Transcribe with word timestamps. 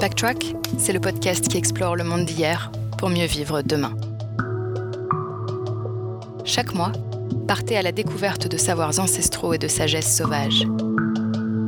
Backtrack, 0.00 0.54
c'est 0.78 0.94
le 0.94 0.98
podcast 0.98 1.46
qui 1.46 1.58
explore 1.58 1.94
le 1.94 2.04
monde 2.04 2.24
d'hier 2.24 2.72
pour 2.96 3.10
mieux 3.10 3.26
vivre 3.26 3.60
demain. 3.60 3.94
Chaque 6.46 6.74
mois, 6.74 6.92
partez 7.46 7.76
à 7.76 7.82
la 7.82 7.92
découverte 7.92 8.48
de 8.48 8.56
savoirs 8.56 8.98
ancestraux 8.98 9.52
et 9.52 9.58
de 9.58 9.68
sagesse 9.68 10.16
sauvage. 10.16 10.66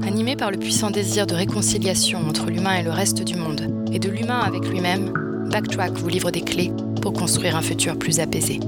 Animé 0.07 0.35
par 0.35 0.51
le 0.51 0.57
puissant 0.57 0.91
désir 0.91 1.27
de 1.27 1.35
réconciliation 1.35 2.27
entre 2.27 2.47
l'humain 2.47 2.77
et 2.77 2.83
le 2.83 2.91
reste 2.91 3.23
du 3.23 3.35
monde, 3.35 3.71
et 3.93 3.99
de 3.99 4.09
l'humain 4.09 4.41
avec 4.41 4.67
lui-même, 4.67 5.13
Backtrack 5.51 5.93
vous 5.93 6.09
livre 6.09 6.31
des 6.31 6.41
clés 6.41 6.73
pour 7.03 7.13
construire 7.13 7.55
un 7.55 7.63
futur 7.63 7.99
plus 7.99 8.19
apaisé. 8.19 8.61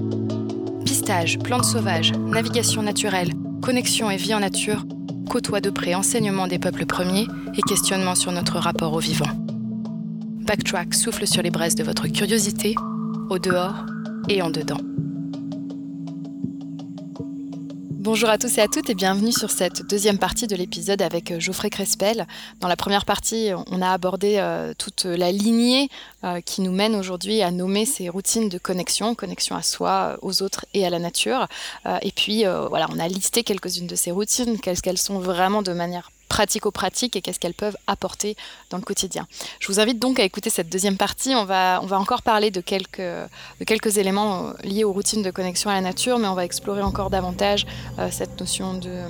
Pistage, 0.84 1.38
plantes 1.38 1.65
sauvages, 1.65 2.12
navigation 2.12 2.83
naturelle, 2.83 3.33
connexion 3.62 4.10
et 4.10 4.19
vie 4.19 4.34
en 4.34 4.41
nature 4.41 4.84
côtoient 5.30 5.62
de 5.62 5.70
près 5.70 5.95
enseignements 5.95 6.48
des 6.48 6.59
peuples 6.59 6.84
premiers 6.84 7.27
et 7.56 7.62
questionnements 7.62 8.15
sur 8.15 8.30
notre 8.30 8.59
rapport 8.59 8.92
au 8.92 8.98
vivant. 8.98 9.44
Backtrack 10.45 10.93
souffle 10.93 11.27
sur 11.27 11.43
les 11.43 11.51
braises 11.51 11.75
de 11.75 11.83
votre 11.83 12.07
curiosité, 12.07 12.75
au 13.30 13.39
dehors 13.39 13.87
et 14.29 14.43
en 14.43 14.51
dedans. 14.51 14.80
Bonjour 17.91 18.29
à 18.29 18.37
tous 18.37 18.59
et 18.59 18.61
à 18.61 18.69
toutes 18.69 18.91
et 18.91 18.95
bienvenue 18.95 19.33
sur 19.33 19.51
cette 19.51 19.89
deuxième 19.89 20.19
partie 20.19 20.47
de 20.47 20.55
l'épisode 20.55 21.01
avec 21.01 21.30
euh, 21.30 21.41
Geoffrey 21.41 21.70
Crespel. 21.70 22.27
Dans 22.61 22.69
la 22.69 22.77
première 22.77 23.07
partie, 23.07 23.53
on 23.70 23.80
a 23.80 23.91
abordé 23.91 24.34
euh, 24.37 24.75
toute 24.77 25.07
la 25.07 25.33
lignée 25.33 25.89
euh, 26.25 26.43
qui 26.43 26.61
nous 26.61 26.73
mène 26.73 26.95
aujourd'hui 26.95 27.41
à 27.41 27.51
nommer 27.51 27.87
ces 27.87 28.11
routines 28.11 28.51
de 28.51 28.58
connexion, 28.58 29.14
connexion 29.14 29.56
à 29.56 29.62
soi, 29.62 30.19
aux 30.20 30.42
autres 30.42 30.67
et 30.75 30.84
à 30.84 30.91
la 30.91 30.98
nature. 30.98 31.48
et 32.03 32.12
puis, 32.12 32.45
voilà, 32.45 32.86
on 32.92 32.98
a 32.98 33.08
listé 33.08 33.45
quelques-unes 33.45 33.86
de 33.86 33.97
ces 33.97 34.11
routines, 34.11 34.58
quelles 34.61 34.83
qu'elles 34.83 34.98
sont 34.98 35.19
vraiment 35.19 35.62
de 35.62 35.73
manière 35.73 36.11
pratico-pratiques 36.28 37.17
et 37.17 37.20
qu'est-ce 37.20 37.39
qu'elles 37.39 37.55
peuvent 37.55 37.77
apporter 37.86 38.36
dans 38.70 38.78
le 38.78 38.83
quotidien. 38.83 39.27
Je 39.61 39.69
vous 39.69 39.80
invite 39.80 39.98
donc 39.98 40.19
à 40.19 40.25
écouter 40.25 40.50
cette 40.50 40.69
deuxième 40.69 40.97
partie. 40.97 41.34
On 41.34 41.44
va, 41.44 41.80
on 41.83 41.86
va 41.86 41.98
encore 41.98 42.22
parler 42.22 42.50
de 42.50 42.61
quelques, 42.61 42.98
de 42.98 43.64
quelques 43.64 43.98
éléments 43.98 44.48
euh, 44.48 44.52
liés 44.62 44.84
aux 44.84 44.92
routines 44.92 45.22
de 45.22 45.30
connexion 45.30 45.70
à 45.70 45.75
la 45.75 45.80
nature, 45.80 46.19
mais 46.19 46.28
on 46.28 46.34
va 46.34 46.45
explorer 46.45 46.83
encore 46.83 47.11
davantage 47.11 47.67
euh, 47.98 48.08
cette 48.11 48.39
notion 48.41 48.75
de 48.75 49.02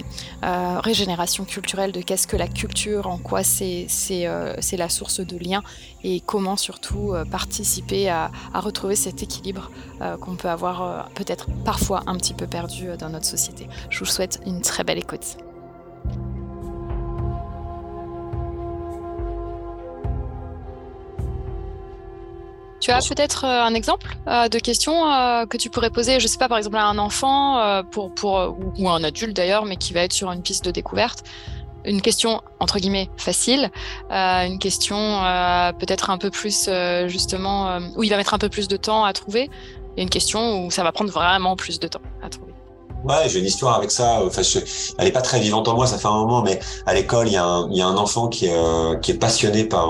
euh, 0.45 0.81
régénération 0.81 1.45
culturelle, 1.45 1.92
de 1.92 2.01
qu'est-ce 2.01 2.27
que 2.27 2.37
la 2.37 2.48
culture, 2.48 3.07
en 3.07 3.19
quoi 3.19 3.42
c'est 3.42 3.87
c'est 3.89 4.77
la 4.77 4.89
source 4.89 5.20
de 5.20 5.37
lien 5.37 5.62
et 6.03 6.20
comment 6.20 6.57
surtout 6.57 7.15
participer 7.31 8.09
à, 8.09 8.31
retrouver 8.55 8.97
cet 8.97 9.23
équilibre 9.23 9.70
qu'on 10.20 10.37
peut 10.37 10.48
avoir 10.48 11.09
peut-être 11.11 11.47
parfois 11.65 12.03
un 12.07 12.17
petit 12.17 12.35
peu 12.35 12.47
perdu 12.47 12.89
dans 12.98 13.11
notre 13.11 13.27
société. 13.27 13.69
Je 13.91 14.01
vous 14.01 14.05
souhaite 14.07 14.41
une 14.47 14.61
très 14.61 14.85
belle 14.85 14.98
écoute. 14.98 15.37
Tu 22.85 22.91
as 22.91 22.99
peut-être 22.99 23.47
euh, 23.47 23.63
un 23.63 23.73
exemple 23.73 24.15
euh, 24.29 24.47
de 24.51 24.59
question 24.59 25.11
euh, 25.11 25.47
que 25.47 25.57
tu 25.57 25.71
pourrais 25.71 25.89
poser, 25.89 26.21
je 26.21 26.27
sais 26.27 26.37
pas, 26.37 26.51
par 26.51 26.59
exemple 26.59 26.77
à 26.77 26.85
un 26.85 26.99
enfant 26.99 27.83
pour, 27.91 28.13
pour, 28.15 28.59
ou 28.79 28.91
un 28.91 29.03
adulte 29.03 29.35
d'ailleurs, 29.35 29.65
mais 29.65 29.77
qui 29.77 29.95
va 29.95 30.01
être 30.01 30.13
sur 30.13 30.31
une 30.31 30.43
piste 30.43 30.67
de 30.67 30.71
découverte. 30.71 31.23
Une 31.87 32.03
question 32.03 32.43
entre 32.61 32.79
guillemets 32.79 33.09
facile, 33.17 33.71
une 34.11 34.59
question 34.59 34.97
peut-être 35.79 36.11
un 36.11 36.19
peu 36.19 36.31
plus 36.31 36.69
justement 37.07 37.79
où 37.97 38.03
il 38.05 38.11
va 38.11 38.19
mettre 38.19 38.35
un 38.35 38.39
peu 38.39 38.51
plus 38.51 38.69
de 38.69 38.77
temps 38.77 39.05
à 39.05 39.15
trouver, 39.15 39.48
et 39.97 40.03
une 40.03 40.11
question 40.11 40.67
où 40.67 40.71
ça 40.71 40.83
va 40.83 40.93
prendre 40.93 41.11
vraiment 41.11 41.57
plus 41.57 41.81
de 41.81 41.89
temps 41.89 42.03
à 42.23 42.29
trouver. 42.29 42.53
Ouais, 43.05 43.29
j'ai 43.29 43.39
une 43.39 43.47
histoire 43.47 43.77
avec 43.77 43.91
ça. 43.91 44.20
Enfin, 44.27 44.42
elle 44.98 45.08
est 45.08 45.13
pas 45.13 45.23
très 45.23 45.41
vivante 45.41 45.69
en 45.69 45.75
moi, 45.75 45.87
ça 45.87 45.97
fait 45.97 46.08
un 46.08 46.19
moment, 46.19 46.42
mais 46.42 46.61
à 46.85 46.92
l'école, 46.92 47.29
il 47.29 47.33
y, 47.33 47.77
y 47.77 47.81
a 47.83 47.87
un 47.87 47.97
enfant 47.97 48.29
qui 48.29 48.51
qui 49.01 49.11
est 49.11 49.19
passionné 49.19 49.64
par, 49.64 49.89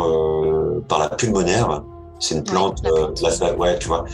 par 0.89 1.01
la 1.01 1.09
pulmonaire. 1.09 1.83
C'est 2.25 2.37
une 2.37 2.43
plante, 2.43 2.81
euh, 2.87 3.57
ouais, 3.59 3.79
tu 3.79 3.89
vois. 3.89 4.07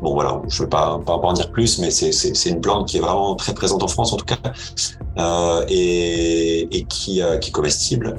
Bon, 0.00 0.14
voilà, 0.14 0.40
je 0.48 0.62
ne 0.62 0.64
vais 0.64 0.70
pas, 0.70 0.98
pas, 1.04 1.12
en 1.12 1.32
dire 1.34 1.50
plus, 1.52 1.78
mais 1.78 1.90
c'est 1.90 2.48
une 2.48 2.62
plante 2.62 2.88
qui 2.88 2.96
est 2.96 3.00
vraiment 3.00 3.36
très 3.36 3.52
présente 3.52 3.82
en 3.82 3.88
France, 3.88 4.10
en 4.14 4.16
tout 4.16 4.24
cas, 4.24 4.38
euh, 5.18 5.66
et, 5.68 6.60
et 6.74 6.84
qui, 6.84 7.20
euh, 7.20 7.36
qui 7.36 7.50
est 7.50 7.52
comestible. 7.52 8.16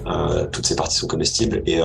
Toutes 0.52 0.68
ces 0.68 0.76
parties 0.76 0.98
sont 0.98 1.08
comestibles. 1.08 1.64
Et, 1.66 1.80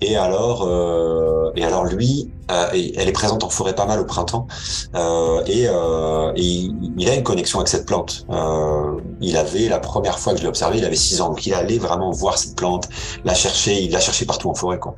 et 0.00 0.16
alors, 0.16 0.66
euh, 0.66 1.50
et 1.56 1.64
alors 1.64 1.84
lui, 1.84 2.30
euh, 2.50 2.68
elle 2.72 3.08
est 3.08 3.12
présente 3.12 3.44
en 3.44 3.50
forêt 3.50 3.74
pas 3.74 3.86
mal 3.86 4.00
au 4.00 4.04
printemps, 4.04 4.46
euh, 4.94 5.42
et, 5.46 5.66
euh, 5.68 6.32
et, 6.36 6.70
il 6.96 7.08
a 7.08 7.14
une 7.14 7.22
connexion 7.22 7.58
avec 7.58 7.68
cette 7.68 7.86
plante. 7.86 8.26
Euh, 8.30 8.98
il 9.20 9.36
avait 9.36 9.68
la 9.68 9.78
première 9.78 10.18
fois 10.18 10.32
que 10.32 10.38
je 10.38 10.44
l'ai 10.44 10.48
observé, 10.48 10.78
il 10.78 10.84
avait 10.84 10.96
six 10.96 11.20
ans, 11.20 11.28
donc 11.28 11.44
il 11.46 11.54
allait 11.54 11.78
vraiment 11.78 12.10
voir 12.10 12.38
cette 12.38 12.56
plante, 12.56 12.88
la 13.24 13.34
chercher, 13.34 13.82
il 13.82 13.92
la 13.92 14.00
cherchait 14.00 14.24
partout 14.24 14.48
en 14.48 14.54
forêt, 14.54 14.78
quoi. 14.78 14.94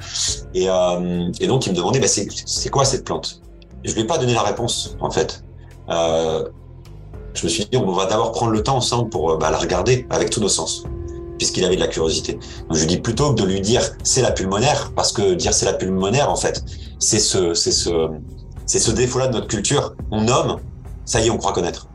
Et, 0.54 0.68
euh, 0.68 1.30
et 1.40 1.46
donc 1.46 1.66
il 1.66 1.72
me 1.72 1.76
demandait, 1.76 2.00
bah, 2.00 2.08
c'est 2.08 2.70
quoi 2.70 2.84
cette 2.84 3.04
plante? 3.04 3.40
Je 3.84 3.92
lui 3.94 4.02
ai 4.02 4.04
pas 4.04 4.18
donné 4.18 4.34
la 4.34 4.42
réponse, 4.42 4.96
en 5.00 5.10
fait. 5.10 5.42
je 5.88 7.44
me 7.44 7.48
suis 7.48 7.64
dit, 7.64 7.76
on 7.76 7.90
va 7.92 8.06
d'abord 8.06 8.30
prendre 8.30 8.52
le 8.52 8.62
temps 8.62 8.76
ensemble 8.76 9.10
pour 9.10 9.36
bah, 9.38 9.50
la 9.50 9.58
regarder 9.58 10.06
avec 10.10 10.30
tous 10.30 10.40
nos 10.40 10.48
sens 10.48 10.84
puisqu'il 11.42 11.64
avait 11.64 11.74
de 11.74 11.80
la 11.80 11.88
curiosité. 11.88 12.38
Donc 12.68 12.76
je 12.76 12.84
dis 12.84 12.98
plutôt 12.98 13.34
que 13.34 13.42
de 13.42 13.44
lui 13.44 13.60
dire 13.60 13.82
c'est 14.04 14.22
la 14.22 14.30
pulmonaire, 14.30 14.92
parce 14.94 15.10
que 15.10 15.34
dire 15.34 15.52
c'est 15.52 15.66
la 15.66 15.72
pulmonaire, 15.72 16.30
en 16.30 16.36
fait, 16.36 16.62
c'est 17.00 17.18
ce, 17.18 17.52
c'est 17.52 17.72
ce, 17.72 18.10
c'est 18.64 18.78
ce 18.78 18.92
défaut-là 18.92 19.26
de 19.26 19.32
notre 19.32 19.48
culture. 19.48 19.94
On 20.12 20.20
nomme, 20.20 20.60
ça 21.04 21.20
y 21.20 21.26
est, 21.26 21.30
on 21.30 21.38
croit 21.38 21.52
connaître. 21.52 21.88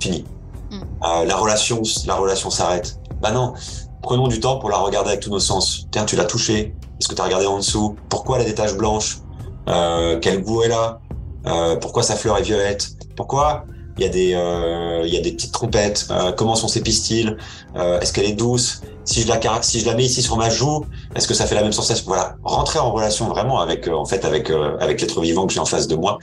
Fini. 0.00 0.24
Mm. 0.72 0.80
Euh, 0.80 1.24
la 1.26 1.36
relation, 1.36 1.80
la 2.06 2.16
relation 2.16 2.50
s'arrête. 2.50 2.98
Bah 3.20 3.30
non. 3.30 3.54
Prenons 4.02 4.26
du 4.26 4.40
temps 4.40 4.58
pour 4.58 4.68
la 4.68 4.78
regarder 4.78 5.10
avec 5.10 5.20
tous 5.20 5.30
nos 5.30 5.38
sens. 5.38 5.86
Tiens, 5.92 6.04
tu 6.04 6.16
l'as 6.16 6.24
touchée. 6.24 6.74
Est-ce 6.98 7.08
que 7.08 7.14
tu 7.14 7.20
as 7.20 7.24
regardé 7.24 7.46
en 7.46 7.58
dessous? 7.58 7.94
Pourquoi 8.08 8.38
elle 8.38 8.42
a 8.42 8.46
des 8.46 8.54
taches 8.56 8.76
blanches? 8.76 9.20
Euh, 9.68 10.18
Quel 10.20 10.42
goût 10.42 10.64
elle 10.64 10.72
a? 10.72 10.98
Euh, 11.46 11.76
Pourquoi 11.76 12.02
sa 12.02 12.16
fleur 12.16 12.36
est 12.36 12.42
violette? 12.42 12.88
Pourquoi 13.14 13.64
il 14.02 14.06
y 14.06 14.08
a 14.08 14.12
des, 14.12 14.34
euh, 14.34 15.02
il 15.06 15.14
y 15.14 15.16
a 15.16 15.20
des 15.20 15.32
petites 15.32 15.52
trompettes. 15.52 16.08
Euh, 16.10 16.32
comment 16.32 16.56
sont 16.56 16.68
ses 16.68 16.80
pistils 16.80 17.36
euh, 17.76 18.00
Est-ce 18.00 18.12
qu'elle 18.12 18.24
est 18.24 18.32
douce? 18.32 18.82
Si 19.04 19.22
je 19.22 19.28
la 19.28 19.40
si 19.62 19.80
je 19.80 19.86
la 19.86 19.94
mets 19.94 20.04
ici 20.04 20.22
sur 20.22 20.36
ma 20.36 20.50
joue, 20.50 20.84
est-ce 21.14 21.28
que 21.28 21.34
ça 21.34 21.46
fait 21.46 21.54
la 21.54 21.62
même 21.62 21.72
sensation? 21.72 22.04
Voilà, 22.06 22.36
rentrer 22.42 22.78
en 22.78 22.92
relation 22.92 23.28
vraiment 23.28 23.60
avec, 23.60 23.88
en 23.88 24.04
fait, 24.04 24.24
avec 24.24 24.50
avec 24.50 25.00
l'être 25.00 25.20
vivant 25.20 25.46
que 25.46 25.52
j'ai 25.52 25.60
en 25.60 25.64
face 25.64 25.88
de 25.88 25.96
moi. 25.96 26.18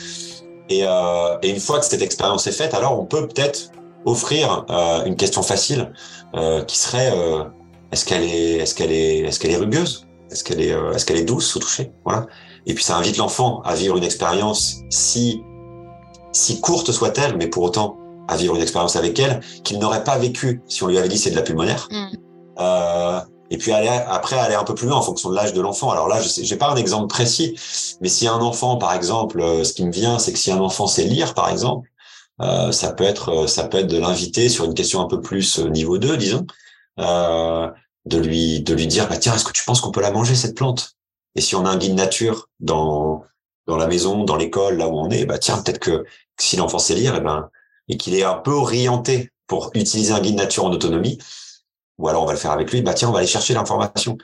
Et, 0.69 0.81
et 0.81 1.49
une 1.49 1.59
fois 1.59 1.79
que 1.79 1.85
cette 1.85 2.01
expérience 2.01 2.47
est 2.47 2.53
faite, 2.53 2.73
alors 2.73 2.97
on 2.97 3.05
peut 3.05 3.27
peut-être 3.27 3.71
offrir 4.05 4.65
une 5.05 5.17
question 5.17 5.41
facile 5.41 5.91
qui 6.67 6.77
serait 6.77 7.11
est-ce 7.91 8.05
qu'elle 8.05 8.23
est 8.23 8.57
est-ce 8.59 8.75
qu'elle 8.75 8.93
est 8.93 9.19
est-ce 9.19 9.39
qu'elle 9.39 9.51
est 9.51 9.57
rugueuse? 9.57 10.07
Est-ce 10.31 10.45
qu'elle 10.45 10.61
est 10.61 10.73
est-ce 10.95 11.05
qu'elle 11.05 11.17
est 11.17 11.25
douce 11.25 11.57
au 11.57 11.59
toucher? 11.59 11.91
Voilà. 12.05 12.27
Et 12.65 12.73
puis 12.73 12.83
ça 12.83 12.95
invite 12.95 13.17
l'enfant 13.17 13.61
à 13.65 13.75
vivre 13.75 13.97
une 13.97 14.05
expérience 14.05 14.83
si 14.89 15.41
si 16.31 16.61
courte 16.61 16.91
soit-elle, 16.91 17.37
mais 17.37 17.47
pour 17.47 17.63
autant 17.63 17.97
à 18.27 18.37
vivre 18.37 18.55
une 18.55 18.61
expérience 18.61 18.95
avec 18.95 19.17
elle 19.19 19.39
qu'il 19.63 19.79
n'aurait 19.79 20.03
pas 20.03 20.17
vécu 20.17 20.61
si 20.67 20.83
on 20.83 20.87
lui 20.87 20.97
avait 20.97 21.09
dit 21.09 21.17
c'est 21.17 21.31
de 21.31 21.35
la 21.35 21.41
pulmonaire. 21.41 21.87
Mm. 21.91 22.07
Euh, 22.59 23.19
et 23.51 23.57
puis 23.57 23.71
aller, 23.71 23.87
après 23.87 24.37
aller 24.37 24.53
un 24.53 24.63
peu 24.63 24.75
plus 24.75 24.87
loin 24.87 24.97
en 24.97 25.01
fonction 25.01 25.29
de 25.29 25.35
l'âge 25.35 25.53
de 25.53 25.61
l'enfant. 25.61 25.89
Alors 25.89 26.07
là, 26.07 26.21
je 26.21 26.41
n'ai 26.41 26.57
pas 26.57 26.69
un 26.69 26.75
exemple 26.75 27.07
précis, 27.07 27.55
mais 27.99 28.09
si 28.09 28.27
un 28.27 28.39
enfant, 28.39 28.77
par 28.77 28.93
exemple, 28.93 29.41
euh, 29.41 29.63
ce 29.63 29.73
qui 29.73 29.83
me 29.83 29.91
vient, 29.91 30.19
c'est 30.19 30.31
que 30.33 30.37
si 30.37 30.51
un 30.51 30.59
enfant 30.59 30.85
sait 30.85 31.03
lire, 31.03 31.33
par 31.33 31.49
exemple, 31.49 31.89
euh, 32.41 32.71
ça 32.71 32.93
peut 32.93 33.03
être 33.03 33.29
euh, 33.29 33.47
ça 33.47 33.67
peut 33.67 33.79
être 33.79 33.87
de 33.87 33.97
l'inviter 33.97 34.49
sur 34.49 34.65
une 34.65 34.73
question 34.73 35.01
un 35.01 35.07
peu 35.07 35.21
plus 35.21 35.59
euh, 35.59 35.69
niveau 35.69 35.97
2, 35.97 36.15
disons, 36.17 36.45
euh, 36.99 37.69
de 38.05 38.17
lui 38.17 38.61
de 38.61 38.73
lui 38.73 38.87
dire 38.87 39.09
bah 39.09 39.17
tiens, 39.17 39.35
est-ce 39.35 39.45
que 39.45 39.51
tu 39.51 39.63
penses 39.65 39.81
qu'on 39.81 39.91
peut 39.91 40.01
la 40.01 40.11
manger 40.11 40.35
cette 40.35 40.55
plante? 40.55 40.95
Et 41.35 41.41
si 41.41 41.55
on 41.55 41.65
a 41.65 41.69
un 41.69 41.77
guide 41.77 41.95
nature 41.95 42.49
dans 42.59 43.23
dans 43.69 43.77
la 43.77 43.87
maison, 43.87 44.23
dans 44.23 44.35
l'école, 44.35 44.77
là 44.77 44.87
où 44.87 44.97
on 44.97 45.09
est, 45.09 45.25
bah 45.25 45.37
tiens, 45.37 45.61
peut-être 45.61 45.79
que 45.79 46.05
si 46.39 46.57
l'enfant 46.57 46.79
sait 46.79 46.95
lire, 46.95 47.13
et 47.13 47.19
eh 47.19 47.21
ben, 47.21 47.49
et 47.87 47.97
qu'il 47.97 48.15
est 48.15 48.23
un 48.23 48.35
peu 48.35 48.51
orienté 48.51 49.31
pour 49.47 49.71
utiliser 49.75 50.11
un 50.11 50.19
guide 50.19 50.35
nature 50.35 50.65
en 50.65 50.71
autonomie, 50.71 51.19
ou 51.97 52.07
alors 52.07 52.23
on 52.23 52.25
va 52.25 52.33
le 52.33 52.39
faire 52.39 52.51
avec 52.51 52.71
lui, 52.71 52.81
bah 52.81 52.93
tiens, 52.93 53.09
on 53.09 53.11
va 53.11 53.19
aller 53.19 53.27
chercher 53.27 53.53
l'information. 53.53 54.17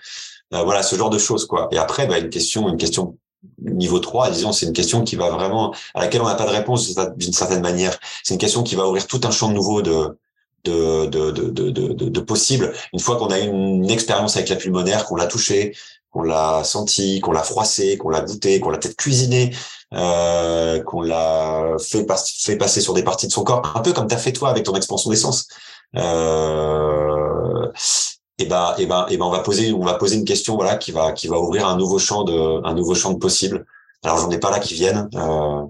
Euh, 0.54 0.64
voilà, 0.64 0.84
ce 0.84 0.96
genre 0.96 1.10
de 1.10 1.18
choses, 1.18 1.46
quoi. 1.46 1.68
Et 1.72 1.78
après, 1.78 2.08
bah, 2.08 2.18
une 2.18 2.30
question, 2.30 2.70
une 2.70 2.78
question 2.78 3.18
niveau 3.62 4.00
3, 4.00 4.32
disons, 4.32 4.52
c'est 4.52 4.66
une 4.66 4.74
question 4.74 5.04
qui 5.04 5.16
va 5.16 5.30
vraiment, 5.30 5.74
à 5.94 6.02
laquelle 6.02 6.22
on 6.22 6.26
n'a 6.28 6.36
pas 6.36 6.46
de 6.46 6.52
réponse 6.52 6.96
d'une 7.16 7.34
certaine 7.34 7.62
manière. 7.62 8.00
C'est 8.24 8.34
une 8.34 8.40
question 8.40 8.64
qui 8.64 8.76
va 8.76 8.88
ouvrir 8.88 9.06
tout 9.06 9.22
un 9.24 9.32
champ 9.32 9.50
nouveau 9.50 9.82
de, 9.84 10.18
de, 10.64 11.06
de, 11.06 11.32
de, 11.32 11.50
de, 11.50 11.70
de, 11.70 12.10
de 12.10 12.20
possibles. 12.20 12.74
Une 12.94 13.00
fois 13.00 13.18
qu'on 13.18 13.28
a 13.28 13.40
eu 13.40 13.48
une 13.48 13.90
expérience 13.92 14.36
avec 14.36 14.50
la 14.50 14.56
pulmonaire, 14.56 15.06
qu'on 15.06 15.16
l'a 15.16 15.28
touchée, 15.28 15.76
qu'on 16.16 16.24
l'a 16.24 16.64
senti, 16.64 17.20
qu'on 17.20 17.34
l'a 17.34 17.44
froissé, 17.44 17.98
qu'on 17.98 18.08
l'a 18.08 18.22
goûté, 18.22 18.62
qu'on 18.62 18.70
l'a 18.70 18.78
peut-être 18.78 18.96
cuisiné, 18.96 19.54
euh, 19.94 20.82
qu'on 20.82 21.02
l'a 21.02 21.76
fait, 21.78 22.08
fait 22.40 22.56
passer 22.56 22.80
sur 22.80 22.94
des 22.94 23.04
parties 23.04 23.28
de 23.28 23.34
son 23.34 23.44
corps, 23.44 23.74
un 23.76 23.82
peu 23.82 23.92
comme 23.92 24.08
tu 24.08 24.16
as 24.16 24.18
fait 24.18 24.32
toi 24.32 24.48
avec 24.50 24.64
ton 24.64 24.76
expansion 24.76 25.10
d'essence. 25.10 25.50
Euh, 25.98 27.68
et 28.38 28.46
ben, 28.46 28.76
et 28.78 28.86
ben, 28.86 29.06
et 29.10 29.18
ben, 29.18 29.26
on 29.26 29.30
va 29.30 29.40
poser, 29.40 29.74
on 29.74 29.84
va 29.84 29.96
poser 29.96 30.16
une 30.16 30.24
question, 30.24 30.56
voilà, 30.56 30.78
qui 30.78 30.94
va, 30.94 31.12
qui 31.12 31.28
va 31.28 31.38
ouvrir 31.38 31.68
un 31.68 31.76
nouveau 31.76 32.00
champ 32.00 32.24
de, 32.24 32.66
un 32.66 32.74
nouveau 32.74 32.96
champ 32.96 33.12
de 33.12 33.20
possibles. 33.20 33.66
Alors, 34.02 34.18
j'en 34.18 34.30
ai 34.32 34.40
pas 34.40 34.52
là 34.52 34.60
qui 34.60 34.74
viennent, 34.74 35.10
euh, 35.16 35.64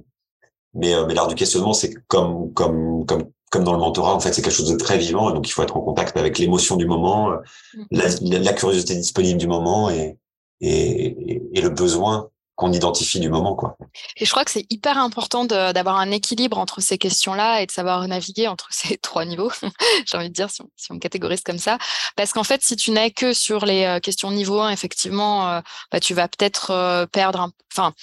mais, 0.76 0.94
euh, 0.94 1.08
mais 1.08 1.16
l'art 1.16 1.28
du 1.28 1.34
questionnement, 1.34 1.74
c'est 1.74 1.92
comme, 2.08 2.54
comme, 2.54 3.04
comme, 3.08 3.24
comme 3.50 3.64
dans 3.64 3.74
le 3.74 3.80
mentorat, 3.80 4.14
en 4.14 4.20
fait, 4.20 4.32
c'est 4.32 4.44
quelque 4.44 4.54
chose 4.54 4.70
de 4.70 4.78
très 4.78 5.00
vivant, 5.00 5.32
et 5.32 5.34
donc 5.34 5.48
il 5.48 5.52
faut 5.52 5.64
être 5.64 5.76
en 5.76 5.82
contact 5.82 6.16
avec 6.18 6.38
l'émotion 6.38 6.76
du 6.76 6.86
moment, 6.86 7.32
mm. 7.74 7.84
la, 7.90 8.40
la, 8.40 8.54
curiosité 8.54 8.94
disponible 8.96 9.40
du 9.40 9.48
moment, 9.48 9.90
et, 9.90 10.20
et, 10.66 11.62
le 11.62 11.70
besoin 11.70 12.30
qu'on 12.56 12.72
identifie 12.72 13.20
du 13.20 13.30
moment. 13.30 13.56
Quoi. 13.56 13.76
Et 14.16 14.26
je 14.26 14.32
crois 14.32 14.46
que 14.46 14.52
c'est 14.52 14.66
hyper 14.70 14.98
important 14.98 15.46
d'avoir 15.46 15.98
un 15.98 16.12
équilibre 16.12 16.58
entre 16.58 16.80
ces 16.80 16.98
questions-là 16.98 17.62
et 17.62 17.66
de 17.66 17.72
savoir 17.72 18.08
naviguer 18.08 18.48
entre 18.48 18.68
ces 18.72 18.98
trois 18.98 19.26
niveaux, 19.26 19.52
j'ai 20.06 20.18
envie 20.18 20.30
de 20.30 20.34
dire, 20.34 20.50
si 20.50 20.62
on, 20.62 20.70
si 20.76 21.00
catégorise 21.00 21.42
comme 21.42 21.58
ça. 21.58 21.78
Parce 22.16 22.32
qu'en 22.32 22.44
fait, 22.44 22.62
si 22.64 22.76
tu 22.76 22.92
n'es 22.92 23.12
que 23.12 23.34
sur 23.34 23.66
les 23.66 23.84
euh, 23.84 24.00
questions 24.00 24.32
niveau 24.32 24.62
1, 24.62 24.72
effectivement, 24.72 25.50
euh, 25.50 25.62
bah, 25.92 26.00
tu 26.00 26.14
vas 26.14 26.28
peut-être 26.28 26.72
euh, 26.72 27.06
perdre. 27.06 27.50
Enfin, 27.74 27.94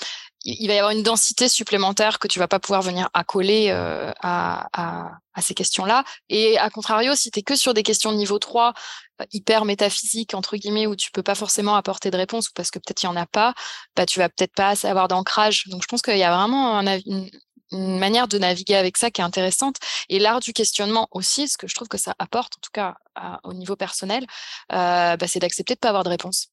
il 0.44 0.66
va 0.68 0.74
y 0.74 0.78
avoir 0.78 0.92
une 0.92 1.02
densité 1.02 1.48
supplémentaire 1.48 2.18
que 2.18 2.28
tu 2.28 2.38
vas 2.38 2.48
pas 2.48 2.58
pouvoir 2.58 2.82
venir 2.82 3.08
accoler 3.14 3.68
euh, 3.70 4.10
à, 4.20 4.68
à, 4.72 5.18
à, 5.34 5.42
ces 5.42 5.54
questions-là. 5.54 6.04
Et 6.28 6.58
à 6.58 6.70
contrario, 6.70 7.14
si 7.14 7.30
tu 7.30 7.40
es 7.40 7.42
que 7.42 7.56
sur 7.56 7.74
des 7.74 7.82
questions 7.82 8.12
de 8.12 8.16
niveau 8.16 8.38
3, 8.38 8.72
euh, 9.20 9.24
hyper 9.32 9.64
métaphysiques, 9.64 10.34
entre 10.34 10.56
guillemets, 10.56 10.86
où 10.86 10.96
tu 10.96 11.10
peux 11.12 11.22
pas 11.22 11.34
forcément 11.34 11.76
apporter 11.76 12.10
de 12.10 12.16
réponse, 12.16 12.48
ou 12.48 12.52
parce 12.54 12.70
que 12.70 12.78
peut-être 12.78 13.02
il 13.02 13.06
y 13.06 13.08
en 13.08 13.16
a 13.16 13.26
pas, 13.26 13.54
bah, 13.96 14.06
tu 14.06 14.18
vas 14.18 14.28
peut-être 14.28 14.54
pas 14.54 14.74
avoir 14.84 15.08
d'ancrage. 15.08 15.66
Donc 15.68 15.82
je 15.82 15.86
pense 15.86 16.02
qu'il 16.02 16.18
y 16.18 16.24
a 16.24 16.34
vraiment 16.36 16.78
un, 16.78 16.98
une, 16.98 17.30
manière 17.72 18.28
de 18.28 18.36
naviguer 18.38 18.74
avec 18.76 18.98
ça 18.98 19.10
qui 19.10 19.20
est 19.22 19.24
intéressante. 19.24 19.76
Et 20.10 20.18
l'art 20.18 20.40
du 20.40 20.52
questionnement 20.52 21.08
aussi, 21.10 21.48
ce 21.48 21.56
que 21.56 21.66
je 21.66 21.74
trouve 21.74 21.88
que 21.88 21.98
ça 21.98 22.14
apporte, 22.18 22.54
en 22.58 22.60
tout 22.60 22.70
cas 22.72 22.96
au 23.44 23.54
niveau 23.54 23.76
personnel, 23.76 24.26
euh, 24.72 25.16
bah, 25.16 25.26
c'est 25.28 25.38
d'accepter 25.40 25.74
de 25.74 25.78
pas 25.78 25.88
avoir 25.88 26.04
de 26.04 26.10
réponse. 26.10 26.51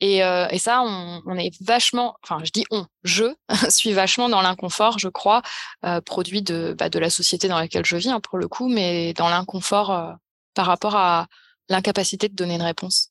Et, 0.00 0.22
euh, 0.22 0.46
et, 0.50 0.58
ça, 0.58 0.82
on, 0.82 1.22
on, 1.24 1.38
est 1.38 1.50
vachement, 1.62 2.16
enfin, 2.22 2.38
je 2.44 2.50
dis 2.50 2.64
on, 2.70 2.84
je 3.02 3.24
suis 3.70 3.92
vachement 3.92 4.28
dans 4.28 4.42
l'inconfort, 4.42 4.98
je 4.98 5.08
crois, 5.08 5.42
euh, 5.84 6.00
produit 6.00 6.42
de, 6.42 6.74
bah, 6.78 6.90
de 6.90 6.98
la 6.98 7.08
société 7.08 7.48
dans 7.48 7.58
laquelle 7.58 7.84
je 7.84 7.96
vis, 7.96 8.10
hein, 8.10 8.20
pour 8.20 8.38
le 8.38 8.46
coup, 8.46 8.68
mais 8.68 9.14
dans 9.14 9.28
l'inconfort 9.28 9.90
euh, 9.90 10.12
par 10.54 10.66
rapport 10.66 10.96
à 10.96 11.26
l'incapacité 11.68 12.28
de 12.28 12.34
donner 12.34 12.56
une 12.56 12.62
réponse. 12.62 13.10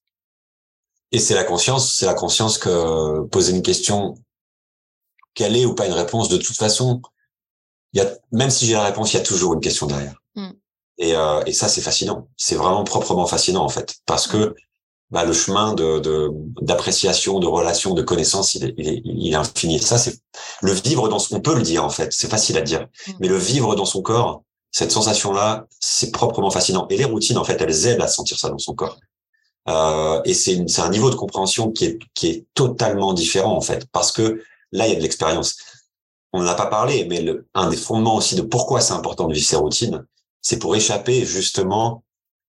Et 1.11 1.17
c'est 1.17 1.33
la 1.33 1.43
conscience, 1.43 1.95
c'est 1.95 2.05
la 2.05 2.13
conscience 2.13 2.57
que 2.57 3.21
poser 3.27 3.53
une 3.53 3.63
question, 3.63 4.15
quelle 5.33 5.55
est 5.55 5.65
ou 5.65 5.73
pas 5.73 5.87
une 5.87 5.93
réponse, 5.93 6.29
de 6.29 6.37
toute 6.37 6.55
façon, 6.55 7.01
y 7.93 7.99
a, 7.99 8.05
même 8.31 8.49
si 8.51 8.67
j'ai 8.67 8.73
la 8.73 8.83
réponse, 8.83 9.13
il 9.13 9.17
y 9.17 9.19
a 9.19 9.23
toujours 9.23 9.53
une 9.53 9.59
question 9.59 9.87
derrière. 9.87 10.21
Mmh. 10.35 10.49
Et, 10.97 11.13
et 11.45 11.53
ça, 11.53 11.67
c'est 11.67 11.81
fascinant. 11.81 12.29
C'est 12.37 12.55
vraiment 12.55 12.83
proprement 12.83 13.25
fascinant, 13.25 13.63
en 13.63 13.69
fait, 13.69 13.95
parce 14.05 14.27
que 14.27 14.37
mmh 14.37 14.53
bah, 15.11 15.23
le 15.23 15.33
chemin 15.33 15.73
de 15.73 16.31
d'appréciation, 16.61 17.39
de, 17.39 17.47
relation, 17.47 17.93
de 17.93 18.01
connaissance, 18.01 18.55
il 18.55 18.65
est, 18.65 18.73
il 18.77 18.87
est, 18.87 19.01
il 19.05 19.31
est 19.31 19.35
infini. 19.35 19.79
Ça, 19.79 19.97
c'est 19.97 20.17
le 20.61 20.71
vivre 20.71 21.07
dans 21.09 21.19
son, 21.19 21.35
on 21.35 21.41
peut 21.41 21.55
le 21.55 21.61
dire 21.61 21.83
en 21.83 21.89
fait, 21.89 22.11
c'est 22.11 22.29
facile 22.29 22.57
à 22.57 22.61
dire, 22.61 22.87
mm. 23.07 23.11
mais 23.19 23.27
le 23.27 23.37
vivre 23.37 23.75
dans 23.75 23.85
son 23.85 24.01
corps, 24.01 24.43
cette 24.71 24.91
sensation-là, 24.91 25.67
c'est 25.79 26.11
proprement 26.11 26.49
fascinant. 26.49 26.87
Et 26.89 26.97
les 26.97 27.05
routines, 27.05 27.37
en 27.37 27.43
fait, 27.43 27.61
elles 27.61 27.87
aident 27.87 28.01
à 28.01 28.07
sentir 28.07 28.37
ça 28.37 28.49
dans 28.49 28.57
son 28.57 28.73
corps. 28.73 28.99
Euh, 29.69 30.21
et 30.25 30.33
c'est 30.33 30.79
un 30.79 30.89
niveau 30.89 31.09
de 31.09 31.15
compréhension 31.15 31.71
qui 31.71 31.85
est, 31.85 31.99
qui 32.13 32.27
est 32.27 32.45
totalement 32.53 33.13
différent 33.13 33.55
en 33.55 33.61
fait, 33.61 33.87
parce 33.91 34.11
que 34.11 34.43
là, 34.71 34.87
il 34.87 34.93
y 34.93 34.95
a 34.95 34.97
de 34.97 35.01
l'expérience. 35.01 35.57
On 36.33 36.41
n'en 36.41 36.49
a 36.49 36.55
pas 36.55 36.67
parlé, 36.67 37.05
mais 37.05 37.21
le, 37.21 37.47
un 37.53 37.69
des 37.69 37.77
fondements 37.77 38.15
aussi 38.15 38.35
de 38.35 38.41
pourquoi 38.41 38.81
c'est 38.81 38.93
important 38.93 39.27
de 39.27 39.33
vivre 39.33 39.47
ces 39.47 39.55
routines, 39.55 40.05
c'est 40.41 40.59
pour 40.59 40.75
échapper 40.75 41.25
justement 41.25 42.03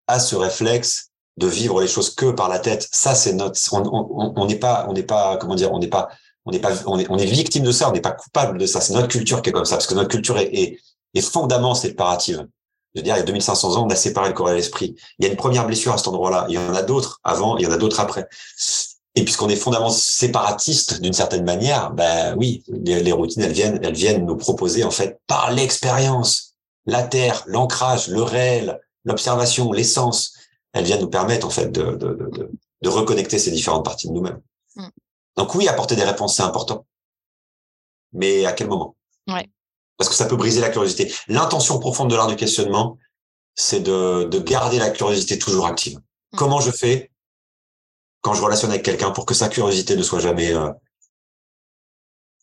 à 0.07 0.21
ce 0.21 0.37
réflexe 0.37 1.11
de 1.37 1.47
vivre 1.47 1.81
les 1.81 1.89
choses 1.89 2.15
que 2.15 2.31
par 2.31 2.49
la 2.49 2.59
tête. 2.59 2.89
Ça, 2.93 3.15
c'est 3.15 3.33
notre. 3.33 3.59
On 3.73 4.47
n'est 4.47 4.57
pas, 4.57 4.87
on 4.89 4.93
n'est 4.93 5.03
pas, 5.03 5.37
comment 5.37 5.55
dire, 5.55 5.73
on 5.73 5.79
n'est 5.79 5.89
pas, 5.89 6.09
on 6.45 6.51
n'est 6.51 6.59
pas, 6.59 6.73
on 6.87 6.99
est, 6.99 7.07
on 7.11 7.19
est 7.19 7.27
victime 7.27 7.65
de 7.65 7.73
ça. 7.73 7.89
On 7.89 7.93
n'est 7.93 8.01
pas 8.01 8.13
coupable 8.13 8.59
de 8.59 8.67
ça. 8.67 8.81
C'est 8.81 8.95
notre 8.95 9.09
culture 9.09 9.43
qui 9.43 9.51
est 9.51 9.53
comme 9.53 9.65
ça, 9.65 9.77
parce 9.77 9.87
que 9.87 9.95
notre 9.95 10.09
culture 10.09 10.39
est, 10.39 10.55
est, 10.55 10.79
est 11.15 11.21
fondamentalement 11.21 11.75
séparative. 11.75 12.47
Je 12.95 13.01
veux 13.01 13.05
dire, 13.05 13.15
il 13.17 13.19
y 13.19 13.23
a 13.23 13.25
2500 13.25 13.77
ans, 13.77 13.87
on 13.87 13.91
a 13.91 13.97
séparé 13.97 14.29
le 14.29 14.35
corps 14.35 14.51
et 14.51 14.55
l'esprit. 14.55 14.95
Il 15.19 15.27
y 15.27 15.29
a 15.29 15.31
une 15.31 15.37
première 15.37 15.67
blessure 15.67 15.93
à 15.93 15.99
cet 15.99 16.09
endroit-là. 16.09 16.47
Il 16.49 16.55
y 16.55 16.59
en 16.59 16.75
a 16.75 16.83
d'autres 16.83 17.21
avant, 17.25 17.59
il 17.59 17.65
y 17.65 17.67
en 17.67 17.73
a 17.73 17.77
d'autres 17.77 18.01
après. 18.01 18.27
Et 19.15 19.23
puisqu'on 19.23 19.51
est 19.51 19.57
fondamentalement 19.57 19.95
séparatiste 19.95 21.03
d'une 21.03 21.13
certaine 21.13 21.45
manière, 21.45 21.91
ben 21.91 22.35
oui, 22.39 22.63
les, 22.69 23.03
les, 23.03 23.13
routines, 23.13 23.43
elles 23.43 23.53
viennent, 23.53 23.81
elles 23.83 23.95
viennent 23.95 24.25
nous 24.25 24.37
proposer 24.37 24.85
en 24.85 24.91
fait 24.91 25.21
par 25.27 25.53
l'expérience, 25.53 26.55
la 26.87 27.03
terre, 27.03 27.43
l'ancrage, 27.47 28.09
le 28.09 28.23
réel, 28.23 28.81
l'observation, 29.05 29.73
l'essence, 29.73 30.36
elle 30.77 30.85
vient 30.85 30.99
nous 30.99 31.09
permettre 31.09 31.47
en 31.47 31.51
fait 31.51 31.73
de, 31.73 31.83
de, 31.97 32.15
de, 32.15 32.51
de 32.83 32.89
reconnecter 32.89 33.39
ces 33.39 33.51
différentes 33.51 33.85
parties 33.85 34.09
de 34.09 34.13
nous-mêmes. 34.13 34.43
Mm. 34.77 34.89
Donc 35.37 35.55
oui, 35.55 35.69
apporter 35.69 35.97
des 35.97 36.05
réponses, 36.05 36.37
c'est 36.37 36.43
important. 36.43 36.87
Mais 38.13 38.45
à 38.45 38.53
quel 38.53 38.69
moment? 38.69 38.95
Ouais. 39.27 39.49
Parce 39.97 40.11
que 40.11 40.15
ça 40.15 40.27
peut 40.27 40.37
briser 40.37 40.61
la 40.61 40.69
curiosité. 40.69 41.13
L'intention 41.29 41.79
profonde 41.79 42.11
de 42.11 42.17
l'art 42.17 42.27
du 42.27 42.37
questionnement, 42.37 42.99
c'est 43.55 43.81
de, 43.81 44.25
de 44.25 44.39
garder 44.39 44.79
la 44.79 44.91
curiosité 44.91 45.39
toujours 45.39 45.67
active. 45.67 45.97
Mm. 46.33 46.37
Comment 46.37 46.61
je 46.61 46.71
fais 46.71 47.11
quand 48.21 48.35
je 48.35 48.43
relationne 48.43 48.71
avec 48.71 48.85
quelqu'un 48.85 49.13
pour 49.13 49.25
que 49.25 49.35
sa 49.35 49.49
curiosité 49.49 49.97
ne 49.97 50.03
soit 50.03 50.21
jamais 50.21 50.53
euh, 50.53 50.71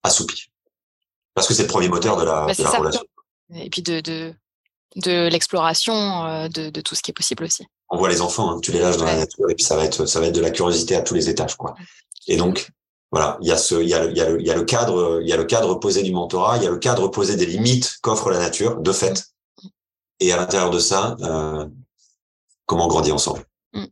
assoupie 0.01 0.51
Parce 1.35 1.47
que 1.47 1.53
c'est 1.53 1.63
le 1.63 1.67
premier 1.67 1.89
moteur 1.89 2.17
de 2.17 2.23
la, 2.23 2.47
bah, 2.47 2.53
de 2.53 2.63
la 2.63 2.69
relation. 2.71 3.03
Et 3.53 3.69
puis 3.69 3.83
de, 3.83 3.99
de, 4.01 4.33
de 4.95 5.27
l'exploration 5.27 5.93
euh, 6.25 6.47
de, 6.47 6.71
de 6.71 6.81
tout 6.81 6.95
ce 6.95 7.03
qui 7.03 7.11
est 7.11 7.13
possible 7.13 7.43
aussi 7.43 7.67
on 7.93 7.97
voit 7.97 8.09
les 8.09 8.21
enfants, 8.21 8.51
hein, 8.51 8.59
tu 8.59 8.71
les 8.71 8.79
lâches 8.79 8.97
dans 8.97 9.05
la 9.05 9.15
nature 9.15 9.47
et 9.49 9.55
puis 9.55 9.63
ça 9.63 9.75
va 9.75 9.85
être 9.85 10.07
ça 10.07 10.19
va 10.19 10.27
être 10.27 10.35
de 10.35 10.41
la 10.41 10.49
curiosité 10.49 10.95
à 10.95 11.01
tous 11.01 11.13
les 11.13 11.29
étages 11.29 11.55
quoi. 11.55 11.75
Et 12.27 12.37
donc 12.37 12.71
voilà, 13.11 13.37
il 13.41 13.47
y 13.47 13.51
a 13.51 13.57
ce 13.57 13.75
il 13.75 13.87
y 13.87 13.93
a 13.93 14.03
le, 14.03 14.11
il 14.11 14.17
y 14.17 14.21
a 14.21 14.29
le, 14.29 14.41
il 14.41 14.47
y 14.47 14.51
a 14.51 14.55
le 14.55 14.63
cadre 14.63 15.19
il 15.21 15.29
y 15.29 15.33
a 15.33 15.37
le 15.37 15.43
cadre 15.43 15.75
posé 15.75 16.01
du 16.01 16.11
mentorat, 16.11 16.57
il 16.57 16.63
y 16.63 16.67
a 16.67 16.71
le 16.71 16.79
cadre 16.79 17.07
posé 17.09 17.35
des 17.35 17.45
limites 17.45 17.99
qu'offre 18.01 18.31
la 18.31 18.39
nature 18.39 18.81
de 18.81 18.91
fait. 18.91 19.29
Et 20.19 20.31
à 20.31 20.37
l'intérieur 20.37 20.71
de 20.71 20.79
ça, 20.79 21.15
euh, 21.21 21.67
comment 22.65 22.87
grandir 22.87 23.13
ensemble. 23.13 23.45
Mm. 23.73 23.85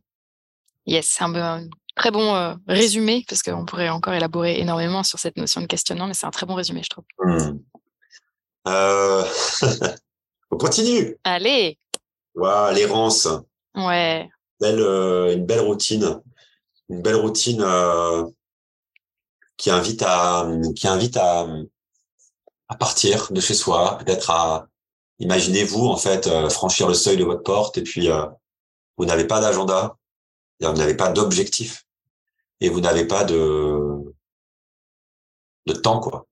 Yes, 0.86 1.06
c'est 1.06 1.24
un, 1.24 1.68
très 1.94 2.10
bon 2.10 2.34
euh, 2.34 2.54
résumé 2.66 3.24
parce 3.28 3.42
qu'on 3.42 3.64
pourrait 3.64 3.88
encore 3.88 4.14
élaborer 4.14 4.58
énormément 4.58 5.02
sur 5.02 5.18
cette 5.18 5.36
notion 5.36 5.60
de 5.60 5.66
questionnement, 5.66 6.06
mais 6.06 6.14
c'est 6.14 6.26
un 6.26 6.30
très 6.30 6.46
bon 6.46 6.54
résumé, 6.54 6.82
je 6.82 6.90
trouve. 6.90 7.04
Mm. 7.20 7.58
Euh... 8.68 9.24
on 10.50 10.56
continue. 10.56 11.16
Allez. 11.22 11.78
Waouh, 12.34 12.74
l'errance. 12.74 13.28
Ouais. 13.74 14.28
Belle, 14.60 14.80
euh, 14.80 15.34
une 15.34 15.46
belle 15.46 15.60
routine, 15.60 16.20
une 16.88 17.02
belle 17.02 17.16
routine 17.16 17.62
euh, 17.62 18.26
qui 19.56 19.70
invite 19.70 20.02
à, 20.06 20.46
qui 20.76 20.86
invite 20.88 21.16
à, 21.16 21.46
à 22.68 22.76
partir 22.76 23.32
de 23.32 23.40
chez 23.40 23.54
soi, 23.54 23.98
peut-être 23.98 24.30
à, 24.30 24.68
imaginez-vous 25.18 25.86
en 25.86 25.96
fait 25.96 26.26
euh, 26.26 26.48
franchir 26.48 26.86
le 26.86 26.94
seuil 26.94 27.16
de 27.16 27.24
votre 27.24 27.42
porte 27.42 27.78
et 27.78 27.82
puis 27.82 28.08
vous 28.96 29.04
n'avez 29.04 29.26
pas 29.26 29.40
d'agenda, 29.40 29.96
vous 30.60 30.72
n'avez 30.72 30.96
pas 30.96 31.10
d'objectif 31.10 31.84
et 32.60 32.68
vous 32.68 32.80
n'avez 32.80 33.06
pas 33.06 33.24
de 33.24 34.14
de 35.66 35.72
temps 35.72 36.00
quoi. 36.00 36.26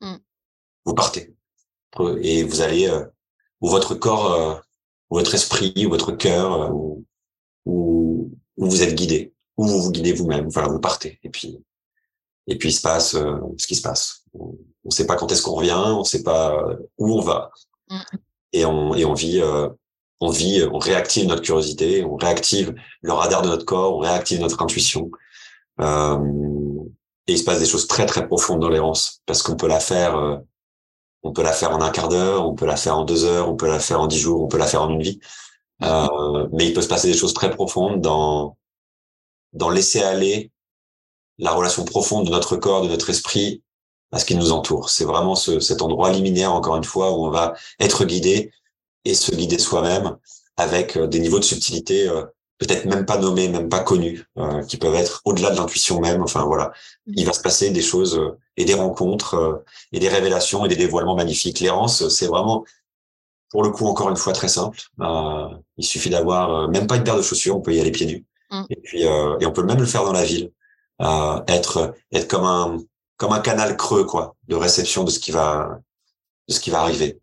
Mm. 0.00 0.16
Vous 0.84 0.94
partez 0.94 1.34
et 2.22 2.44
vous 2.44 2.60
allez 2.60 2.90
où 3.60 3.68
votre 3.68 3.94
corps 3.94 4.60
ou 4.60 4.60
votre 5.10 5.34
esprit, 5.34 5.74
ou 5.86 5.90
votre 5.90 6.12
cœur, 6.12 6.62
euh, 6.62 6.70
ou, 6.70 7.04
ou, 7.66 8.30
vous 8.56 8.82
êtes 8.82 8.94
guidé, 8.94 9.34
ou 9.56 9.66
vous 9.66 9.82
vous 9.82 9.90
guidez 9.90 10.12
vous-même. 10.12 10.48
Voilà, 10.48 10.68
vous 10.68 10.80
partez. 10.80 11.18
Et 11.22 11.28
puis, 11.28 11.58
et 12.46 12.56
puis 12.56 12.70
il 12.70 12.72
se 12.72 12.82
passe 12.82 13.14
euh, 13.14 13.36
ce 13.58 13.66
qui 13.66 13.74
se 13.74 13.82
passe. 13.82 14.24
On 14.34 14.56
ne 14.84 14.90
sait 14.90 15.06
pas 15.06 15.16
quand 15.16 15.30
est-ce 15.32 15.42
qu'on 15.42 15.54
revient, 15.54 15.74
on 15.76 16.00
ne 16.00 16.04
sait 16.04 16.22
pas 16.22 16.56
où 16.98 17.18
on 17.18 17.20
va, 17.20 17.50
mm. 17.90 17.98
et 18.52 18.64
on 18.64 18.94
et 18.94 19.04
on 19.04 19.14
vit. 19.14 19.40
Euh, 19.40 19.68
on 20.22 20.28
vit, 20.28 20.62
on 20.70 20.76
réactive 20.76 21.26
notre 21.26 21.40
curiosité, 21.40 22.04
on 22.04 22.16
réactive 22.16 22.74
le 23.00 23.12
radar 23.12 23.40
de 23.40 23.48
notre 23.48 23.64
corps, 23.64 23.96
on 23.96 24.00
réactive 24.00 24.38
notre 24.38 24.60
intuition. 24.60 25.10
Euh, 25.80 26.18
et 27.26 27.32
il 27.32 27.38
se 27.38 27.44
passe 27.44 27.58
des 27.58 27.66
choses 27.66 27.86
très 27.86 28.04
très 28.04 28.26
profondes 28.26 28.60
dans 28.60 28.68
l'errance 28.68 29.22
parce 29.24 29.42
qu'on 29.42 29.56
peut 29.56 29.66
la 29.66 29.80
faire 29.80 30.42
on 31.22 31.32
peut 31.32 31.42
la 31.42 31.52
faire 31.52 31.72
en 31.72 31.80
un 31.80 31.90
quart 31.90 32.08
d'heure, 32.08 32.46
on 32.48 32.54
peut 32.54 32.66
la 32.66 32.76
faire 32.76 32.96
en 32.96 33.04
deux 33.04 33.24
heures, 33.24 33.48
on 33.48 33.56
peut 33.56 33.68
la 33.68 33.80
faire 33.80 34.00
en 34.00 34.06
dix 34.06 34.18
jours, 34.18 34.42
on 34.42 34.48
peut 34.48 34.58
la 34.58 34.66
faire 34.66 34.82
en 34.82 34.90
une 34.90 35.02
vie. 35.02 35.20
Euh, 35.82 36.48
mais 36.52 36.66
il 36.66 36.74
peut 36.74 36.82
se 36.82 36.88
passer 36.88 37.08
des 37.10 37.16
choses 37.16 37.34
très 37.34 37.50
profondes 37.50 38.00
dans 38.00 38.56
dans 39.52 39.70
laisser 39.70 40.00
aller 40.02 40.52
la 41.38 41.52
relation 41.52 41.84
profonde 41.84 42.26
de 42.26 42.30
notre 42.30 42.56
corps, 42.56 42.82
de 42.82 42.88
notre 42.88 43.10
esprit 43.10 43.62
à 44.12 44.18
ce 44.18 44.24
qui 44.24 44.34
nous 44.36 44.52
entoure. 44.52 44.90
C'est 44.90 45.04
vraiment 45.04 45.34
ce, 45.34 45.60
cet 45.60 45.82
endroit 45.82 46.10
liminaire, 46.10 46.52
encore 46.52 46.76
une 46.76 46.84
fois, 46.84 47.12
où 47.12 47.26
on 47.26 47.30
va 47.30 47.54
être 47.78 48.04
guidé 48.04 48.52
et 49.04 49.14
se 49.14 49.34
guider 49.34 49.58
soi-même 49.58 50.16
avec 50.56 50.96
euh, 50.96 51.06
des 51.06 51.20
niveaux 51.20 51.38
de 51.38 51.44
subtilité 51.44 52.08
euh, 52.08 52.24
peut-être 52.60 52.84
même 52.84 53.06
pas 53.06 53.16
nommés, 53.16 53.48
même 53.48 53.70
pas 53.70 53.80
connus, 53.80 54.26
euh, 54.36 54.62
qui 54.64 54.76
peuvent 54.76 54.94
être 54.94 55.22
au-delà 55.24 55.50
de 55.50 55.56
l'intuition 55.56 55.98
même. 55.98 56.22
Enfin 56.22 56.44
voilà, 56.44 56.72
il 57.06 57.24
va 57.24 57.32
se 57.32 57.40
passer 57.40 57.70
des 57.70 57.80
choses 57.80 58.18
euh, 58.18 58.38
et 58.58 58.66
des 58.66 58.74
rencontres 58.74 59.34
euh, 59.34 59.64
et 59.92 59.98
des 59.98 60.08
révélations 60.08 60.66
et 60.66 60.68
des 60.68 60.76
dévoilements 60.76 61.16
magnifiques. 61.16 61.60
L'errance, 61.60 62.08
c'est 62.10 62.26
vraiment, 62.26 62.64
pour 63.48 63.62
le 63.62 63.70
coup, 63.70 63.86
encore 63.86 64.10
une 64.10 64.16
fois 64.16 64.34
très 64.34 64.48
simple. 64.48 64.78
il 65.78 65.84
suffit 65.84 66.10
d'avoir 66.10 66.68
même 66.68 66.86
pas 66.86 66.96
une 66.96 67.04
paire 67.04 67.16
de 67.16 67.22
chaussures, 67.22 67.56
on 67.56 67.62
peut 67.62 67.74
y 67.74 67.80
aller 67.80 67.90
pieds 67.92 68.06
nus. 68.06 68.26
Mm. 68.50 68.62
Et 68.68 68.76
puis 68.76 69.02
et 69.02 69.46
on 69.46 69.52
peut 69.52 69.64
même 69.64 69.78
le 69.80 69.86
faire 69.86 70.04
dans 70.04 70.12
la 70.12 70.24
ville, 70.24 70.52
être 71.48 71.94
être 72.12 72.28
comme 72.28 72.44
un 72.44 72.76
comme 73.16 73.32
un 73.32 73.40
canal 73.40 73.76
creux 73.76 74.04
quoi, 74.04 74.36
de 74.48 74.54
réception 74.54 75.04
de 75.04 75.10
ce 75.10 75.18
qui 75.18 75.30
va 75.30 75.80
de 76.48 76.52
ce 76.52 76.60
qui 76.60 76.70
va 76.70 76.80
arriver 76.82 77.20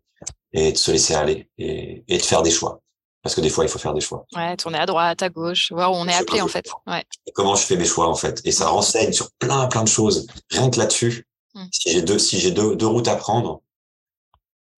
et 0.52 0.72
de 0.72 0.76
se 0.76 0.90
laisser 0.90 1.14
aller 1.14 1.48
et, 1.58 2.04
et 2.08 2.18
de 2.18 2.22
faire 2.22 2.42
des 2.42 2.50
choix 2.50 2.80
Parce 3.22 3.34
que 3.34 3.40
des 3.40 3.50
fois, 3.50 3.64
il 3.64 3.70
faut 3.70 3.78
faire 3.78 3.94
des 3.94 4.00
choix. 4.00 4.24
Ouais, 4.34 4.56
tourner 4.56 4.78
à 4.78 4.86
droite, 4.86 5.22
à 5.22 5.28
gauche, 5.28 5.72
voir 5.72 5.92
où 5.92 5.96
on 5.96 6.06
est 6.06 6.14
appelé 6.14 6.40
en 6.40 6.48
fait. 6.48 6.68
Ouais. 6.86 7.04
Et 7.26 7.32
comment 7.32 7.56
je 7.56 7.62
fais 7.62 7.76
mes 7.76 7.84
choix 7.84 8.08
en 8.08 8.14
fait? 8.14 8.40
Et 8.44 8.52
ça 8.52 8.68
renseigne 8.68 9.12
sur 9.12 9.30
plein, 9.38 9.66
plein 9.66 9.82
de 9.82 9.88
choses. 9.88 10.26
Rien 10.50 10.70
que 10.70 10.78
là-dessus, 10.78 11.26
mmh. 11.54 11.64
si 11.72 11.92
j'ai 11.92 12.02
deux, 12.02 12.18
si 12.18 12.38
j'ai 12.38 12.52
deux, 12.52 12.76
deux 12.76 12.86
routes 12.86 13.08
à 13.08 13.16
prendre 13.16 13.60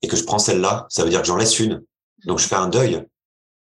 et 0.02 0.08
que 0.08 0.16
je 0.16 0.24
prends 0.24 0.38
celle-là, 0.38 0.86
ça 0.88 1.04
veut 1.04 1.10
dire 1.10 1.20
que 1.20 1.26
j'en 1.26 1.36
laisse 1.36 1.58
une. 1.58 1.84
Donc 2.24 2.38
je 2.38 2.46
fais 2.46 2.56
un 2.56 2.68
deuil 2.68 3.06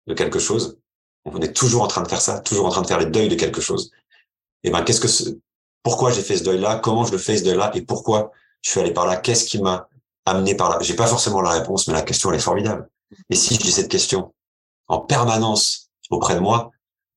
de 0.06 0.14
quelque 0.14 0.38
chose. 0.38 0.78
On 1.26 1.40
est 1.40 1.52
toujours 1.52 1.82
en 1.82 1.86
train 1.86 2.02
de 2.02 2.08
faire 2.08 2.22
ça, 2.22 2.40
toujours 2.40 2.66
en 2.66 2.70
train 2.70 2.82
de 2.82 2.86
faire 2.86 2.98
les 2.98 3.06
deuils 3.06 3.28
de 3.28 3.34
quelque 3.34 3.60
chose. 3.60 3.90
Et 4.64 4.70
ben, 4.70 4.82
qu'est-ce 4.82 5.00
que 5.00 5.38
pourquoi 5.82 6.10
j'ai 6.10 6.22
fait 6.22 6.38
ce 6.38 6.44
deuil-là, 6.44 6.80
comment 6.82 7.04
je 7.04 7.12
le 7.12 7.18
fais 7.18 7.36
ce 7.36 7.44
deuil-là? 7.44 7.70
Et 7.74 7.82
pourquoi 7.82 8.32
je 8.62 8.70
suis 8.70 8.80
allé 8.80 8.92
par 8.92 9.06
là, 9.06 9.16
qu'est-ce 9.16 9.44
qui 9.44 9.60
m'a 9.60 9.88
amené 10.24 10.54
par 10.54 10.70
là? 10.70 10.78
J'ai 10.80 10.94
pas 10.94 11.06
forcément 11.06 11.42
la 11.42 11.50
réponse, 11.50 11.86
mais 11.86 11.94
la 11.94 12.02
question 12.02 12.30
elle 12.30 12.36
est 12.36 12.42
formidable. 12.42 12.88
Et 13.28 13.36
si 13.36 13.56
j'ai 13.56 13.70
cette 13.70 13.90
question 13.90 14.32
en 14.90 15.00
permanence 15.00 15.90
auprès 16.10 16.34
de 16.34 16.40
moi, 16.40 16.70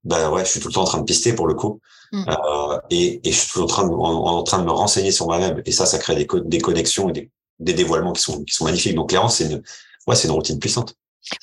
ben 0.03 0.29
ouais, 0.29 0.45
je 0.45 0.51
suis 0.51 0.59
tout 0.59 0.67
le 0.67 0.73
temps 0.73 0.83
en 0.83 0.85
train 0.85 0.99
de 0.99 1.05
pister 1.05 1.33
pour 1.33 1.47
le 1.47 1.53
coup, 1.53 1.79
mmh. 2.11 2.25
euh, 2.27 2.79
et, 2.89 3.27
et, 3.27 3.31
je 3.31 3.37
suis 3.37 3.47
toujours 3.49 3.65
en 3.65 3.67
train, 3.67 3.87
de, 3.87 3.93
en, 3.93 4.43
train 4.43 4.59
de 4.59 4.65
me 4.65 4.71
renseigner 4.71 5.11
sur 5.11 5.25
moi-même. 5.25 5.61
Et 5.65 5.71
ça, 5.71 5.85
ça 5.85 5.97
crée 5.97 6.15
des, 6.15 6.27
des 6.45 6.59
connexions 6.59 7.09
et 7.09 7.13
des, 7.13 7.31
des, 7.59 7.73
dévoilements 7.73 8.13
qui 8.13 8.21
sont 8.21 8.43
qui 8.43 8.53
sont 8.53 8.65
magnifiques. 8.65 8.95
Donc 8.95 9.09
clairement, 9.09 9.29
c'est 9.29 9.45
une 9.45 9.63
ouais, 10.07 10.15
c'est 10.15 10.27
une 10.27 10.33
routine 10.33 10.59
puissante. 10.59 10.95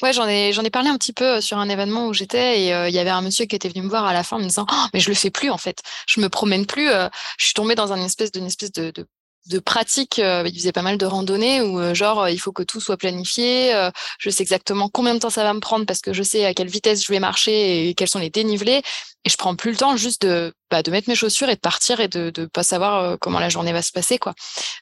Ouais, 0.02 0.12
j'en 0.12 0.28
ai, 0.28 0.52
j'en 0.52 0.62
ai 0.62 0.70
parlé 0.70 0.90
un 0.90 0.98
petit 0.98 1.14
peu 1.14 1.36
euh, 1.36 1.40
sur 1.40 1.56
un 1.56 1.68
événement 1.68 2.06
où 2.06 2.12
j'étais 2.12 2.64
et 2.64 2.74
euh, 2.74 2.88
il 2.88 2.94
y 2.94 2.98
avait 2.98 3.10
un 3.10 3.22
monsieur 3.22 3.46
qui 3.46 3.56
était 3.56 3.68
venu 3.70 3.82
me 3.82 3.88
voir 3.88 4.04
à 4.04 4.12
la 4.12 4.22
fin 4.22 4.36
en 4.36 4.40
me 4.40 4.44
disant 4.44 4.66
oh, 4.70 4.86
mais 4.92 5.00
je 5.00 5.08
le 5.08 5.14
fais 5.14 5.30
plus 5.30 5.48
en 5.48 5.56
fait, 5.56 5.80
je 6.06 6.20
me 6.20 6.28
promène 6.28 6.66
plus, 6.66 6.90
euh, 6.90 7.08
je 7.38 7.46
suis 7.46 7.54
tombée 7.54 7.74
dans 7.74 7.90
une 7.90 8.04
espèce 8.04 8.30
d'une 8.30 8.44
espèce 8.44 8.72
de, 8.72 8.90
de, 8.90 9.06
de 9.50 9.58
pratique, 9.58 10.18
il 10.18 10.54
faisait 10.54 10.72
pas 10.72 10.82
mal 10.82 10.96
de 10.98 11.06
randonnées 11.06 11.60
où 11.60 11.94
genre 11.94 12.28
il 12.28 12.38
faut 12.38 12.52
que 12.52 12.62
tout 12.62 12.80
soit 12.80 12.96
planifié, 12.96 13.72
je 14.18 14.30
sais 14.30 14.42
exactement 14.42 14.88
combien 14.88 15.14
de 15.14 15.18
temps 15.20 15.30
ça 15.30 15.42
va 15.42 15.52
me 15.52 15.60
prendre 15.60 15.86
parce 15.86 16.00
que 16.00 16.12
je 16.12 16.22
sais 16.22 16.44
à 16.44 16.54
quelle 16.54 16.68
vitesse 16.68 17.04
je 17.04 17.12
vais 17.12 17.20
marcher 17.20 17.88
et 17.88 17.94
quels 17.94 18.08
sont 18.08 18.18
les 18.18 18.30
dénivelés 18.30 18.82
et 19.24 19.28
je 19.30 19.36
prends 19.36 19.54
plus 19.54 19.72
le 19.72 19.76
temps 19.76 19.96
juste 19.96 20.22
de 20.22 20.54
bah, 20.70 20.82
de 20.82 20.90
mettre 20.90 21.08
mes 21.08 21.14
chaussures 21.14 21.48
et 21.48 21.54
de 21.54 21.60
partir 21.60 22.00
et 22.00 22.08
de 22.08 22.30
de 22.30 22.46
pas 22.46 22.62
savoir 22.62 23.18
comment 23.20 23.38
la 23.38 23.48
journée 23.48 23.72
va 23.72 23.82
se 23.82 23.92
passer 23.92 24.18
quoi. 24.18 24.34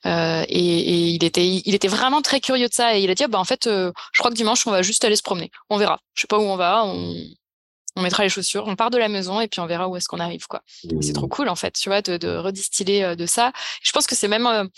Euh, 0.07 0.45
et, 0.49 1.09
il 1.11 1.25
était 1.25 1.47
il 1.47 1.75
était 1.75 1.89
vraiment 1.89 2.23
très 2.23 2.41
curieux 2.41 2.69
de 2.69 2.75
ça 2.75 2.97
et 2.97 3.03
il 3.03 3.11
a 3.11 3.15
dit 3.15 3.25
ah, 3.25 3.29
bah 3.29 3.39
en 3.39 3.45
fait 3.45 3.65
je 3.65 3.93
crois 4.19 4.31
que 4.31 4.37
dimanche 4.37 4.67
on 4.67 4.71
va 4.71 4.83
juste 4.83 5.05
aller 5.05 5.17
se 5.17 5.23
promener, 5.23 5.51
on 5.71 5.79
verra. 5.79 5.99
Je 6.15 6.23
sais 6.23 6.27
pas 6.29 6.39
où 6.39 6.43
on 6.43 6.57
va, 6.57 6.85
on 7.99 8.03
mettra 8.03 8.23
les 8.23 8.29
chaussures, 8.29 8.65
on 8.67 8.77
part 8.77 8.91
de 8.91 8.99
la 8.99 9.09
maison 9.09 9.41
et 9.41 9.49
puis 9.49 9.61
on 9.61 9.67
verra 9.67 9.89
où 9.89 9.97
est-ce 9.97 10.09
qu'on 10.09 10.21
arrive 10.21 10.47
quoi. 10.47 10.63
C'est 11.01 11.13
trop 11.13 11.27
mmh. 11.27 11.31
cool 11.31 11.49
en 11.49 11.57
fait, 11.57 11.73
tu 11.73 11.89
vois, 11.89 12.01
de, 12.01 12.17
de 12.17 12.37
redistiller 12.37 13.17
de 13.17 13.27
ça. 13.27 13.53
Je 13.83 13.93
pense 13.93 14.07
que 14.07 14.15
c'est 14.15 14.29
même 14.29 14.71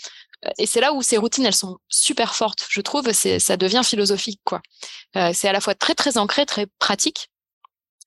et 0.57 0.65
c'est 0.65 0.81
là 0.81 0.93
où 0.93 1.01
ces 1.01 1.17
routines 1.17 1.45
elles 1.45 1.55
sont 1.55 1.77
super 1.87 2.35
fortes, 2.35 2.65
je 2.69 2.81
trouve. 2.81 3.11
C'est 3.13 3.39
ça 3.39 3.57
devient 3.57 3.81
philosophique 3.83 4.41
quoi. 4.43 4.61
Euh, 5.15 5.31
c'est 5.33 5.47
à 5.47 5.53
la 5.53 5.61
fois 5.61 5.75
très 5.75 5.93
très 5.93 6.17
ancré, 6.17 6.45
très 6.45 6.67
pratique. 6.79 7.29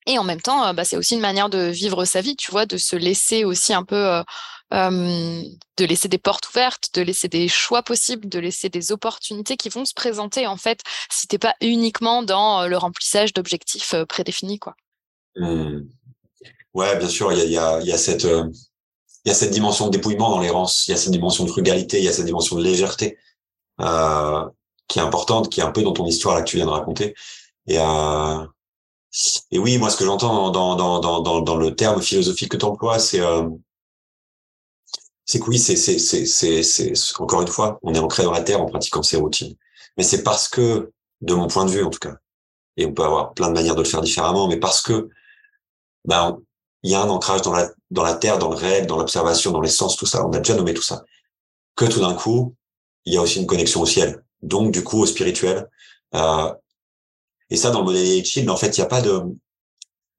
Et 0.07 0.19
en 0.19 0.23
même 0.23 0.41
temps, 0.41 0.71
bah, 0.75 0.85
c'est 0.85 0.97
aussi 0.97 1.15
une 1.15 1.21
manière 1.21 1.49
de 1.49 1.57
vivre 1.57 2.05
sa 2.05 2.21
vie, 2.21 2.35
tu 2.35 2.51
vois, 2.51 2.67
de 2.67 2.77
se 2.77 2.95
laisser 2.95 3.43
aussi 3.43 3.73
un 3.73 3.83
peu, 3.83 4.21
euh, 4.71 5.43
de 5.77 5.85
laisser 5.85 6.07
des 6.07 6.19
portes 6.19 6.47
ouvertes, 6.49 6.89
de 6.93 7.01
laisser 7.01 7.27
des 7.27 7.47
choix 7.47 7.81
possibles, 7.81 8.29
de 8.29 8.37
laisser 8.37 8.69
des 8.69 8.91
opportunités 8.91 9.57
qui 9.57 9.69
vont 9.69 9.83
se 9.83 9.95
présenter 9.95 10.45
en 10.45 10.57
fait, 10.57 10.81
si 11.09 11.27
t'es 11.27 11.39
pas 11.39 11.55
uniquement 11.59 12.21
dans 12.21 12.67
le 12.67 12.77
remplissage 12.77 13.33
d'objectifs 13.33 13.95
prédéfinis, 14.07 14.59
quoi. 14.59 14.75
Mmh. 15.35 15.81
Ouais, 16.73 16.97
bien 16.97 17.07
sûr, 17.07 17.31
il 17.31 17.39
y 17.39 17.41
a, 17.41 17.45
y, 17.45 17.57
a, 17.57 17.81
y 17.81 17.91
a, 17.91 17.97
cette 17.97 18.25
euh, 18.25 18.49
il 19.25 19.29
y 19.29 19.31
a 19.31 19.35
cette 19.35 19.51
dimension 19.51 19.87
de 19.87 19.91
dépouillement 19.91 20.29
dans 20.29 20.39
l'errance, 20.39 20.87
il 20.87 20.91
y 20.91 20.93
a 20.93 20.97
cette 20.97 21.11
dimension 21.11 21.45
de 21.45 21.49
frugalité, 21.49 21.97
il 21.97 22.03
y 22.05 22.07
a 22.07 22.13
cette 22.13 22.25
dimension 22.25 22.57
de 22.57 22.63
légèreté 22.63 23.17
euh, 23.81 24.45
qui 24.87 24.99
est 24.99 25.01
importante, 25.01 25.49
qui 25.49 25.61
est 25.61 25.63
un 25.63 25.71
peu 25.71 25.81
dans 25.81 25.93
ton 25.93 26.05
histoire 26.05 26.35
là 26.35 26.41
que 26.43 26.47
tu 26.47 26.57
viens 26.57 26.67
de 26.67 26.71
raconter. 26.71 27.15
Et, 27.67 27.79
euh, 27.79 28.45
et 29.51 29.57
oui, 29.57 29.77
moi, 29.79 29.89
ce 29.89 29.97
que 29.97 30.05
j'entends 30.05 30.51
dans, 30.51 30.75
dans, 30.75 30.99
dans, 30.99 31.41
dans, 31.41 31.55
le 31.55 31.75
terme 31.75 32.01
philosophique 32.01 32.51
que 32.51 32.57
tu 32.57 32.65
emploies, 32.65 32.99
c'est 32.99 33.21
euh, 33.21 33.49
c'est 35.25 35.39
que 35.39 35.45
oui, 35.45 35.57
c'est 35.57 35.75
c'est 35.75 35.97
c'est 35.97 36.63
c'est 36.63 36.93
encore 37.19 37.41
une 37.41 37.47
fois, 37.47 37.79
on 37.81 37.93
est 37.95 37.99
ancré 37.99 38.23
dans 38.23 38.31
la 38.31 38.41
terre 38.41 38.61
en 38.61 38.67
pratiquant 38.67 39.01
ces 39.01 39.17
routines. 39.17 39.55
Mais 39.97 40.03
c'est 40.03 40.21
parce 40.23 40.47
que, 40.47 40.91
de 41.21 41.33
mon 41.33 41.47
point 41.47 41.65
de 41.65 41.71
vue 41.71 41.83
en 41.83 41.89
tout 41.89 41.99
cas, 41.99 42.15
et 42.77 42.85
on 42.85 42.93
peut 42.93 43.03
avoir 43.03 43.33
plein 43.33 43.47
de 43.47 43.53
manières 43.53 43.75
de 43.75 43.81
le 43.81 43.87
faire 43.87 44.01
différemment, 44.01 44.47
mais 44.47 44.57
parce 44.59 44.81
que 44.81 45.09
ben, 46.05 46.39
il 46.83 46.91
y 46.91 46.95
a 46.95 47.01
un 47.01 47.09
ancrage 47.09 47.41
dans 47.41 47.53
la, 47.53 47.69
dans 47.91 48.03
la 48.03 48.13
terre, 48.13 48.37
dans 48.37 48.49
le 48.49 48.55
réel, 48.55 48.87
dans 48.87 48.97
l'observation, 48.97 49.51
dans 49.51 49.61
l'essence, 49.61 49.95
tout 49.97 50.05
ça. 50.05 50.25
On 50.25 50.31
a 50.33 50.39
déjà 50.39 50.55
nommé 50.55 50.73
tout 50.73 50.81
ça. 50.81 51.03
Que 51.75 51.85
tout 51.85 51.99
d'un 51.99 52.13
coup, 52.13 52.55
il 53.05 53.13
y 53.13 53.17
a 53.17 53.21
aussi 53.21 53.39
une 53.39 53.47
connexion 53.47 53.81
au 53.81 53.85
ciel. 53.85 54.23
Donc, 54.41 54.71
du 54.71 54.83
coup, 54.83 55.01
au 55.01 55.05
spirituel. 55.05 55.67
Euh, 56.13 56.53
et 57.49 57.55
ça, 57.55 57.71
dans 57.71 57.79
le 57.79 57.85
modèle 57.85 58.23
Chill, 58.23 58.49
en 58.49 58.57
fait, 58.57 58.77
il 58.77 58.81
n'y 58.81 58.85
a 58.85 58.89
pas 58.89 59.01
de, 59.01 59.21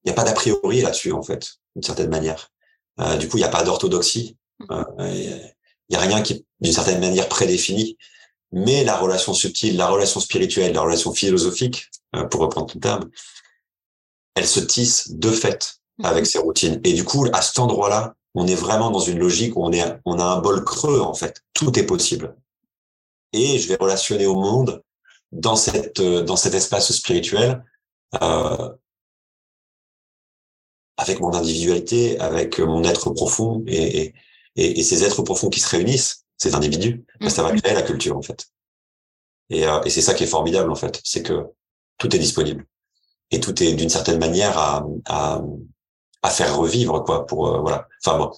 il 0.05 0.09
y 0.09 0.13
a 0.13 0.15
pas 0.15 0.25
d'a 0.25 0.33
priori 0.33 0.81
là-dessus, 0.83 1.13
en 1.13 1.23
fait, 1.23 1.57
d'une 1.75 1.83
certaine 1.83 2.11
manière. 2.11 2.49
Euh, 3.01 3.17
du 3.17 3.29
coup, 3.29 3.37
il 3.37 3.41
n'y 3.41 3.47
a 3.47 3.51
pas 3.51 3.65
d'orthodoxie. 3.65 4.37
Euh, 4.71 4.85
il 5.01 5.55
n'y 5.91 5.97
a 5.97 6.01
rien 6.01 6.23
qui, 6.23 6.47
d'une 6.61 6.73
certaine 6.73 7.01
manière, 7.01 7.29
prédéfini. 7.29 7.99
Mais 8.53 8.85
la 8.85 8.97
relation 8.97 9.35
subtile, 9.35 9.77
la 9.77 9.89
relation 9.89 10.21
spirituelle, 10.21 10.73
la 10.73 10.81
relation 10.81 11.13
philosophique, 11.13 11.91
euh, 12.15 12.25
pour 12.25 12.41
reprendre 12.41 12.73
ton 12.73 12.79
terme, 12.79 13.11
elle 14.37 14.47
se 14.47 14.61
tisse 14.61 15.11
de 15.11 15.31
fait 15.33 15.81
avec 16.05 16.21
mhm. 16.21 16.27
ces 16.27 16.39
routines. 16.39 16.81
Et 16.85 16.93
du 16.93 17.05
coup, 17.05 17.27
à 17.33 17.43
cet 17.43 17.59
endroit-là, 17.59 18.15
on 18.35 18.47
est 18.47 18.55
vraiment 18.55 18.91
dans 18.91 19.01
une 19.01 19.19
logique 19.19 19.57
où 19.57 19.65
on, 19.65 19.73
est, 19.73 19.99
on 20.05 20.19
a 20.19 20.25
un 20.25 20.39
bol 20.41 20.63
creux, 20.63 21.01
en 21.01 21.15
fait. 21.15 21.43
Tout 21.55 21.77
est 21.79 21.87
possible. 21.87 22.37
Et 23.33 23.59
je 23.59 23.67
vais 23.67 23.77
relationner 23.77 24.27
au 24.27 24.35
monde 24.35 24.83
dans, 25.33 25.57
cette, 25.57 26.01
euh, 26.01 26.23
dans 26.23 26.37
cet 26.37 26.55
espace 26.55 26.93
spirituel 26.93 27.65
euh, 28.23 28.71
avec 30.99 31.21
mon 31.21 31.35
individualité, 31.35 32.21
avec 32.21 32.59
mon 32.59 32.85
être 32.85 33.11
profond 33.11 33.65
et, 33.67 34.15
et, 34.57 34.81
et, 34.81 34.83
ces 34.83 35.05
êtres 35.05 35.23
profonds 35.23 35.51
qui 35.51 35.61
se 35.61 35.69
réunissent, 35.69 36.25
ces 36.39 36.55
individus, 36.55 37.05
ça 37.29 37.43
va 37.43 37.53
mhm. 37.53 37.63
créer 37.63 37.75
la 37.75 37.83
culture, 37.83 38.17
en 38.17 38.23
fait. 38.23 38.47
Et, 39.49 39.67
euh, 39.67 39.83
et 39.85 39.91
c'est 39.91 40.03
ça 40.03 40.13
qui 40.13 40.25
est 40.25 40.29
formidable, 40.29 40.71
en 40.71 40.77
fait. 40.77 41.01
C'est 41.05 41.23
que 41.23 41.47
tout 41.97 42.15
est 42.15 42.19
disponible 42.19 42.67
et 43.31 43.41
tout 43.41 43.63
est 43.63 43.73
d'une 43.75 43.89
certaine 43.89 44.19
manière 44.19 44.59
à, 44.59 44.87
à, 45.07 45.43
à, 46.23 46.31
faire 46.31 46.57
revivre 46.57 47.03
quoi 47.05 47.27
pour 47.27 47.49
euh, 47.49 47.61
voilà 47.61 47.89
enfin 48.05 48.19
bon 48.19 48.33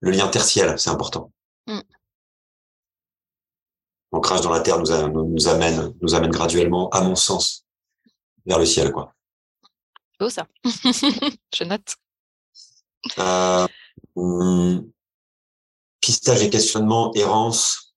le 0.00 0.10
lien 0.10 0.28
tertiel 0.28 0.78
c'est 0.78 0.90
important 0.90 1.32
mm. 1.66 1.80
l'ancrage 4.12 4.40
dans 4.40 4.50
la 4.50 4.60
terre 4.60 4.78
nous, 4.78 5.28
nous 5.28 5.48
amène 5.48 5.94
nous 6.00 6.14
amène 6.14 6.30
graduellement 6.30 6.88
à 6.90 7.00
mon 7.02 7.14
sens 7.14 7.64
vers 8.46 8.58
le 8.58 8.66
ciel 8.66 8.92
quoi 8.92 9.14
beau 10.18 10.28
ça 10.28 10.46
je 10.64 11.64
note 11.64 11.94
euh, 13.18 13.66
hmm, 14.16 14.80
pistage 16.00 16.42
et 16.42 16.50
questionnement 16.50 17.12
errance 17.14 17.94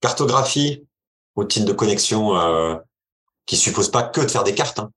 cartographie 0.00 0.86
routine 1.34 1.64
de 1.64 1.72
connexion 1.72 2.36
euh, 2.36 2.76
qui 3.46 3.56
suppose 3.56 3.90
pas 3.90 4.02
que 4.02 4.20
de 4.20 4.28
faire 4.28 4.44
des 4.44 4.54
cartes. 4.54 4.78
Hein. 4.78 4.90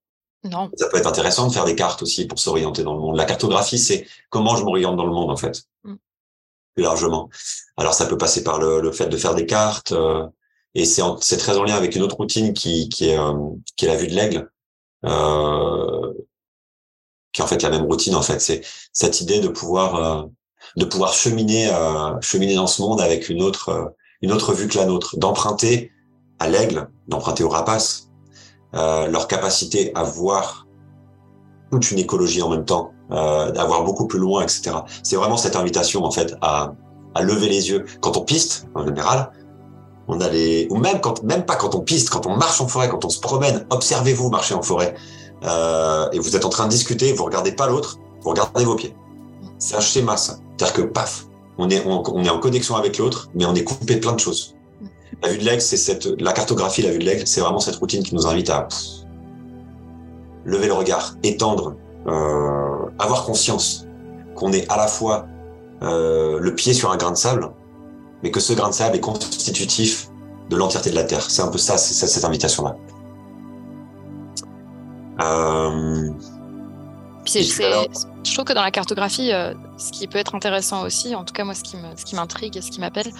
Non. 0.43 0.69
Ça 0.77 0.87
peut 0.89 0.97
être 0.97 1.07
intéressant 1.07 1.47
de 1.47 1.53
faire 1.53 1.65
des 1.65 1.75
cartes 1.75 2.01
aussi 2.03 2.25
pour 2.25 2.39
s'orienter 2.39 2.83
dans 2.83 2.93
le 2.93 2.99
monde. 2.99 3.17
La 3.17 3.25
cartographie, 3.25 3.79
c'est 3.79 4.05
comment 4.29 4.55
je 4.55 4.63
m'oriente 4.63 4.95
dans 4.95 5.05
le 5.05 5.11
monde, 5.11 5.31
en 5.31 5.37
fait, 5.37 5.63
mm. 5.83 5.95
plus 6.75 6.83
largement. 6.83 7.29
Alors, 7.75 7.93
ça 7.93 8.05
peut 8.05 8.17
passer 8.17 8.43
par 8.43 8.59
le, 8.59 8.79
le 8.81 8.91
fait 8.91 9.07
de 9.07 9.17
faire 9.17 9.35
des 9.35 9.45
cartes, 9.45 9.91
euh, 9.91 10.27
et 10.77 10.85
c'est 10.85 11.01
c'est 11.21 11.37
très 11.37 11.57
en 11.57 11.63
lien 11.63 11.75
avec 11.75 11.95
une 11.95 12.03
autre 12.03 12.17
routine 12.17 12.53
qui, 12.53 12.87
qui 12.89 13.09
est 13.09 13.17
euh, 13.17 13.33
qui 13.75 13.85
est 13.85 13.87
la 13.87 13.95
vue 13.95 14.07
de 14.07 14.13
l'aigle, 14.13 14.51
euh, 15.05 16.13
qui 17.33 17.41
est 17.41 17.43
en 17.43 17.47
fait 17.47 17.63
la 17.63 17.71
même 17.71 17.85
routine. 17.85 18.15
En 18.15 18.21
fait, 18.21 18.39
c'est 18.39 18.61
cette 18.93 19.19
idée 19.19 19.39
de 19.39 19.47
pouvoir 19.47 19.95
euh, 19.95 20.23
de 20.75 20.85
pouvoir 20.85 21.13
cheminer 21.13 21.71
cheminer 22.21 22.55
dans 22.55 22.67
ce 22.67 22.81
monde 22.83 23.01
avec 23.01 23.29
une 23.29 23.41
autre 23.41 23.95
une 24.21 24.31
autre 24.31 24.53
vue 24.53 24.67
que 24.67 24.77
la 24.77 24.85
nôtre, 24.85 25.17
d'emprunter 25.17 25.91
à 26.39 26.47
l'aigle, 26.47 26.89
d'emprunter 27.07 27.43
au 27.43 27.49
rapace, 27.49 28.06
euh, 28.75 29.07
leur 29.07 29.27
capacité 29.27 29.91
à 29.95 30.03
voir 30.03 30.67
toute 31.71 31.91
une 31.91 31.99
écologie 31.99 32.41
en 32.41 32.49
même 32.49 32.65
temps, 32.65 32.91
euh, 33.11 33.51
d'avoir 33.51 33.83
beaucoup 33.83 34.07
plus 34.07 34.19
loin, 34.19 34.43
etc. 34.43 34.71
C'est 35.03 35.15
vraiment 35.15 35.37
cette 35.37 35.55
invitation 35.55 36.03
en 36.03 36.11
fait 36.11 36.35
à, 36.41 36.73
à 37.15 37.21
lever 37.21 37.49
les 37.49 37.69
yeux. 37.69 37.85
Quand 38.01 38.17
on 38.17 38.21
piste, 38.21 38.67
en 38.75 38.85
général, 38.85 39.31
on 40.07 40.19
a 40.21 40.29
les, 40.29 40.67
ou 40.69 40.77
même 40.77 40.99
quand, 41.01 41.23
même 41.23 41.45
pas 41.45 41.55
quand 41.55 41.75
on 41.75 41.81
piste, 41.81 42.09
quand 42.09 42.25
on 42.25 42.35
marche 42.35 42.61
en 42.61 42.67
forêt, 42.67 42.89
quand 42.89 43.03
on 43.03 43.09
se 43.09 43.19
promène, 43.19 43.65
observez-vous 43.69 44.29
marcher 44.29 44.53
en 44.53 44.61
forêt, 44.61 44.95
euh, 45.43 46.09
et 46.11 46.19
vous 46.19 46.35
êtes 46.35 46.45
en 46.45 46.49
train 46.49 46.65
de 46.65 46.71
discuter, 46.71 47.13
vous 47.13 47.25
regardez 47.25 47.51
pas 47.51 47.67
l'autre, 47.67 47.97
vous 48.21 48.29
regardez 48.29 48.65
vos 48.65 48.75
pieds. 48.75 48.95
C'est 49.59 49.75
un 49.75 49.81
schéma 49.81 50.17
ça, 50.17 50.37
c'est-à-dire 50.57 50.73
que 50.73 50.81
paf, 50.83 51.25
on 51.57 51.69
est, 51.69 51.83
on 51.85 52.23
est 52.23 52.29
en 52.29 52.39
connexion 52.39 52.75
avec 52.75 52.97
l'autre, 52.97 53.29
mais 53.35 53.45
on 53.45 53.55
est 53.55 53.63
coupé 53.63 53.95
de 53.95 53.99
plein 53.99 54.13
de 54.13 54.19
choses. 54.19 54.56
La 55.23 55.29
vue 55.29 55.37
de 55.37 55.43
l'aigle, 55.43 55.61
c'est 55.61 55.77
cette, 55.77 56.05
la 56.21 56.33
cartographie, 56.33 56.81
la 56.81 56.91
vue 56.91 56.99
de 56.99 57.05
l'aigle, 57.05 57.25
c'est 57.25 57.41
vraiment 57.41 57.59
cette 57.59 57.77
routine 57.77 58.03
qui 58.03 58.13
nous 58.13 58.27
invite 58.27 58.49
à 58.49 58.67
lever 60.45 60.67
le 60.67 60.73
regard, 60.73 61.15
étendre, 61.23 61.75
euh, 62.07 62.85
avoir 62.99 63.25
conscience 63.25 63.85
qu'on 64.35 64.53
est 64.53 64.69
à 64.71 64.77
la 64.77 64.87
fois 64.87 65.25
euh, 65.81 66.39
le 66.39 66.55
pied 66.55 66.73
sur 66.73 66.91
un 66.91 66.97
grain 66.97 67.11
de 67.11 67.17
sable, 67.17 67.49
mais 68.23 68.31
que 68.31 68.39
ce 68.39 68.53
grain 68.53 68.69
de 68.69 68.73
sable 68.73 68.95
est 68.95 69.01
constitutif 69.01 70.09
de 70.49 70.55
l'entièreté 70.55 70.89
de 70.89 70.95
la 70.95 71.03
Terre. 71.03 71.29
C'est 71.29 71.41
un 71.41 71.49
peu 71.49 71.57
ça, 71.57 71.77
cette 71.77 72.23
invitation-là. 72.23 72.75
Euh, 75.19 76.09
je 77.27 78.33
trouve 78.33 78.45
que 78.45 78.53
dans 78.53 78.61
la 78.61 78.71
cartographie, 78.71 79.31
euh, 79.31 79.53
ce 79.77 79.91
qui 79.91 80.07
peut 80.07 80.17
être 80.17 80.35
intéressant 80.35 80.83
aussi, 80.83 81.15
en 81.15 81.23
tout 81.23 81.33
cas 81.33 81.43
moi 81.43 81.53
ce 81.53 81.63
qui 81.63 82.15
m'intrigue 82.15 82.57
et 82.57 82.61
ce 82.61 82.71
qui 82.71 82.79
m'appelle, 82.79 83.11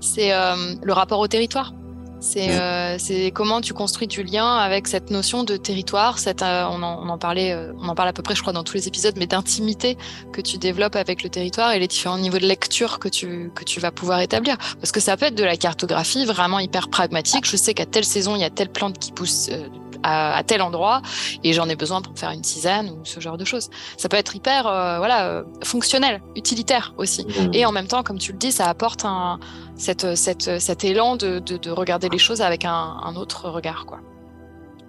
c'est 0.00 0.32
euh, 0.32 0.74
le 0.82 0.92
rapport 0.92 1.18
au 1.18 1.28
territoire. 1.28 1.72
Euh, 2.36 2.96
c'est 2.98 3.30
comment 3.30 3.62
tu 3.62 3.72
construis 3.72 4.06
du 4.06 4.22
lien 4.22 4.56
avec 4.56 4.88
cette 4.88 5.10
notion 5.10 5.42
de 5.42 5.56
territoire, 5.56 6.18
cette, 6.18 6.42
on, 6.42 6.82
en, 6.82 7.16
parlait, 7.16 7.56
on 7.80 7.88
en 7.88 7.94
parle 7.94 8.10
à 8.10 8.12
peu 8.12 8.22
près 8.22 8.34
je 8.34 8.42
crois 8.42 8.52
dans 8.52 8.62
tous 8.62 8.74
les 8.74 8.88
épisodes, 8.88 9.14
mais 9.16 9.26
d'intimité 9.26 9.96
que 10.30 10.42
tu 10.42 10.58
développes 10.58 10.96
avec 10.96 11.22
le 11.22 11.30
territoire 11.30 11.72
et 11.72 11.78
les 11.78 11.88
différents 11.88 12.18
niveaux 12.18 12.36
de 12.38 12.46
lecture 12.46 12.98
que 12.98 13.08
tu, 13.08 13.50
que 13.54 13.64
tu 13.64 13.80
vas 13.80 13.90
pouvoir 13.90 14.20
établir. 14.20 14.58
Parce 14.58 14.92
que 14.92 15.00
ça 15.00 15.16
peut 15.16 15.26
être 15.26 15.34
de 15.34 15.44
la 15.44 15.56
cartographie 15.56 16.26
vraiment 16.26 16.58
hyper 16.58 16.90
pragmatique. 16.90 17.46
Je 17.46 17.56
sais 17.56 17.72
qu'à 17.72 17.86
telle 17.86 18.04
saison, 18.04 18.36
il 18.36 18.42
y 18.42 18.44
a 18.44 18.50
telle 18.50 18.70
plante 18.70 18.98
qui 18.98 19.12
pousse 19.12 19.48
à, 20.02 20.42
tel 20.46 20.62
endroit 20.62 21.02
et 21.44 21.52
j'en 21.52 21.68
ai 21.68 21.76
besoin 21.76 22.02
pour 22.02 22.18
faire 22.18 22.30
une 22.30 22.42
tisane 22.42 22.90
ou 22.90 23.04
ce 23.04 23.20
genre 23.20 23.36
de 23.36 23.44
choses. 23.44 23.70
Ça 23.96 24.08
peut 24.08 24.16
être 24.16 24.34
hyper 24.34 24.66
euh, 24.66 24.98
voilà 24.98 25.26
euh, 25.26 25.44
fonctionnel, 25.62 26.20
utilitaire 26.36 26.94
aussi. 26.98 27.24
Mmh. 27.24 27.54
Et 27.54 27.66
en 27.66 27.72
même 27.72 27.86
temps, 27.86 28.02
comme 28.02 28.18
tu 28.18 28.32
le 28.32 28.38
dis, 28.38 28.52
ça 28.52 28.66
apporte 28.66 29.04
un, 29.04 29.38
cette, 29.76 30.14
cette, 30.16 30.60
cet 30.60 30.84
élan 30.84 31.16
de, 31.16 31.38
de, 31.38 31.70
regarder 31.70 32.08
les 32.08 32.18
choses 32.18 32.40
avec 32.40 32.64
un, 32.64 32.96
un 33.02 33.16
autre 33.16 33.48
regard. 33.48 33.86
Quoi. 33.86 34.00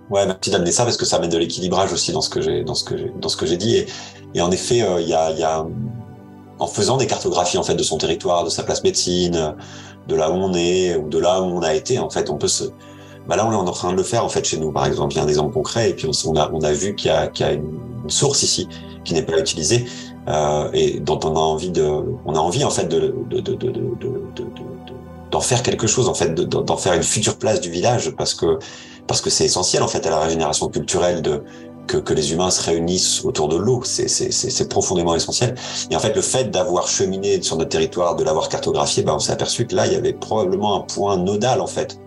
Ouais, 0.10 0.26
merci 0.26 0.50
d'amener 0.50 0.72
ça 0.72 0.84
parce 0.84 0.98
que 0.98 1.06
ça 1.06 1.20
met 1.20 1.30
de 1.30 1.38
l'équilibrage 1.38 1.94
aussi 1.94 2.12
dans 2.12 2.22
ce 2.22 2.30
que 2.30 2.42
j'ai 2.42 2.64
dans 2.64 2.76
ce 2.76 2.84
que 2.84 2.98
j'ai 2.98 3.14
dans 3.22 3.30
ce 3.30 3.38
que 3.38 3.46
j'ai 3.46 3.56
dit 3.56 3.78
et, 3.78 3.88
et, 4.34 4.42
en 4.42 4.52
effet 4.52 4.82
euh, 4.82 5.00
il 5.00 5.08
y, 5.08 5.14
a, 5.14 5.32
y 5.32 5.44
a 5.44 5.66
en 6.60 6.68
faisant 6.68 6.98
des 6.98 7.08
cartographies 7.08 7.58
en 7.58 7.64
fait 7.64 7.76
de 7.76 7.84
son 7.84 7.98
territoire, 7.98 8.44
de 8.44 8.50
sa 8.50 8.64
place 8.64 8.84
médecine, 8.84 9.56
de 10.08 10.16
là 10.16 10.30
où 10.30 10.34
on 10.34 10.54
est 10.54 10.96
ou 10.96 11.08
de 11.08 11.18
là 11.18 11.42
où 11.42 11.46
on 11.46 11.62
a 11.62 11.74
été 11.74 11.98
en 11.98 12.10
fait 12.10 12.30
on 12.30 12.38
peut 12.38 12.50
se 12.50 12.66
bah 13.32 13.38
là, 13.38 13.48
on 13.48 13.54
est 13.54 13.56
en 13.56 13.64
train 13.72 13.94
de 13.94 13.96
le 13.96 14.04
faire 14.04 14.26
en 14.26 14.28
fait 14.28 14.44
chez 14.44 14.58
nous, 14.58 14.74
par 14.74 14.86
exemple. 14.86 15.14
Il 15.14 15.16
y 15.16 15.20
a 15.22 15.24
un 15.24 15.28
exemple 15.30 15.54
concret, 15.54 15.92
et 15.92 15.94
puis 15.94 16.06
on, 16.26 16.36
a, 16.36 16.52
on 16.52 16.60
a 16.64 16.74
vu 16.74 16.96
qu'il 16.96 17.10
y 17.10 17.14
a, 17.14 17.28
qu'il 17.28 17.46
y 17.46 17.50
a 17.50 17.54
une, 17.54 17.80
source 18.10 18.44
ici 18.44 18.68
qui 19.06 19.14
n'est 19.14 19.22
pas 19.22 19.40
utilisée 19.40 19.86
euh, 20.28 20.70
et 20.74 21.00
dont 21.00 21.20
on 21.24 21.34
a 21.38 21.40
envie 21.40 21.70
de, 21.70 21.88
on 22.26 22.36
a 22.36 22.40
envie 22.40 22.66
en 22.66 22.70
fait 22.72 22.90
de, 22.90 23.16
de, 23.30 23.40
de, 23.40 23.54
de, 23.54 23.70
de 23.72 24.52
d'en 25.32 25.40
faire 25.40 25.64
quelque 25.64 25.88
chose, 25.88 26.10
en 26.10 26.14
fait, 26.14 26.34
d'en 26.34 26.76
faire 26.76 26.92
une 26.92 27.04
future 27.04 27.38
place 27.38 27.62
du 27.62 27.70
village, 27.72 28.10
parce 28.18 28.34
que 28.34 28.60
parce 29.08 29.22
que 29.22 29.30
c'est 29.30 29.46
essentiel 29.46 29.82
en 29.82 29.88
fait 29.88 30.06
à 30.06 30.10
la 30.10 30.20
régénération 30.20 30.68
culturelle 30.68 31.22
de 31.22 31.42
que, 31.88 31.96
que 31.96 32.14
les 32.14 32.34
humains 32.34 32.52
se 32.52 32.62
réunissent 32.62 33.24
autour 33.24 33.48
de 33.48 33.56
l'eau. 33.56 33.82
C'est, 33.86 34.10
c'est, 34.10 34.32
c'est, 34.32 34.68
profondément 34.68 35.16
essentiel. 35.16 35.56
Et 35.90 35.96
en 35.96 36.00
fait, 36.00 36.14
le 36.14 36.22
fait 36.22 36.52
d'avoir 36.52 36.90
cheminé 36.90 37.42
sur 37.42 37.56
notre 37.56 37.70
territoire, 37.70 38.18
de 38.18 38.26
l'avoir 38.26 38.50
cartographié, 38.50 39.04
ben, 39.04 39.14
on 39.14 39.20
s'est 39.20 39.32
aperçu 39.32 39.66
que 39.68 39.74
là, 39.74 39.88
il 39.88 39.94
y 39.94 39.96
avait 39.96 40.12
probablement 40.12 40.76
un 40.76 40.82
point 40.82 41.16
nodal 41.16 41.62
en 41.62 41.68
fait 41.68 41.98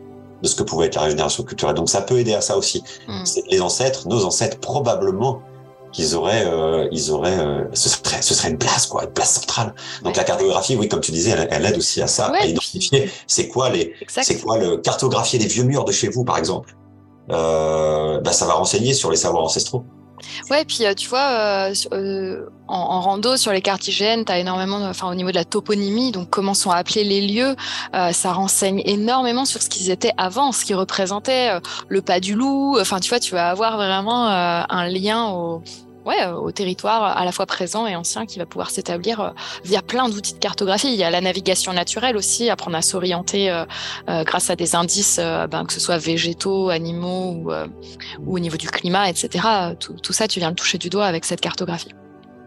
de 0.45 0.49
ce 0.49 0.55
que 0.55 0.63
pouvait 0.63 0.87
être 0.87 0.97
la 0.97 1.03
régénération 1.03 1.43
culturelle. 1.43 1.75
Donc 1.75 1.89
ça 1.89 2.03
peut 2.03 2.19
aider 2.19 2.35
à 2.35 2.43
ça 2.43 2.57
aussi. 2.59 2.85
Mm. 3.09 3.25
Les 3.51 3.61
ancêtres, 3.63 4.07
nos 4.07 4.25
ancêtres, 4.27 4.59
probablement 4.59 5.41
qu'ils 5.91 6.15
auraient, 6.17 6.45
euh, 6.47 6.87
ils 6.93 7.11
auraient, 7.11 7.39
euh, 7.39 7.65
ce 7.73 7.89
serait, 7.89 8.21
ce 8.21 8.35
serait 8.35 8.51
une 8.51 8.59
place 8.59 8.87
quoi, 8.87 9.05
une 9.05 9.13
place 9.13 9.41
centrale. 9.41 9.75
Donc 10.03 10.17
la 10.17 10.25
cartographie, 10.25 10.77
oui, 10.77 10.89
comme 10.89 11.01
tu 11.01 11.13
disais, 11.13 11.35
elle, 11.51 11.65
aide 11.65 11.79
aussi 11.79 12.03
à 12.03 12.07
ça, 12.07 12.27
à 12.27 12.45
identifier 12.45 13.11
c'est 13.27 13.49
quoi 13.49 13.71
les, 13.71 13.95
c'est 14.09 14.41
quoi 14.41 14.59
le 14.59 14.77
cartographier 14.77 15.39
des 15.39 15.47
vieux 15.47 15.65
murs 15.65 15.85
de 15.85 15.93
chez 15.93 16.09
vous, 16.09 16.25
par 16.25 16.37
exemple. 16.37 16.77
Euh, 17.31 18.21
bah, 18.21 18.33
ça 18.33 18.45
va 18.45 18.53
renseigner 18.53 18.93
sur 18.93 19.11
les 19.11 19.17
savoirs 19.17 19.45
ancestraux. 19.45 19.85
Ouais, 20.51 20.65
puis 20.65 20.85
euh, 20.85 20.95
tu 20.95 21.09
vois, 21.09 21.29
euh, 21.71 21.75
euh, 21.93 22.47
en, 22.69 23.01
rando 23.01 23.37
sur 23.37 23.53
les 23.53 23.61
cartes 23.61 23.83
tu 23.83 23.93
énormément, 24.39 24.79
enfin 24.85 25.11
au 25.11 25.15
niveau 25.15 25.31
de 25.31 25.35
la 25.35 25.45
toponymie, 25.45 26.13
donc 26.13 26.31
comment 26.31 26.55
sont 26.55 26.71
appelés 26.71 27.05
les 27.05 27.27
lieux, 27.27 27.57
ça 27.93 28.33
renseigne 28.33 28.83
énormément 28.85 29.45
sur 29.45 29.63
ce 29.63 29.69
qu'ils 29.69 29.91
étaient 29.91 30.13
avant, 30.17 30.53
ce 30.53 30.65
qui 30.65 30.75
représentait 30.75 31.51
le 31.89 32.03
pas 32.03 32.21
du 32.21 32.35
loup. 32.35 32.79
Enfin, 32.81 33.01
tu 33.01 33.09
vois, 33.11 33.21
tu 33.21 33.35
vas 33.35 33.49
avoir 33.49 33.77
vraiment 33.77 34.27
un 34.29 34.89
lien 34.89 35.27
au, 35.31 35.63
ouais, 36.05 36.23
euh, 36.23 36.35
au 36.35 36.51
territoire 36.53 37.17
à 37.17 37.25
la 37.25 37.33
fois 37.33 37.47
présent 37.47 37.87
et 37.87 37.97
ancien 37.97 38.27
qui 38.27 38.39
va 38.39 38.47
pouvoir 38.47 38.71
s'établir 38.71 39.21
euh, 39.21 39.31
via 39.65 39.83
plein 39.83 40.09
d'outils 40.09 40.35
de 40.35 40.39
cartographie. 40.39 40.89
Il 40.89 40.99
y 40.99 41.05
a 41.05 41.11
la 41.11 41.21
navigation 41.21 41.73
naturelle 41.73 42.17
aussi, 42.17 42.51
apprendre 42.51 42.77
à 42.77 42.83
s'orienter 42.83 43.51
euh, 43.51 43.65
grâce 44.25 44.51
à 44.51 44.57
des 44.57 44.75
indices, 44.75 45.19
ben, 45.19 45.65
que 45.65 45.73
ce 45.73 45.81
soit 45.81 45.99
végétaux, 45.99 46.69
animaux 46.69 47.33
ou, 47.33 47.53
ou, 48.27 48.37
au 48.37 48.39
niveau 48.39 48.57
du 48.57 48.69
climat, 48.69 49.09
etc. 49.09 49.75
Tout, 49.79 49.95
tout, 49.95 50.13
ça, 50.13 50.29
tu 50.29 50.39
viens 50.39 50.51
le 50.51 50.55
toucher 50.55 50.79
du 50.79 50.91
doigt 50.91 51.07
avec 51.07 51.25
cette 51.25 51.41
cartographie. 51.41 51.91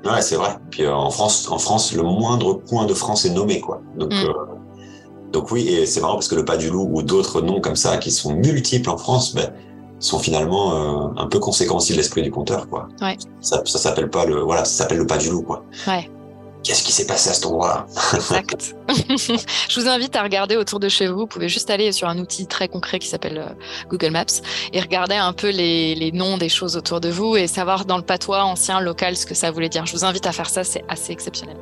Ouais, 0.06 0.22
c'est 0.22 0.36
vrai. 0.36 0.58
Puis 0.70 0.88
en 0.88 1.10
France, 1.10 1.50
en 1.50 1.58
France, 1.58 1.94
le 1.94 2.04
moindre 2.04 2.54
point 2.54 2.86
de 2.86 2.94
France 2.94 3.26
est 3.26 3.32
nommé, 3.32 3.60
quoi. 3.60 3.82
Donc, 3.98 4.14
mm. 4.14 5.32
donc 5.32 5.52
oui, 5.52 5.68
et 5.68 5.86
c'est 5.86 6.02
marrant 6.02 6.14
parce 6.14 6.28
que 6.28 6.36
le 6.36 6.46
pas 6.46 6.58
du 6.58 6.70
loup 6.70 6.90
ou 6.92 7.02
d'autres 7.02 7.42
noms 7.42 7.62
comme 7.62 7.76
ça 7.76 7.98
qui 7.98 8.12
sont 8.12 8.34
multiples 8.34 8.90
en 8.90 8.98
France, 8.98 9.34
ben, 9.34 9.52
sont 10.00 10.20
finalement 10.20 10.74
euh, 10.74 11.22
un 11.22 11.28
peu 11.28 11.40
conséquences 11.40 11.88
de 11.88 11.96
l'esprit 11.96 12.22
du 12.22 12.32
conteur, 12.32 12.70
quoi. 12.70 12.88
Ouais. 13.02 13.18
Ça, 13.42 13.62
ça 13.66 13.80
s'appelle 13.80 14.10
pas 14.10 14.26
le, 14.26 14.42
voilà, 14.42 14.66
ça 14.66 14.84
s'appelle 14.84 15.00
le 15.00 15.08
pas 15.08 15.18
du 15.18 15.30
loup, 15.30 15.42
quoi. 15.42 15.64
Ouais. 15.88 16.10
Qu'est-ce 16.64 16.84
qui 16.84 16.92
s'est 16.92 17.08
passé 17.08 17.30
à 17.30 17.34
cet 17.34 17.46
endroit-là? 17.46 17.86
Exact. 18.14 18.76
Je 19.70 19.80
vous 19.80 19.88
invite 19.88 20.16
à 20.16 20.24
regarder 20.24 20.58
autour 20.58 20.80
de 20.80 20.90
chez 20.90 21.08
vous. 21.08 21.20
Vous 21.20 21.28
pouvez 21.28 21.48
juste 21.48 21.70
aller 21.70 21.92
sur 21.92 22.10
un 22.10 22.18
outil 22.18 22.46
très 22.46 22.68
concret 22.68 23.00
qui 23.00 23.08
s'appelle 23.08 23.38
euh, 23.38 23.88
Google 23.90 24.12
Maps 24.12 24.26
et 24.74 24.82
regarder 24.82 25.16
un 25.16 25.34
peu 25.34 25.50
les, 25.50 25.96
les, 25.96 26.12
noms 26.12 26.38
des 26.38 26.50
choses 26.50 26.76
autour 26.76 27.00
de 27.00 27.10
vous 27.10 27.38
et 27.38 27.48
savoir 27.48 27.86
dans 27.86 27.96
le 27.96 28.04
patois 28.04 28.44
ancien, 28.44 28.82
local, 28.82 29.16
ce 29.16 29.26
que 29.26 29.34
ça 29.34 29.50
voulait 29.50 29.70
dire. 29.70 29.86
Je 29.86 29.94
vous 29.94 30.04
invite 30.04 30.26
à 30.28 30.32
faire 30.32 30.50
ça, 30.50 30.64
c'est 30.64 30.84
assez 30.90 31.14
exceptionnel. 31.14 31.58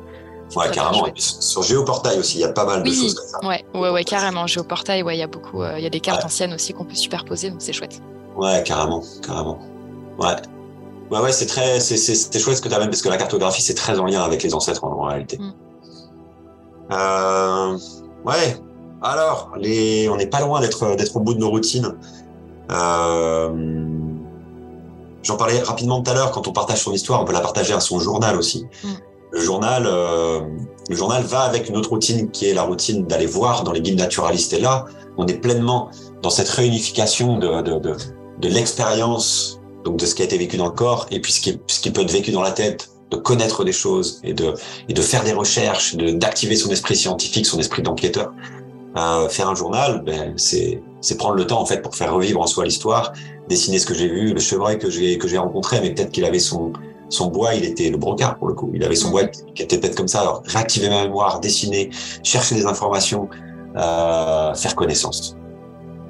Ouais, 0.54 0.70
carrément. 0.70 1.06
Sur 1.16 1.62
Géoportail 1.62 2.18
aussi, 2.18 2.38
il 2.38 2.40
y 2.40 2.44
a 2.44 2.52
pas 2.52 2.64
mal 2.64 2.82
de 2.82 2.90
choses 2.90 3.14
comme 3.14 3.28
ça. 3.28 3.46
Ouais, 3.46 3.64
ouais, 3.74 3.90
ouais, 3.90 4.04
carrément. 4.04 4.46
Géoportail, 4.46 5.02
ouais, 5.02 5.16
il 5.16 5.20
y 5.20 5.22
a 5.22 5.26
beaucoup, 5.26 5.62
euh, 5.62 5.78
il 5.78 5.82
y 5.82 5.86
a 5.86 5.90
des 5.90 6.00
cartes 6.00 6.24
anciennes 6.24 6.54
aussi 6.54 6.72
qu'on 6.72 6.84
peut 6.84 6.94
superposer, 6.94 7.50
donc 7.50 7.62
c'est 7.62 7.72
chouette. 7.72 8.00
Ouais, 8.36 8.62
carrément, 8.64 9.02
carrément. 9.22 9.58
Ouais. 10.18 10.36
Ouais, 11.10 11.20
ouais, 11.20 11.32
c'est 11.32 11.46
très, 11.46 11.78
c'est, 11.80 11.96
c'est, 11.96 12.38
chouette 12.38 12.56
ce 12.56 12.62
que 12.62 12.68
tu 12.68 12.74
amènes 12.74 12.90
parce 12.90 13.02
que 13.02 13.08
la 13.08 13.16
cartographie, 13.16 13.62
c'est 13.62 13.74
très 13.74 13.98
en 13.98 14.06
lien 14.06 14.22
avec 14.22 14.42
les 14.42 14.54
ancêtres 14.54 14.84
en, 14.84 15.02
réalité. 15.02 15.38
Mm. 15.38 15.52
Euh, 16.92 17.78
ouais. 18.24 18.56
Alors, 19.02 19.52
les, 19.56 20.08
on 20.08 20.16
n'est 20.16 20.26
pas 20.26 20.40
loin 20.40 20.60
d'être, 20.60 20.96
d'être 20.96 21.16
au 21.16 21.20
bout 21.20 21.34
de 21.34 21.38
nos 21.38 21.50
routines. 21.50 21.94
Euh, 22.72 23.50
j'en 25.22 25.36
parlais 25.36 25.60
rapidement 25.60 26.02
tout 26.02 26.10
à 26.10 26.14
l'heure. 26.14 26.32
Quand 26.32 26.48
on 26.48 26.52
partage 26.52 26.82
son 26.82 26.92
histoire, 26.92 27.22
on 27.22 27.24
peut 27.24 27.32
la 27.32 27.40
partager 27.40 27.72
à 27.72 27.80
son 27.80 28.00
journal 28.00 28.36
aussi. 28.36 28.66
Mm. 28.82 28.88
Le 29.30 29.40
journal, 29.40 29.84
euh, 29.86 30.40
le 30.88 30.96
journal 30.96 31.22
va 31.22 31.42
avec 31.42 31.68
une 31.68 31.76
autre 31.76 31.90
routine 31.90 32.30
qui 32.30 32.48
est 32.48 32.54
la 32.54 32.62
routine 32.62 33.06
d'aller 33.06 33.26
voir 33.26 33.62
dans 33.62 33.72
les 33.72 33.80
guides 33.80 33.98
naturalistes. 33.98 34.52
Et 34.54 34.60
là, 34.60 34.86
on 35.18 35.26
est 35.26 35.38
pleinement 35.40 35.90
dans 36.22 36.30
cette 36.30 36.48
réunification 36.48 37.38
de, 37.38 37.62
de, 37.62 37.78
de 37.78 37.96
de 38.40 38.48
l'expérience, 38.48 39.60
donc 39.84 39.96
de 39.96 40.06
ce 40.06 40.14
qui 40.14 40.22
a 40.22 40.24
été 40.24 40.38
vécu 40.38 40.56
dans 40.56 40.66
le 40.66 40.72
corps, 40.72 41.06
et 41.10 41.20
puis 41.20 41.32
ce 41.32 41.40
qui, 41.40 41.58
ce 41.66 41.80
qui 41.80 41.90
peut 41.90 42.02
être 42.02 42.12
vécu 42.12 42.32
dans 42.32 42.42
la 42.42 42.52
tête, 42.52 42.90
de 43.10 43.16
connaître 43.16 43.64
des 43.64 43.72
choses 43.72 44.20
et 44.24 44.34
de, 44.34 44.54
et 44.88 44.92
de 44.92 45.02
faire 45.02 45.22
des 45.22 45.32
recherches, 45.32 45.96
d'activer 45.96 46.56
son 46.56 46.70
esprit 46.70 46.96
scientifique, 46.96 47.46
son 47.46 47.58
esprit 47.58 47.82
d'enquêteur. 47.82 48.32
Euh, 48.96 49.28
faire 49.28 49.48
un 49.48 49.54
journal, 49.54 50.02
ben, 50.04 50.32
c'est 50.36 50.80
prendre 51.18 51.34
le 51.34 51.46
temps 51.46 51.60
en 51.60 51.66
fait 51.66 51.82
pour 51.82 51.94
faire 51.94 52.12
revivre 52.12 52.40
en 52.40 52.46
soi 52.46 52.64
l'histoire, 52.64 53.12
dessiner 53.48 53.78
ce 53.78 53.86
que 53.86 53.94
j'ai 53.94 54.08
vu, 54.08 54.32
le 54.32 54.40
chevreuil 54.40 54.78
que 54.78 54.90
j'ai 54.90 55.18
que 55.18 55.28
j'ai 55.28 55.38
rencontré, 55.38 55.80
mais 55.80 55.94
peut-être 55.94 56.10
qu'il 56.10 56.24
avait 56.24 56.40
son 56.40 56.72
son 57.08 57.28
bois, 57.28 57.54
il 57.54 57.64
était 57.64 57.90
le 57.90 57.98
brocard 57.98 58.36
pour 58.38 58.48
le 58.48 58.54
coup, 58.54 58.70
il 58.74 58.82
avait 58.82 58.96
son 58.96 59.10
bois 59.10 59.24
qui 59.26 59.62
était 59.62 59.78
peut-être 59.78 59.94
comme 59.94 60.08
ça. 60.08 60.22
Alors 60.22 60.42
réactiver 60.46 60.88
ma 60.88 61.04
mémoire, 61.04 61.40
dessiner, 61.40 61.90
chercher 62.24 62.56
des 62.56 62.66
informations, 62.66 63.28
euh, 63.76 64.54
faire 64.54 64.74
connaissance 64.74 65.36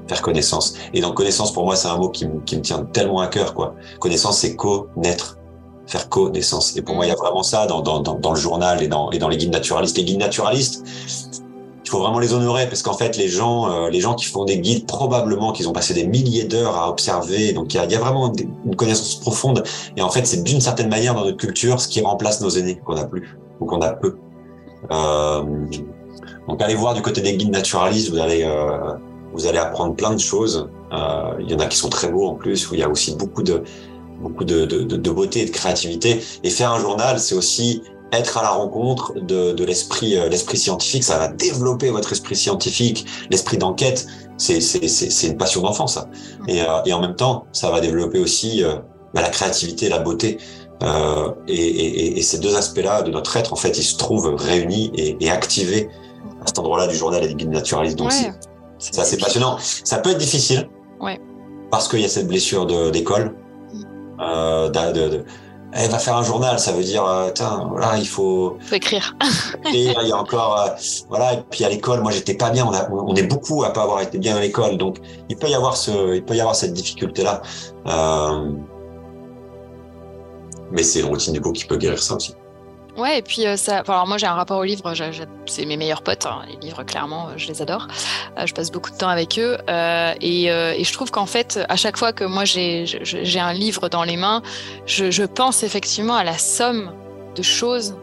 faire 0.09 0.23
connaissance. 0.23 0.75
Et 0.95 1.01
donc 1.01 1.15
connaissance 1.15 1.53
pour 1.53 1.65
moi 1.65 1.77
c'est 1.77 1.89
un 1.89 1.97
mot 1.97 2.09
qui, 2.09 2.27
qui, 2.45 2.57
me 2.57 2.63
tient 2.63 2.85
tellement 2.93 3.21
à 3.21 3.27
cœur 3.27 3.55
quoi. 3.55 3.75
Connaissance 4.01 4.39
c'est 4.39 4.57
connaître, 4.57 5.39
faire 5.87 6.09
connaissance. 6.09 6.77
Et 6.77 6.83
pour 6.83 6.95
moi 6.95 7.07
il 7.07 7.09
y 7.09 7.13
a 7.13 7.17
vraiment 7.17 7.43
ça 7.43 7.67
dans, 7.67 7.81
dans, 7.81 8.01
dans, 8.01 8.31
le 8.33 8.39
journal 8.39 8.83
et 8.83 8.89
dans, 8.89 9.11
et 9.11 9.19
dans 9.19 9.29
les 9.29 9.37
guides 9.37 9.53
naturalistes. 9.53 9.97
Les 9.97 10.05
guides 10.05 10.21
naturalistes, 10.21 10.85
il 11.85 11.91
faut 11.91 12.01
vraiment 12.01 12.19
les 12.19 12.35
honorer 12.35 12.67
parce 12.67 12.83
qu'en 12.83 12.95
fait 12.95 13.17
les 13.17 13.29
gens 13.29 13.71
euh, 13.71 13.91
les 13.91 14.01
gens 14.01 14.15
qui 14.15 14.27
font 14.27 14.45
des 14.45 14.59
guides 14.59 14.87
probablement 14.87 15.53
qu'ils 15.53 15.69
ont 15.69 15.73
passé 15.73 15.95
des 15.95 16.07
milliers 16.07 16.45
d'heures 16.45 16.77
à 16.77 16.89
observer. 16.89 17.53
Donc 17.53 17.75
il 17.75 17.77
y 17.77 17.81
a, 17.81 17.85
il 17.85 17.93
y 17.93 17.97
a 17.97 18.01
vraiment 18.01 18.33
une 18.65 18.77
connaissance 18.77 19.17
profonde. 19.17 19.65
Et 19.97 20.03
en 20.03 20.11
fait 20.11 20.27
c'est 20.27 20.43
d'une 20.43 20.61
certaine 20.61 20.89
manière 20.89 21.15
dans 21.15 21.25
notre 21.25 21.37
culture 21.37 21.81
ce 21.81 21.89
qui 21.89 22.01
remplace 22.01 22.41
nos 22.41 22.51
aînés 22.51 22.81
qu'on 22.85 22.97
a 22.97 23.05
plus 23.05 23.37
ou 23.61 23.67
qu'on 23.67 23.81
a 23.81 23.91
peu. 23.91 24.17
Euh, 24.93 25.43
donc 26.49 26.63
allez 26.63 26.75
voir 26.75 26.95
du 26.95 27.03
côté 27.03 27.21
des 27.21 27.37
guides 27.37 27.51
naturalistes, 27.51 28.11
vous 28.11 28.19
allez 28.19 28.45
euh, 28.45 28.93
vous 29.33 29.47
allez 29.47 29.59
apprendre 29.59 29.95
plein 29.95 30.15
de 30.15 30.21
choses. 30.21 30.69
Euh, 30.93 31.35
il 31.41 31.51
y 31.51 31.55
en 31.55 31.59
a 31.59 31.67
qui 31.67 31.77
sont 31.77 31.89
très 31.89 32.09
beaux 32.09 32.27
en 32.27 32.35
plus, 32.35 32.71
où 32.71 32.75
il 32.75 32.81
y 32.81 32.83
a 32.83 32.89
aussi 32.89 33.15
beaucoup 33.17 33.43
de 33.43 33.63
beaucoup 34.21 34.45
de, 34.45 34.65
de, 34.65 34.83
de 34.83 35.11
beauté 35.11 35.43
et 35.43 35.45
de 35.47 35.51
créativité. 35.51 36.23
Et 36.43 36.51
faire 36.51 36.73
un 36.73 36.81
journal, 36.81 37.19
c'est 37.21 37.35
aussi 37.35 37.83
être 38.13 38.39
à 38.39 38.43
la 38.43 38.51
rencontre 38.51 39.13
de, 39.15 39.53
de 39.53 39.65
l'esprit 39.65 40.17
euh, 40.17 40.29
l'esprit 40.29 40.57
scientifique. 40.59 41.05
Ça 41.05 41.19
va 41.19 41.29
développer 41.29 41.91
votre 41.91 42.13
esprit 42.13 42.37
scientifique, 42.37 43.07
l'esprit 43.31 43.59
d'enquête. 43.59 44.07
C'est 44.39 44.61
c'est 44.61 45.27
une 45.27 45.37
passion 45.37 45.63
d'enfant 45.63 45.87
ça. 45.87 46.09
Et, 46.47 46.63
euh, 46.63 46.83
et 46.85 46.93
en 46.93 47.01
même 47.01 47.17
temps, 47.17 47.47
ça 47.53 47.71
va 47.71 47.81
développer 47.81 48.19
aussi 48.19 48.63
euh, 48.63 48.77
bah, 49.15 49.23
la 49.23 49.31
créativité, 49.31 49.89
la 49.89 49.99
beauté. 49.99 50.39
Euh, 50.83 51.31
et, 51.49 51.55
et, 51.55 52.19
et, 52.19 52.23
ces 52.23 52.39
deux 52.39 52.55
aspects-là 52.55 53.01
de 53.01 53.11
notre 53.11 53.35
être, 53.39 53.55
en 53.55 53.57
fait, 53.57 53.79
ils 53.79 53.83
se 53.83 53.97
trouvent 53.97 54.35
réunis 54.35 54.93
et, 54.95 55.17
et 55.21 55.31
activés 55.31 55.89
à 56.43 56.47
cet 56.47 56.59
endroit-là 56.59 56.87
du 56.87 56.95
journal 56.95 57.25
et 57.25 57.29
des 57.29 57.35
guides 57.35 57.51
naturalistes. 57.51 57.97
Donc, 57.97 58.13
c'est 58.79 58.99
assez 58.99 59.17
passionnant. 59.17 59.57
Ça 59.61 59.99
peut 59.99 60.11
être 60.11 60.19
difficile. 60.19 60.69
Ouais. 61.01 61.21
Parce 61.71 61.89
qu'il 61.89 62.01
y 62.01 62.05
a 62.05 62.09
cette 62.09 62.29
blessure 62.29 62.67
d'école. 62.91 63.35
Euh, 64.21 64.69
de, 64.71 65.25
elle 65.79 65.91
va 65.91 65.99
faire 65.99 66.17
un 66.17 66.23
journal, 66.23 66.59
ça 66.59 66.73
veut 66.73 66.83
dire, 66.83 67.05
euh, 67.05 67.31
voilà, 67.69 67.99
il 67.99 68.09
faut, 68.09 68.57
faut 68.61 68.75
écrire. 68.75 69.15
il 69.73 69.93
y 69.93 70.13
a 70.13 70.17
encore, 70.17 70.59
euh, 70.59 70.69
voilà, 71.09 71.35
et 71.35 71.43
puis 71.51 71.65
à 71.65 71.69
l'école, 71.69 72.01
moi 72.01 72.11
j'étais 72.13 72.35
pas 72.35 72.51
bien. 72.51 72.65
On, 72.67 72.73
a, 72.73 72.89
on 72.91 73.15
est 73.15 73.25
beaucoup 73.25 73.63
à 73.65 73.73
pas 73.73 73.83
avoir 73.83 74.01
été 74.01 74.19
bien 74.19 74.37
à 74.37 74.41
l'école, 74.41 74.79
donc 74.79 74.99
il 75.29 75.37
peut 75.37 75.49
y 75.49 75.55
avoir 75.55 75.77
ce, 75.77 76.15
il 76.15 76.25
peut 76.25 76.35
y 76.35 76.41
avoir 76.41 76.57
cette 76.57 76.73
difficulté 76.73 77.23
là. 77.25 77.43
Euh, 77.87 78.53
mais 80.71 80.83
c'est 80.83 81.01
une 81.01 81.07
routine 81.07 81.33
du 81.35 81.41
coup 81.41 81.53
qui 81.53 81.65
peut 81.65 81.77
guérir 81.77 82.03
ça 82.03 82.15
aussi. 82.15 82.35
Ouais, 82.97 83.19
et 83.19 83.23
puis 83.23 83.47
euh, 83.47 83.57
ça. 83.57 83.83
Alors 83.87 84.07
moi 84.07 84.17
j'ai 84.17 84.27
un 84.27 84.35
rapport 84.35 84.59
au 84.59 84.65
livre, 84.65 84.93
c'est 85.47 85.67
mes 85.67 85.77
meilleurs 85.77 86.03
potes. 86.03 86.25
Hein, 86.25 86.43
les 86.49 86.57
livres, 86.57 86.83
clairement, 86.83 87.29
je 87.37 87.49
les 87.49 87.61
adore. 87.61 87.89
Euh, 88.39 88.47
je 88.47 88.55
passe 88.55 88.71
beaucoup 88.71 88.91
de 88.91 88.97
temps 88.97 89.09
avec 89.09 89.39
eux, 89.39 89.59
euh, 89.69 90.15
et, 90.21 90.45
et, 90.47 90.85
je 90.85 90.93
trouve 90.93 91.11
qu'en 91.11 91.27
fait, 91.27 91.61
à 91.69 91.77
chaque 91.77 91.99
fois 91.99 92.13
que 92.13 92.25
moi 92.25 92.45
j'ai 92.45 92.87
un 93.39 93.53
livre 93.53 93.89
dans 93.89 94.05
les 94.05 94.17
mains, 94.17 94.43
je, 94.87 95.11
je, 95.11 95.25
pense 95.25 95.63
effectivement 95.63 96.17
à 96.17 96.25
la 96.25 96.39
somme 96.39 96.93
de 97.35 97.43
choses 97.43 97.97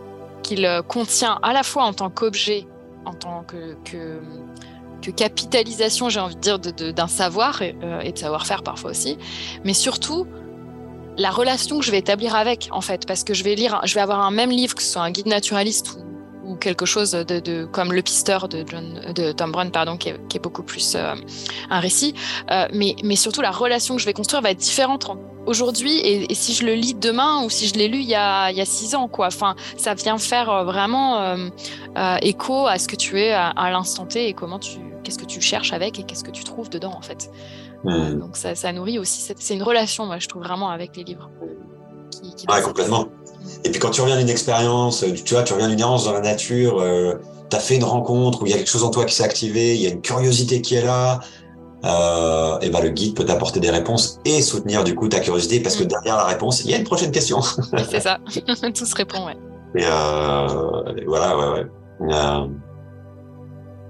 qu'il 0.43 0.69
contient, 0.87 1.39
à 1.41 1.53
la 1.53 1.63
fois 1.63 1.85
en 1.85 1.93
tant 1.93 2.09
qu'objet, 2.09 2.67
en 3.05 3.13
tant 3.13 3.43
que, 3.43 3.75
que, 3.85 4.19
que 5.01 5.09
capitalisation, 5.09 6.09
j'ai 6.09 6.19
envie 6.19 6.35
de 6.35 6.41
dire, 6.41 6.59
d'un 6.59 7.07
savoir 7.07 7.61
et, 7.61 7.75
et 8.03 8.11
de 8.11 8.17
savoir-faire 8.17 8.61
parfois 8.61 8.91
aussi, 8.91 9.17
mais 9.63 9.73
surtout 9.73 10.27
la 11.17 11.31
relation 11.31 11.79
que 11.79 11.85
je 11.85 11.91
vais 11.91 11.99
établir 11.99 12.35
avec, 12.35 12.69
en 12.71 12.81
fait, 12.81 13.05
parce 13.05 13.23
que 13.23 13.33
je 13.33 13.43
vais 13.43 13.55
lire, 13.55 13.79
je 13.83 13.93
vais 13.93 14.01
avoir 14.01 14.21
un 14.21 14.31
même 14.31 14.49
livre, 14.49 14.75
que 14.75 14.83
ce 14.83 14.93
soit 14.93 15.01
un 15.01 15.11
guide 15.11 15.27
naturaliste 15.27 15.97
ou, 16.45 16.55
quelque 16.55 16.85
chose 16.85 17.11
de, 17.11 17.65
comme 17.65 17.91
Le 17.91 18.01
Pisteur 18.01 18.47
de, 18.47 18.63
John, 18.67 19.13
de 19.15 19.31
Tom 19.31 19.51
Brown, 19.51 19.71
pardon, 19.71 19.97
qui 19.97 20.09
est, 20.09 20.39
beaucoup 20.41 20.61
plus 20.63 20.95
euh, 20.95 21.15
un 21.69 21.79
récit, 21.79 22.13
euh, 22.51 22.67
mais, 22.73 22.95
mais 23.03 23.15
surtout 23.15 23.41
la 23.41 23.51
relation 23.51 23.95
que 23.95 24.01
je 24.01 24.05
vais 24.05 24.13
construire 24.13 24.41
va 24.41 24.51
être 24.51 24.59
différente 24.59 25.09
aujourd'hui. 25.45 25.99
Et, 25.99 26.33
si 26.35 26.53
je 26.53 26.65
le 26.65 26.73
lis 26.73 26.93
demain 26.93 27.43
ou 27.43 27.49
si 27.49 27.67
je 27.67 27.73
l'ai 27.73 27.87
lu 27.87 27.99
il 27.99 28.09
y, 28.09 28.15
a, 28.15 28.51
il 28.51 28.57
y 28.57 28.61
a 28.61 28.65
six 28.65 28.93
ans, 28.93 29.07
quoi. 29.07 29.27
Enfin, 29.27 29.55
ça 29.77 29.93
vient 29.93 30.17
faire 30.17 30.49
euh, 30.49 30.63
vraiment 30.63 31.35
écho 32.21 32.67
à 32.67 32.77
ce 32.77 32.87
que 32.87 32.95
tu 32.95 33.19
es 33.19 33.31
à, 33.31 33.47
à 33.49 33.71
l'instant 33.71 34.05
T 34.05 34.27
et 34.27 34.33
comment 34.33 34.59
tu, 34.59 34.79
qu'est-ce 35.03 35.17
que 35.17 35.25
tu 35.25 35.41
cherches 35.41 35.73
avec 35.73 35.99
et 35.99 36.03
qu'est-ce 36.03 36.23
que 36.23 36.31
tu 36.31 36.43
trouves 36.43 36.69
dedans, 36.69 36.93
en 36.95 37.01
fait. 37.01 37.29
Hmm. 37.83 38.19
Donc 38.19 38.37
ça, 38.37 38.55
ça, 38.55 38.71
nourrit 38.71 38.99
aussi, 38.99 39.33
c'est 39.37 39.53
une 39.53 39.63
relation, 39.63 40.05
moi, 40.05 40.19
je 40.19 40.27
trouve 40.27 40.43
vraiment 40.43 40.69
avec 40.69 40.95
les 40.95 41.03
livres. 41.03 41.29
Qui, 42.37 42.45
ouais, 42.47 42.61
complètement. 42.61 43.07
Et 43.65 43.71
puis 43.71 43.79
quand 43.79 43.89
tu 43.89 44.01
reviens 44.01 44.17
d'une 44.17 44.29
expérience, 44.29 45.03
euh, 45.03 45.13
tu 45.13 45.33
vois, 45.33 45.43
tu 45.43 45.53
reviens 45.53 45.67
d'une 45.67 45.79
errance 45.79 46.05
dans 46.05 46.13
la 46.13 46.21
nature, 46.21 46.79
euh, 46.79 47.15
tu 47.49 47.55
as 47.55 47.59
fait 47.59 47.75
une 47.75 47.83
rencontre 47.83 48.41
où 48.41 48.45
il 48.45 48.51
y 48.51 48.53
a 48.53 48.57
quelque 48.57 48.69
chose 48.69 48.83
en 48.83 48.91
toi 48.91 49.05
qui 49.05 49.13
s'est 49.13 49.23
activé, 49.23 49.75
il 49.75 49.81
y 49.81 49.87
a 49.87 49.89
une 49.89 50.01
curiosité 50.01 50.61
qui 50.61 50.75
est 50.75 50.83
là, 50.83 51.19
euh, 51.85 52.59
et 52.61 52.69
ben 52.69 52.81
le 52.81 52.89
guide 52.89 53.13
peut 53.15 53.25
t'apporter 53.25 53.59
des 53.59 53.69
réponses 53.69 54.21
et 54.23 54.41
soutenir 54.41 54.85
du 54.85 54.95
coup 54.95 55.09
ta 55.09 55.19
curiosité 55.19 55.59
parce 55.59 55.75
que 55.75 55.83
hmm. 55.83 55.87
derrière 55.87 56.15
la 56.17 56.25
réponse, 56.25 56.63
il 56.63 56.71
y 56.71 56.73
a 56.73 56.77
une 56.77 56.85
prochaine 56.85 57.11
question. 57.11 57.41
c'est 57.89 57.99
ça, 57.99 58.19
tout 58.73 58.85
se 58.85 58.95
répond, 58.95 59.25
ouais. 59.25 59.35
Et, 59.75 59.85
euh, 59.85 60.47
voilà, 61.07 61.37
ouais, 61.37 61.47
ouais. 61.47 61.65
Euh, 62.13 62.47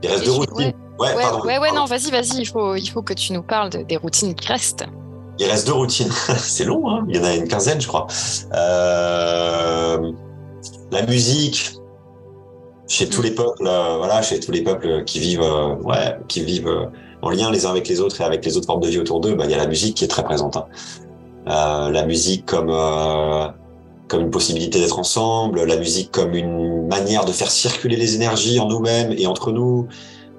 il 0.01 0.09
reste 0.09 0.25
deux 0.25 0.31
routines. 0.31 0.55
Ouais, 0.57 0.75
ouais, 0.99 1.57
ouais, 1.59 1.71
non, 1.71 1.85
vas-y, 1.85 2.11
vas-y, 2.11 2.39
il 2.39 2.45
faut, 2.45 2.75
il 2.75 2.87
faut 2.87 3.01
que 3.01 3.13
tu 3.13 3.33
nous 3.33 3.43
parles 3.43 3.69
des 3.69 3.97
routines 3.97 4.35
qui 4.35 4.47
restent. 4.47 4.85
Il 5.39 5.47
reste 5.47 5.67
deux 5.67 5.73
routines. 5.73 6.11
c'est 6.37 6.65
long, 6.65 6.89
hein 6.89 7.05
il 7.09 7.15
y 7.15 7.19
en 7.19 7.23
a 7.23 7.35
une 7.35 7.47
quinzaine, 7.47 7.81
je 7.81 7.87
crois. 7.87 8.07
Euh, 8.53 10.11
la 10.91 11.01
musique, 11.05 11.73
chez 12.87 13.09
tous 13.09 13.21
mm. 13.21 13.25
les 13.25 13.31
peuples, 13.31 13.67
euh, 13.67 13.97
voilà, 13.97 14.21
chez 14.21 14.39
tous 14.39 14.51
les 14.51 14.61
peuples 14.61 15.03
qui 15.05 15.19
vivent, 15.19 15.41
euh, 15.41 15.75
ouais, 15.75 16.17
qui 16.27 16.43
vivent 16.43 16.67
euh, 16.67 16.85
en 17.21 17.29
lien 17.29 17.51
les 17.51 17.65
uns 17.65 17.71
avec 17.71 17.87
les 17.87 17.99
autres 17.99 18.21
et 18.21 18.23
avec 18.23 18.45
les 18.45 18.57
autres 18.57 18.67
formes 18.67 18.81
de 18.81 18.87
vie 18.87 18.99
autour 18.99 19.19
d'eux, 19.19 19.35
bah, 19.35 19.45
il 19.45 19.51
y 19.51 19.53
a 19.53 19.57
la 19.57 19.67
musique 19.67 19.95
qui 19.97 20.03
est 20.05 20.09
très 20.09 20.23
présente. 20.23 20.57
Hein. 20.57 21.91
la 21.91 22.05
musique 22.05 22.45
comme 22.45 22.71
comme 24.07 24.21
une 24.21 24.31
possibilité 24.31 24.79
d'être 24.79 24.99
ensemble, 24.99 25.63
la 25.63 25.77
musique 25.77 26.11
comme 26.11 26.35
une 26.35 26.87
manière 26.87 27.25
de 27.25 27.31
faire 27.31 27.49
circuler 27.49 27.95
les 27.95 28.15
énergies 28.15 28.59
en 28.59 28.67
nous-mêmes 28.67 29.13
et 29.17 29.25
entre 29.25 29.51
nous, 29.51 29.87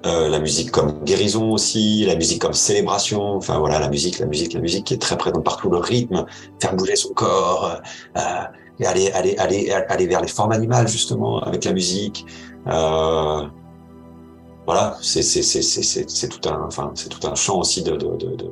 euh, 0.05 0.29
la 0.29 0.39
musique 0.39 0.71
comme 0.71 1.03
guérison 1.03 1.51
aussi, 1.51 2.05
la 2.05 2.15
musique 2.15 2.41
comme 2.41 2.53
célébration, 2.53 3.35
enfin 3.35 3.57
voilà, 3.57 3.79
la 3.79 3.89
musique, 3.89 4.19
la 4.19 4.25
musique, 4.25 4.53
la 4.53 4.59
musique 4.59 4.85
qui 4.85 4.93
est 4.93 5.01
très 5.01 5.17
présente 5.17 5.43
partout, 5.43 5.69
le 5.69 5.77
rythme, 5.77 6.25
faire 6.61 6.75
bouger 6.75 6.95
son 6.95 7.13
corps, 7.13 7.81
euh, 8.17 8.21
et 8.79 8.85
aller, 8.85 9.11
aller, 9.11 9.37
aller, 9.37 9.71
aller 9.71 10.07
vers 10.07 10.21
les 10.21 10.27
formes 10.27 10.51
animales 10.51 10.87
justement 10.87 11.39
avec 11.39 11.63
la 11.65 11.73
musique. 11.73 12.25
Euh, 12.67 13.45
voilà, 14.65 14.97
c'est 15.01 15.21
c'est 15.21 15.43
c'est 15.43 15.61
c'est 15.61 16.09
c'est 16.09 16.27
tout 16.27 16.49
un, 16.49 16.63
enfin 16.65 16.91
c'est 16.95 17.09
tout 17.09 17.25
un 17.27 17.35
champ 17.35 17.59
aussi 17.59 17.83
de 17.83 17.95
de 17.95 18.15
de, 18.15 18.35
de 18.35 18.51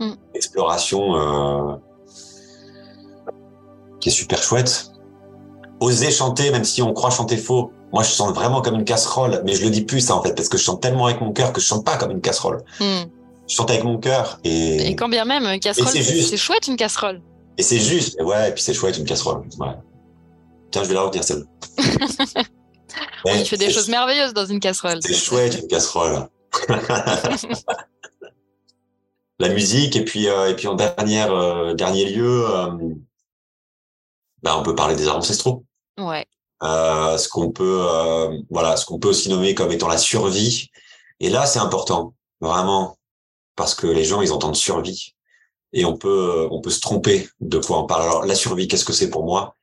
mm. 0.00 0.14
exploration 0.34 1.16
euh, 1.16 1.76
qui 4.00 4.10
est 4.10 4.12
super 4.12 4.42
chouette. 4.42 4.92
Oser 5.80 6.10
chanter, 6.10 6.50
même 6.50 6.64
si 6.64 6.82
on 6.82 6.92
croit 6.92 7.08
chanter 7.08 7.38
faux, 7.38 7.72
moi, 7.92 8.02
je 8.02 8.10
chante 8.10 8.34
vraiment 8.34 8.62
comme 8.62 8.76
une 8.76 8.84
casserole, 8.84 9.42
mais 9.44 9.54
je 9.54 9.64
le 9.64 9.70
dis 9.70 9.82
plus 9.82 10.00
ça 10.00 10.14
en 10.14 10.22
fait, 10.22 10.34
parce 10.34 10.48
que 10.48 10.56
je 10.56 10.62
chante 10.62 10.80
tellement 10.80 11.06
avec 11.06 11.20
mon 11.20 11.32
cœur 11.32 11.52
que 11.52 11.60
je 11.60 11.66
chante 11.66 11.84
pas 11.84 11.96
comme 11.96 12.10
une 12.10 12.20
casserole. 12.20 12.62
Hmm. 12.78 13.04
Je 13.48 13.56
chante 13.56 13.70
avec 13.70 13.84
mon 13.84 13.98
cœur 13.98 14.38
et. 14.44 14.90
Et 14.90 14.96
quand 14.96 15.08
bien 15.08 15.24
même, 15.24 15.44
une 15.44 15.60
casserole, 15.60 15.90
c'est 15.90 16.36
chouette 16.36 16.68
une 16.68 16.76
casserole. 16.76 17.20
Et 17.58 17.62
c'est 17.62 17.80
juste, 17.80 18.18
et 18.18 18.22
ouais, 18.22 18.48
et 18.48 18.52
puis 18.52 18.62
c'est 18.62 18.74
chouette 18.74 18.96
une 18.96 19.04
casserole. 19.04 19.42
Ouais. 19.58 19.74
Tiens, 20.70 20.84
je 20.84 20.88
vais 20.88 20.94
la 20.94 21.02
retenir 21.02 21.24
celle. 21.24 21.44
oui, 23.24 23.42
tu 23.42 23.50
fais 23.50 23.56
des 23.56 23.70
choses 23.70 23.88
merveilleuses 23.88 24.32
dans 24.32 24.46
une 24.46 24.60
casserole. 24.60 25.00
C'est 25.02 25.14
chouette 25.14 25.58
une 25.60 25.68
casserole. 25.68 26.28
la 29.40 29.48
musique 29.48 29.96
et 29.96 30.04
puis 30.04 30.28
euh, 30.28 30.50
et 30.50 30.54
puis 30.54 30.68
en 30.68 30.74
dernière 30.74 31.32
euh, 31.32 31.74
dernier 31.74 32.10
lieu, 32.10 32.44
euh, 32.48 32.70
bah, 34.42 34.56
on 34.56 34.62
peut 34.62 34.74
parler 34.74 34.94
des 34.94 35.08
arts 35.08 35.16
ancestraux. 35.16 35.64
Ouais. 35.98 36.26
Euh, 36.62 37.16
ce 37.16 37.28
qu'on 37.28 37.50
peut, 37.50 37.86
euh, 37.88 38.38
voilà, 38.50 38.76
ce 38.76 38.84
qu'on 38.84 38.98
peut 38.98 39.08
aussi 39.08 39.30
nommer 39.30 39.54
comme 39.54 39.72
étant 39.72 39.88
la 39.88 39.96
survie. 39.96 40.68
Et 41.18 41.30
là, 41.30 41.46
c'est 41.46 41.58
important, 41.58 42.14
vraiment, 42.40 42.98
parce 43.56 43.74
que 43.74 43.86
les 43.86 44.04
gens, 44.04 44.20
ils 44.20 44.32
entendent 44.32 44.56
survie, 44.56 45.14
et 45.72 45.84
on 45.86 45.96
peut, 45.96 46.46
on 46.50 46.60
peut 46.60 46.70
se 46.70 46.80
tromper 46.80 47.28
de 47.40 47.58
quoi 47.58 47.78
on 47.78 47.86
parle. 47.86 48.02
Alors, 48.02 48.26
la 48.26 48.34
survie, 48.34 48.68
qu'est-ce 48.68 48.84
que 48.84 48.92
c'est 48.92 49.08
pour 49.08 49.24
moi? 49.24 49.56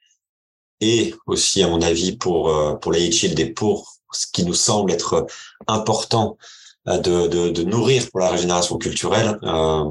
Et 0.81 1.13
aussi, 1.27 1.61
à 1.61 1.67
mon 1.67 1.81
avis, 1.81 2.17
pour 2.17 2.49
euh, 2.49 2.75
pour 2.75 2.91
les 2.91 3.11
Shield 3.11 3.39
et 3.39 3.51
pour 3.53 3.93
ce 4.11 4.25
qui 4.31 4.43
nous 4.43 4.53
semble 4.53 4.91
être 4.91 5.27
important 5.67 6.37
de, 6.85 7.27
de, 7.27 7.49
de 7.49 7.63
nourrir 7.63 8.09
pour 8.09 8.21
la 8.21 8.29
régénération 8.29 8.77
culturelle. 8.77 9.37
Euh, 9.43 9.85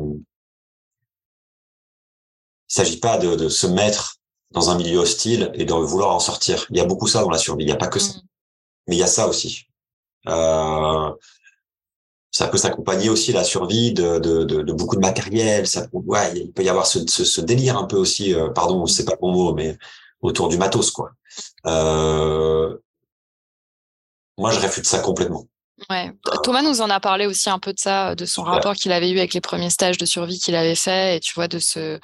il 2.69 2.75
s'agit 2.75 2.99
pas 2.99 3.19
de, 3.19 3.37
de 3.37 3.49
se 3.49 3.67
mettre 3.67 4.17
dans 4.53 4.71
un 4.71 4.77
milieu 4.77 4.99
hostile 4.99 5.51
et 5.55 5.65
de 5.65 5.73
vouloir 5.73 6.15
en 6.15 6.21
sortir. 6.21 6.67
Il 6.71 6.77
y 6.77 6.81
a 6.81 6.85
beaucoup 6.85 7.09
ça 7.09 7.23
dans 7.23 7.31
la 7.31 7.39
survie. 7.39 7.65
Il 7.65 7.67
n'y 7.67 7.73
a 7.73 7.77
pas 7.77 7.89
que 7.89 7.99
ça. 7.99 8.19
Mm. 8.19 8.23
Mais 8.89 8.97
il 8.97 8.99
y 8.99 9.03
a 9.03 9.09
ça 9.09 9.29
aussi. 9.29 9.67
Euh, 10.29 11.11
ça 12.31 12.49
peut 12.49 12.59
s'accompagner 12.59 13.09
aussi 13.09 13.33
la 13.33 13.45
survie 13.45 13.93
de, 13.93 14.19
de, 14.19 14.45
de, 14.45 14.63
de, 14.63 14.73
beaucoup 14.73 14.97
de 14.97 15.01
matériel. 15.01 15.67
Ça, 15.67 15.87
ouais, 15.93 16.39
il 16.39 16.53
peut 16.53 16.63
y 16.63 16.69
avoir 16.69 16.87
ce, 16.87 16.99
ce, 17.09 17.25
ce 17.25 17.41
délire 17.41 17.79
un 17.79 17.85
peu 17.85 17.97
aussi, 17.97 18.35
euh, 18.35 18.51
pardon, 18.51 18.87
c'est 18.87 19.05
pas 19.05 19.13
le 19.13 19.21
bon 19.21 19.33
mot, 19.33 19.55
mais 19.55 19.79
autour 20.21 20.49
du 20.49 20.59
matos, 20.59 20.91
quoi. 20.91 21.13
Euh, 21.67 22.77
moi, 24.39 24.51
je 24.51 24.61
réfute 24.61 24.87
ça 24.87 24.99
complètement. 24.99 25.47
Ouais. 25.91 26.13
Thomas 26.43 26.63
nous 26.63 26.81
en 26.81 26.91
a 26.91 27.01
parlé 27.01 27.27
aussi 27.27 27.51
un 27.51 27.59
peu 27.59 27.73
de 27.73 27.79
ça, 27.79 28.15
de 28.15 28.25
son 28.25 28.43
rapport 28.43 28.75
qu'il 28.75 28.93
avait 28.93 29.11
eu 29.11 29.19
avec 29.19 29.35
les 29.35 29.41
premiers 29.41 29.71
stages 29.71 29.99
de 29.99 30.07
survie 30.07 30.39
qu'il 30.39 30.55
avait 30.55 30.75
fait, 30.75 31.17
et 31.17 31.21
tu 31.21 31.35
vois, 31.35 31.49
de 31.49 31.59
ce, 31.59 31.99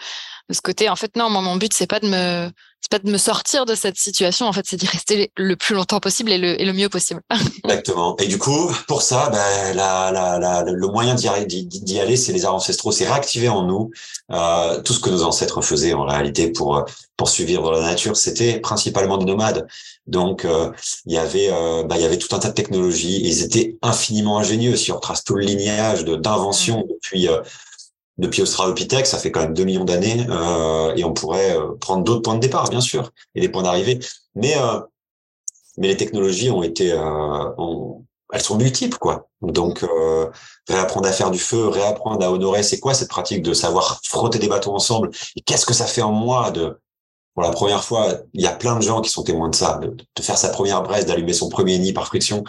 de 0.49 0.55
ce 0.55 0.61
côté, 0.61 0.89
en 0.89 0.97
fait, 0.97 1.17
non, 1.17 1.31
moi, 1.31 1.41
mon 1.41 1.57
but, 1.57 1.73
c'est 1.73 1.87
pas 1.87 2.01
de 2.01 2.09
me, 2.09 2.51
c'est 2.81 2.91
pas 2.91 2.99
de 2.99 3.11
me 3.11 3.19
sortir 3.19 3.65
de 3.65 3.75
cette 3.75 3.97
situation. 3.97 4.47
En 4.47 4.53
fait, 4.53 4.65
c'est 4.69 4.77
d'y 4.77 4.87
rester 4.87 5.31
le 5.37 5.57
plus 5.57 5.75
longtemps 5.75 6.01
possible 6.01 6.31
et 6.33 6.39
le, 6.39 6.61
et 6.61 6.65
le 6.65 6.73
mieux 6.73 6.89
possible. 6.89 7.21
Exactement. 7.65 8.17
Et 8.19 8.27
du 8.27 8.39
coup, 8.39 8.71
pour 8.89 9.03
ça, 9.03 9.31
ben, 9.31 9.75
la, 9.75 10.11
la, 10.11 10.39
la, 10.39 10.65
le 10.65 10.87
moyen 10.89 11.15
d'y 11.15 11.29
aller, 11.29 12.17
c'est 12.17 12.33
les 12.33 12.45
arts 12.45 12.55
ancestraux, 12.55 12.93
c'est 12.93 13.07
réactiver 13.07 13.49
en 13.49 13.65
nous 13.65 13.91
euh, 14.33 14.83
tout 14.83 14.93
ce 14.93 15.01
que 15.01 15.11
nos 15.11 15.23
ancêtres 15.23 15.63
faisaient 15.63 15.95
en 15.95 16.05
réalité 16.05 16.51
pour 16.51 16.85
pour 17.23 17.29
survivre 17.29 17.63
dans 17.63 17.71
la 17.71 17.83
nature. 17.83 18.17
C'était 18.17 18.59
principalement 18.59 19.17
des 19.17 19.27
nomades. 19.27 19.69
Donc, 20.09 20.45
euh, 20.45 20.73
il 21.07 21.13
y 21.13 21.19
avait, 21.19 21.51
euh, 21.53 21.85
ben, 21.85 21.95
il 21.95 22.03
y 22.03 22.05
avait 22.05 22.19
tout 22.19 22.35
un 22.35 22.41
tas 22.41 22.49
de 22.49 22.55
technologies. 22.55 23.25
Et 23.25 23.29
ils 23.29 23.43
étaient 23.45 23.77
infiniment 23.81 24.39
ingénieux. 24.39 24.75
Si 24.75 24.91
on 24.91 24.97
retrace 24.97 25.23
tout 25.23 25.37
le 25.37 25.45
lignage 25.45 26.05
d'invention 26.05 26.81
mmh. 26.81 26.89
depuis 26.93 27.29
euh, 27.29 27.41
depuis 28.19 28.43
Australopithèque, 28.43 29.07
ça 29.07 29.19
fait 29.19 29.31
quand 29.31 29.41
même 29.41 29.55
2 29.55 29.65
millions 29.65 29.85
d'années, 29.85 30.27
euh, 30.29 30.95
et 30.97 31.05
on 31.05 31.13
pourrait 31.13 31.57
euh, 31.57 31.75
prendre 31.81 32.05
d'autres 32.05 32.23
points 32.23 32.35
de 32.35 32.41
départ, 32.41 32.69
bien 32.69 32.81
sûr, 32.81 33.11
et 33.35 33.41
des 33.41 33.49
points 33.49 33.63
d'arrivée. 33.63 33.99
Mais 34.35 34.55
euh, 34.57 34.81
mais 35.79 35.89
les 35.89 35.97
technologies 35.97 36.51
ont 36.51 36.63
été, 36.63 36.93
euh, 36.93 37.45
elles 38.33 38.43
sont 38.43 38.57
multiples, 38.57 38.99
quoi. 38.99 39.29
Donc 39.41 39.83
euh, 39.83 40.29
réapprendre 40.69 41.09
à 41.09 41.13
faire 41.13 41.31
du 41.31 41.39
feu, 41.39 41.69
réapprendre 41.69 42.25
à 42.25 42.31
honorer, 42.31 42.63
c'est 42.63 42.79
quoi 42.81 42.95
cette 42.95 43.09
pratique 43.09 43.43
de 43.43 43.55
savoir 43.55 44.01
frotter 44.05 44.39
des 44.39 44.49
bateaux 44.49 44.75
ensemble 44.75 45.11
Et 45.37 45.41
qu'est-ce 45.41 45.67
que 45.67 45.75
ça 45.75 45.87
fait 45.87 46.03
en 46.03 46.13
moi 46.13 46.51
de 46.51 46.79
pour 47.35 47.43
la 47.43 47.51
première 47.51 47.83
fois, 47.83 48.13
il 48.35 48.43
y 48.43 48.47
a 48.47 48.53
plein 48.53 48.77
de 48.77 48.83
gens 48.83 49.01
qui 49.01 49.09
sont 49.09 49.23
témoins 49.23 49.49
de 49.49 49.55
ça, 49.55 49.79
de, 49.79 49.89
de 49.89 50.23
faire 50.23 50.37
sa 50.37 50.51
première 50.51 50.83
braise, 50.83 51.07
d'allumer 51.07 51.33
son 51.33 51.49
premier 51.49 51.79
nid 51.79 51.95
par 51.95 52.07
friction, 52.07 52.45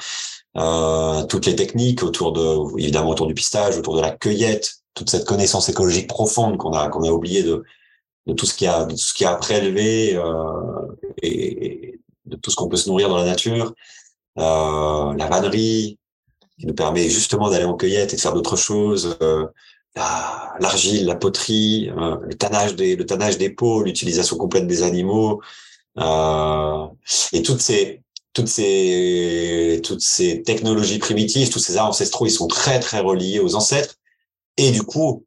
euh, 0.58 1.24
toutes 1.24 1.46
les 1.46 1.56
techniques 1.56 2.04
autour 2.04 2.34
de, 2.34 2.80
évidemment 2.80 3.12
autour 3.12 3.28
du 3.28 3.34
pistage, 3.34 3.78
autour 3.78 3.96
de 3.96 4.02
la 4.02 4.12
cueillette, 4.12 4.83
toute 4.94 5.10
cette 5.10 5.26
connaissance 5.26 5.70
écologique 5.70 6.08
profonde 6.08 6.58
qu'on 6.58 6.74
a 6.74 6.90
qu'on 6.90 7.04
a 7.04 7.12
oublié 7.12 7.44
de 7.44 7.64
de 8.28 8.34
tout 8.34 8.46
ce 8.46 8.54
qui 8.54 8.68
a 8.68 8.86
de 8.86 8.92
tout 8.92 8.98
ce 8.98 9.14
qui 9.14 9.26
a 9.26 9.36
prélevé 9.36 10.16
euh, 10.16 10.88
et, 11.22 12.00
de 12.26 12.36
tout 12.38 12.52
ce 12.52 12.56
qu'on 12.56 12.70
peut 12.70 12.78
se 12.78 12.90
nourrir 12.90 13.10
dans 13.10 13.18
la 13.18 13.26
nature, 13.26 13.74
euh, 14.40 15.14
la 15.16 15.28
vannerie 15.28 16.00
qui 16.60 16.68
nous 16.68 16.74
permet 16.74 17.10
justement 17.10 17.50
d'aller 17.50 17.66
en 17.66 17.76
cueillette 17.76 18.14
et 18.14 18.16
de 18.16 18.22
faire 18.22 18.34
d'autres 18.34 18.56
choses, 18.56 19.18
euh, 19.22 19.46
l'argile, 19.96 21.06
la, 21.06 21.16
poterie, 21.16 21.92
euh, 21.98 22.18
le 22.22 22.36
tannage 22.36 22.76
des 22.76 22.96
le 22.96 23.06
tannage 23.06 23.38
des 23.38 23.50
peaux, 23.50 23.84
l'utilisation 23.84 24.38
complète 24.38 24.68
des 24.68 24.84
animaux 24.84 25.42
euh, 26.00 26.88
et 27.34 27.44
toutes 27.44 27.62
ces 27.62 28.02
toutes 28.34 28.48
ces 28.48 29.82
toutes 29.84 30.02
ces 30.02 30.44
technologies 30.44 31.00
primitives, 31.00 31.52
tous 31.52 31.60
ces 31.60 31.78
arts 31.78 31.90
ancestraux, 31.90 32.26
ils 32.26 32.32
sont 32.32 32.48
très 32.48 32.80
très 32.80 33.00
reliés 33.00 33.40
aux 33.40 33.56
ancêtres 33.56 33.96
et 34.58 34.72
du 34.72 34.84
coup 34.84 35.26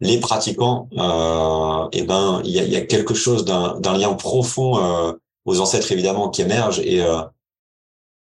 les 0.00 0.20
pratiquants, 0.20 0.88
euh, 0.98 1.88
eh 1.92 2.02
ben, 2.02 2.42
il 2.44 2.50
y 2.50 2.60
a, 2.60 2.64
y 2.64 2.76
a, 2.76 2.82
quelque 2.82 3.14
chose 3.14 3.46
d'un 3.46 3.96
lien 3.96 4.12
profond 4.12 4.78
euh, 4.78 5.12
aux 5.46 5.60
ancêtres 5.60 5.90
évidemment 5.90 6.28
qui 6.28 6.42
émerge 6.42 6.80
et 6.80 7.02
euh, 7.02 7.22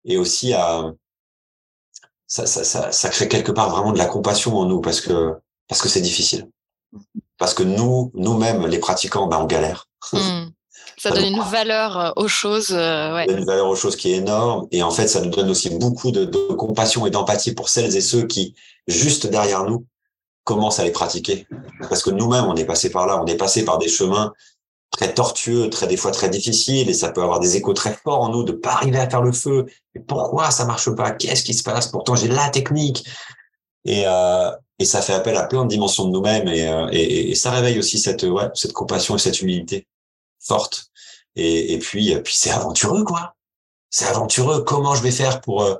et 0.04 0.16
aussi 0.16 0.54
à 0.54 0.94
ça, 2.26 2.46
ça, 2.46 2.64
ça, 2.64 2.92
ça, 2.92 3.08
crée 3.10 3.28
quelque 3.28 3.52
part 3.52 3.70
vraiment 3.70 3.92
de 3.92 3.98
la 3.98 4.06
compassion 4.06 4.56
en 4.56 4.64
nous 4.64 4.80
parce 4.80 5.00
que 5.00 5.34
parce 5.68 5.82
que 5.82 5.88
c'est 5.88 6.00
difficile, 6.00 6.48
parce 7.36 7.52
que 7.52 7.62
nous 7.62 8.10
nous-mêmes 8.14 8.66
les 8.66 8.78
pratiquants, 8.78 9.26
ben 9.26 9.38
on 9.38 9.46
galère. 9.46 9.88
Mmh. 10.12 10.18
Ça 10.98 11.10
donne 11.10 11.26
une 11.26 11.40
valeur 11.40 11.96
euh, 11.96 12.10
aux 12.16 12.26
choses. 12.26 12.72
Euh, 12.72 13.14
ouais. 13.14 13.26
Une 13.30 13.44
valeur 13.44 13.68
aux 13.68 13.76
choses 13.76 13.94
qui 13.94 14.10
est 14.10 14.16
énorme. 14.16 14.66
Et 14.72 14.82
en 14.82 14.90
fait, 14.90 15.06
ça 15.06 15.20
nous 15.20 15.30
donne 15.30 15.48
aussi 15.48 15.70
beaucoup 15.70 16.10
de, 16.10 16.24
de 16.24 16.54
compassion 16.54 17.06
et 17.06 17.10
d'empathie 17.10 17.54
pour 17.54 17.68
celles 17.68 17.96
et 17.96 18.00
ceux 18.00 18.26
qui, 18.26 18.56
juste 18.88 19.28
derrière 19.28 19.62
nous, 19.64 19.86
commence 20.48 20.80
à 20.80 20.84
les 20.84 20.92
pratiquer. 20.92 21.46
Parce 21.90 22.02
que 22.02 22.10
nous-mêmes, 22.10 22.46
on 22.46 22.56
est 22.56 22.64
passé 22.64 22.88
par 22.88 23.06
là, 23.06 23.20
on 23.22 23.26
est 23.26 23.36
passé 23.36 23.66
par 23.66 23.76
des 23.76 23.88
chemins 23.88 24.32
très 24.90 25.12
tortueux, 25.12 25.68
très 25.68 25.86
des 25.86 25.98
fois 25.98 26.10
très 26.10 26.30
difficiles, 26.30 26.88
et 26.88 26.94
ça 26.94 27.12
peut 27.12 27.22
avoir 27.22 27.38
des 27.38 27.54
échos 27.56 27.74
très 27.74 27.92
forts 27.92 28.22
en 28.22 28.30
nous 28.30 28.44
de 28.44 28.52
pas 28.52 28.72
arriver 28.72 28.98
à 28.98 29.10
faire 29.10 29.20
le 29.20 29.32
feu. 29.32 29.66
Mais 29.94 30.00
pourquoi 30.00 30.50
ça 30.50 30.64
marche 30.64 30.90
pas? 30.94 31.10
Qu'est-ce 31.10 31.44
qui 31.44 31.52
se 31.52 31.62
passe? 31.62 31.88
Pourtant, 31.88 32.16
j'ai 32.16 32.28
la 32.28 32.48
technique. 32.48 33.04
Et, 33.84 34.04
euh, 34.06 34.50
et 34.78 34.86
ça 34.86 35.02
fait 35.02 35.12
appel 35.12 35.36
à 35.36 35.44
plein 35.44 35.64
de 35.64 35.68
dimensions 35.68 36.06
de 36.06 36.12
nous-mêmes, 36.12 36.48
et, 36.48 36.66
euh, 36.66 36.88
et, 36.92 37.34
ça 37.34 37.50
réveille 37.50 37.78
aussi 37.78 37.98
cette 37.98 38.22
ouais, 38.22 38.48
cette 38.54 38.72
compassion 38.72 39.16
et 39.16 39.18
cette 39.18 39.42
humilité 39.42 39.86
forte. 40.40 40.86
Et, 41.36 41.74
et 41.74 41.78
puis, 41.78 42.04
puis 42.24 42.34
c'est 42.34 42.50
aventureux, 42.50 43.04
quoi. 43.04 43.34
C'est 43.90 44.06
aventureux. 44.06 44.64
Comment 44.64 44.94
je 44.94 45.02
vais 45.02 45.10
faire 45.22 45.42
pour 45.42 45.62
euh, 45.62 45.74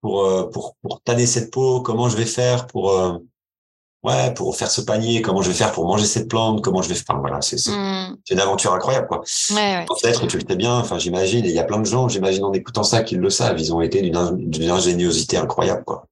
pour 0.00 0.50
pour 0.50 0.74
pour 0.82 1.00
tanner 1.02 1.26
cette 1.26 1.52
peau? 1.52 1.80
Comment 1.80 2.08
je 2.08 2.16
vais 2.16 2.26
faire 2.26 2.66
pour 2.66 2.84
ouais, 4.02 4.34
pour 4.34 4.56
faire 4.56 4.70
ce 4.70 4.80
panier, 4.80 5.22
comment 5.22 5.42
je 5.42 5.48
vais 5.48 5.54
faire 5.54 5.72
pour 5.72 5.86
manger 5.86 6.06
cette 6.06 6.28
plante, 6.28 6.62
comment 6.62 6.82
je 6.82 6.88
vais 6.88 6.94
faire. 6.94 7.04
Enfin, 7.08 7.20
voilà, 7.20 7.40
c'est 7.40 7.56
mmh. 7.68 8.16
une 8.30 8.40
aventure 8.40 8.72
incroyable, 8.72 9.06
quoi. 9.06 9.22
Ouais, 9.50 9.84
Peut-être 9.86 10.26
tu 10.26 10.38
le 10.38 10.44
sais 10.48 10.56
bien, 10.56 10.76
enfin, 10.78 10.98
j'imagine, 10.98 11.44
et 11.44 11.48
il 11.48 11.54
y 11.54 11.58
a 11.58 11.64
plein 11.64 11.78
de 11.78 11.86
gens, 11.86 12.08
j'imagine, 12.08 12.44
en 12.44 12.52
écoutant 12.52 12.82
ça, 12.82 13.02
qu'ils 13.02 13.18
le 13.18 13.30
savent. 13.30 13.58
Ils 13.58 13.74
ont 13.74 13.80
été 13.80 14.02
d'une 14.02 14.70
ingéniosité 14.70 15.36
incroyable, 15.36 15.84
quoi. 15.84 16.06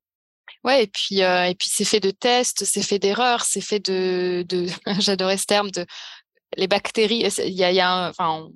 Ouais, 0.64 0.84
et 0.84 0.86
puis, 0.88 1.22
euh, 1.22 1.44
et 1.44 1.54
puis 1.54 1.70
c'est 1.72 1.84
fait 1.84 2.00
de 2.00 2.10
tests, 2.10 2.64
c'est 2.64 2.82
fait 2.82 2.98
d'erreurs, 2.98 3.44
c'est 3.44 3.60
fait 3.60 3.78
de, 3.78 4.44
de 4.48 4.66
j'adorais 4.98 5.36
ce 5.36 5.46
terme, 5.46 5.70
de 5.70 5.86
les 6.56 6.66
bactéries. 6.66 7.24
Il 7.38 7.52
y 7.52 7.64
a, 7.64 7.70
il 7.70 7.76
y 7.76 7.80
a 7.80 8.08
enfin, 8.10 8.48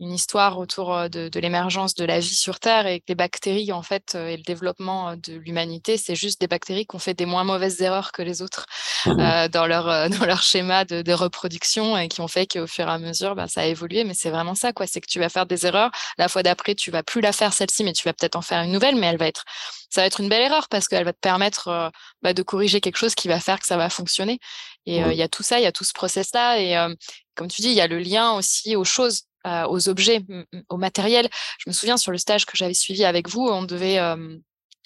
une 0.00 0.12
histoire 0.12 0.58
autour 0.58 1.08
de, 1.10 1.28
de 1.28 1.40
l'émergence 1.40 1.94
de 1.94 2.04
la 2.04 2.20
vie 2.20 2.34
sur 2.34 2.60
Terre 2.60 2.86
et 2.86 3.00
que 3.00 3.06
les 3.08 3.14
bactéries, 3.14 3.72
en 3.72 3.82
fait, 3.82 4.14
et 4.14 4.36
le 4.36 4.42
développement 4.42 5.16
de 5.16 5.34
l'humanité, 5.34 5.96
c'est 5.96 6.14
juste 6.14 6.40
des 6.40 6.46
bactéries 6.46 6.86
qui 6.86 6.96
ont 6.96 7.00
fait 7.00 7.14
des 7.14 7.26
moins 7.26 7.44
mauvaises 7.44 7.80
erreurs 7.82 8.12
que 8.12 8.22
les 8.22 8.42
autres 8.42 8.66
mmh 9.06 9.20
euh, 9.20 9.48
dans, 9.48 9.66
leur, 9.66 10.08
dans 10.10 10.24
leur 10.24 10.42
schéma 10.42 10.84
de, 10.84 11.02
de, 11.02 11.12
reproduction 11.12 11.96
et 11.96 12.08
qui 12.08 12.20
ont 12.20 12.28
fait 12.28 12.46
qu'au 12.46 12.66
fur 12.66 12.86
et 12.86 12.90
à 12.90 12.98
mesure, 12.98 13.34
bah, 13.34 13.48
ça 13.48 13.62
a 13.62 13.64
évolué. 13.64 14.04
Mais 14.04 14.14
c'est 14.14 14.30
vraiment 14.30 14.54
ça, 14.54 14.72
quoi. 14.72 14.86
C'est 14.86 15.00
que 15.00 15.06
tu 15.06 15.18
vas 15.18 15.28
faire 15.28 15.46
des 15.46 15.66
erreurs. 15.66 15.90
La 16.18 16.28
fois 16.28 16.42
d'après, 16.42 16.74
tu 16.74 16.90
vas 16.90 17.02
plus 17.02 17.20
la 17.20 17.32
faire 17.32 17.52
celle-ci, 17.52 17.84
mais 17.84 17.92
tu 17.92 18.04
vas 18.04 18.12
peut-être 18.12 18.36
en 18.36 18.42
faire 18.42 18.62
une 18.62 18.72
nouvelle, 18.72 18.96
mais 18.96 19.08
elle 19.08 19.18
va 19.18 19.26
être, 19.26 19.44
ça 19.90 20.02
va 20.02 20.06
être 20.06 20.20
une 20.20 20.28
belle 20.28 20.42
erreur 20.42 20.68
parce 20.68 20.88
qu'elle 20.88 21.04
va 21.04 21.12
te 21.12 21.20
permettre 21.20 21.90
bah, 22.22 22.34
de 22.34 22.42
corriger 22.42 22.80
quelque 22.80 22.96
chose 22.96 23.14
qui 23.14 23.28
va 23.28 23.40
faire 23.40 23.58
que 23.60 23.66
ça 23.66 23.76
va 23.76 23.90
fonctionner. 23.90 24.38
Et 24.86 24.98
il 24.98 25.16
y 25.16 25.22
a 25.22 25.28
tout 25.28 25.42
ça, 25.42 25.58
il 25.58 25.64
y 25.64 25.66
a 25.66 25.72
tout 25.72 25.84
ce 25.84 25.92
process-là. 25.92 26.60
Et 26.60 26.94
comme 27.34 27.48
tu 27.48 27.62
dis, 27.62 27.68
il 27.68 27.74
y 27.74 27.80
a 27.80 27.86
le 27.86 27.98
lien 27.98 28.32
aussi 28.32 28.76
aux 28.76 28.84
choses 28.84 29.27
euh, 29.48 29.66
aux 29.68 29.88
objets, 29.88 30.20
au 30.68 30.76
matériel. 30.76 31.28
Je 31.58 31.70
me 31.70 31.72
souviens 31.72 31.96
sur 31.96 32.12
le 32.12 32.18
stage 32.18 32.44
que 32.44 32.56
j'avais 32.56 32.74
suivi 32.74 33.04
avec 33.04 33.28
vous, 33.28 33.46
on 33.46 33.62
devait, 33.62 33.98
euh, 33.98 34.36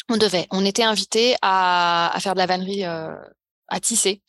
on 0.08 0.16
devait, 0.16 0.46
on 0.50 0.64
était 0.64 0.84
invité 0.84 1.36
à, 1.42 2.16
faire 2.20 2.34
de 2.34 2.38
la 2.38 2.46
vannerie 2.46 2.84
euh, 2.84 3.14
à 3.68 3.80
tisser. 3.80 4.22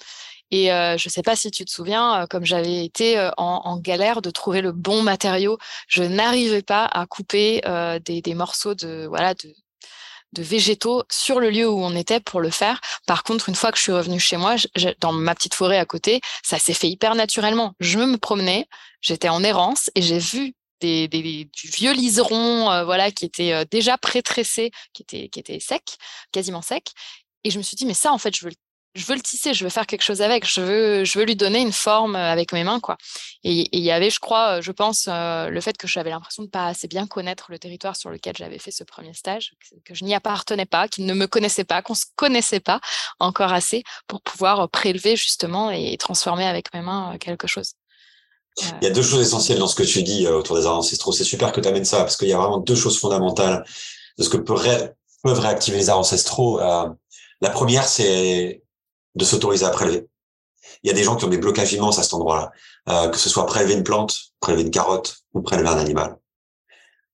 Et 0.51 0.67
je 0.67 1.07
ne 1.07 1.09
sais 1.09 1.23
pas 1.23 1.35
si 1.35 1.49
tu 1.49 1.65
te 1.65 1.71
souviens, 1.71 2.27
comme 2.29 2.45
j'avais 2.45 2.85
été 2.85 3.17
en, 3.37 3.61
en, 3.65 3.79
galère 3.79 4.21
de 4.21 4.29
trouver 4.29 4.61
le 4.61 4.71
bon 4.71 5.01
matériau, 5.01 5.57
je 5.87 6.03
n'arrivais 6.03 6.61
pas 6.61 6.85
à 6.85 7.07
couper 7.07 7.61
des, 8.05 8.21
des, 8.21 8.33
morceaux 8.35 8.75
de 8.75 9.07
voilà 9.07 9.33
de, 9.33 9.51
de 10.33 10.43
végétaux 10.43 11.03
sur 11.11 11.39
le 11.39 11.49
lieu 11.49 11.69
où 11.69 11.83
on 11.83 11.95
était 11.95 12.19
pour 12.19 12.41
le 12.41 12.49
faire. 12.49 12.81
Par 13.05 13.23
contre, 13.23 13.49
une 13.49 13.55
fois 13.55 13.71
que 13.71 13.77
je 13.77 13.83
suis 13.83 13.91
revenue 13.91 14.19
chez 14.19 14.37
moi, 14.37 14.55
dans 14.99 15.13
ma 15.13 15.35
petite 15.35 15.53
forêt 15.53 15.77
à 15.77 15.85
côté, 15.85 16.21
ça 16.43 16.59
s'est 16.59 16.73
fait 16.73 16.89
hyper 16.89 17.15
naturellement. 17.15 17.73
Je 17.79 17.99
me 17.99 18.17
promenais, 18.17 18.67
j'étais 19.01 19.29
en 19.29 19.43
errance 19.43 19.89
et 19.95 20.01
j'ai 20.01 20.19
vu 20.19 20.53
des, 20.81 21.07
des, 21.07 21.45
du 21.45 21.67
vieux 21.67 21.93
liseron, 21.93 22.69
euh, 22.71 22.83
voilà, 22.83 23.11
qui 23.11 23.25
était 23.25 23.53
euh, 23.53 23.63
déjà 23.69 23.97
pré-tressé, 23.97 24.71
qui 24.93 25.03
était, 25.03 25.29
qui 25.29 25.39
était 25.39 25.59
sec, 25.59 25.97
quasiment 26.31 26.61
sec. 26.61 26.91
Et 27.45 27.51
je 27.51 27.57
me 27.57 27.63
suis 27.63 27.75
dit, 27.75 27.85
mais 27.85 27.93
ça, 27.93 28.11
en 28.11 28.17
fait, 28.17 28.35
je 28.35 28.43
veux 28.43 28.49
le 28.49 28.55
je 28.95 29.05
veux 29.05 29.15
le 29.15 29.21
tisser, 29.21 29.53
je 29.53 29.63
veux 29.63 29.69
faire 29.69 29.87
quelque 29.87 30.03
chose 30.03 30.21
avec, 30.21 30.47
je 30.47 30.61
veux, 30.61 31.03
je 31.03 31.17
veux 31.17 31.25
lui 31.25 31.35
donner 31.35 31.59
une 31.59 31.71
forme 31.71 32.15
euh, 32.15 32.31
avec 32.31 32.53
mes 32.53 32.63
mains, 32.63 32.79
quoi. 32.79 32.97
Et 33.43 33.67
il 33.75 33.83
y 33.83 33.91
avait, 33.91 34.09
je 34.09 34.19
crois, 34.19 34.57
euh, 34.57 34.61
je 34.61 34.71
pense, 34.71 35.07
euh, 35.07 35.49
le 35.49 35.61
fait 35.61 35.77
que 35.77 35.87
j'avais 35.87 36.11
l'impression 36.11 36.43
de 36.43 36.49
pas 36.49 36.67
assez 36.67 36.87
bien 36.87 37.07
connaître 37.07 37.47
le 37.49 37.57
territoire 37.57 37.95
sur 37.95 38.11
lequel 38.11 38.35
j'avais 38.37 38.59
fait 38.59 38.71
ce 38.71 38.83
premier 38.83 39.13
stage, 39.13 39.53
que, 39.83 39.95
je 39.95 40.03
n'y 40.03 40.13
appartenais 40.13 40.65
pas, 40.65 40.87
qu'il 40.87 41.05
ne 41.05 41.13
me 41.13 41.25
connaissait 41.25 41.63
pas, 41.63 41.81
qu'on 41.81 41.95
se 41.95 42.05
connaissait 42.15 42.59
pas 42.59 42.81
encore 43.19 43.51
assez 43.51 43.83
pour 44.07 44.21
pouvoir 44.21 44.69
prélever 44.69 45.15
justement 45.15 45.71
et 45.71 45.97
transformer 45.97 46.45
avec 46.45 46.71
mes 46.73 46.81
mains 46.81 47.17
quelque 47.19 47.47
chose. 47.47 47.73
Il 48.81 48.83
y 48.83 48.87
a 48.87 48.91
deux 48.91 49.01
choses 49.01 49.21
essentielles 49.21 49.57
dans 49.57 49.67
ce 49.67 49.75
que 49.75 49.83
tu 49.83 50.03
dis 50.03 50.27
autour 50.27 50.57
des 50.57 50.67
arts 50.67 50.77
ancestraux. 50.77 51.11
C'est 51.11 51.23
super 51.23 51.51
que 51.51 51.59
tu 51.59 51.67
amènes 51.67 51.85
ça 51.85 51.97
parce 51.97 52.15
qu'il 52.15 52.27
y 52.27 52.33
a 52.33 52.37
vraiment 52.37 52.59
deux 52.59 52.75
choses 52.75 52.99
fondamentales 52.99 53.65
de 54.19 54.23
ce 54.23 54.29
que 54.29 54.37
peuvent 54.37 55.39
réactiver 55.39 55.77
les 55.77 55.89
arts 55.89 55.97
ancestraux. 55.97 56.59
la 56.59 57.49
première, 57.49 57.87
c'est 57.87 58.62
de 59.15 59.25
s'autoriser 59.25 59.65
à 59.65 59.69
prélever. 59.69 60.07
Il 60.83 60.87
y 60.87 60.91
a 60.91 60.93
des 60.93 61.03
gens 61.03 61.15
qui 61.15 61.25
ont 61.25 61.29
des 61.29 61.37
blocages 61.37 61.73
immenses 61.73 61.99
à 61.99 62.03
cet 62.03 62.13
endroit-là, 62.13 62.51
euh, 62.89 63.09
que 63.09 63.17
ce 63.17 63.29
soit 63.29 63.45
prélever 63.45 63.73
une 63.73 63.83
plante, 63.83 64.33
prélever 64.39 64.63
une 64.63 64.71
carotte 64.71 65.17
ou 65.33 65.41
prélever 65.41 65.69
un 65.69 65.77
animal. 65.77 66.17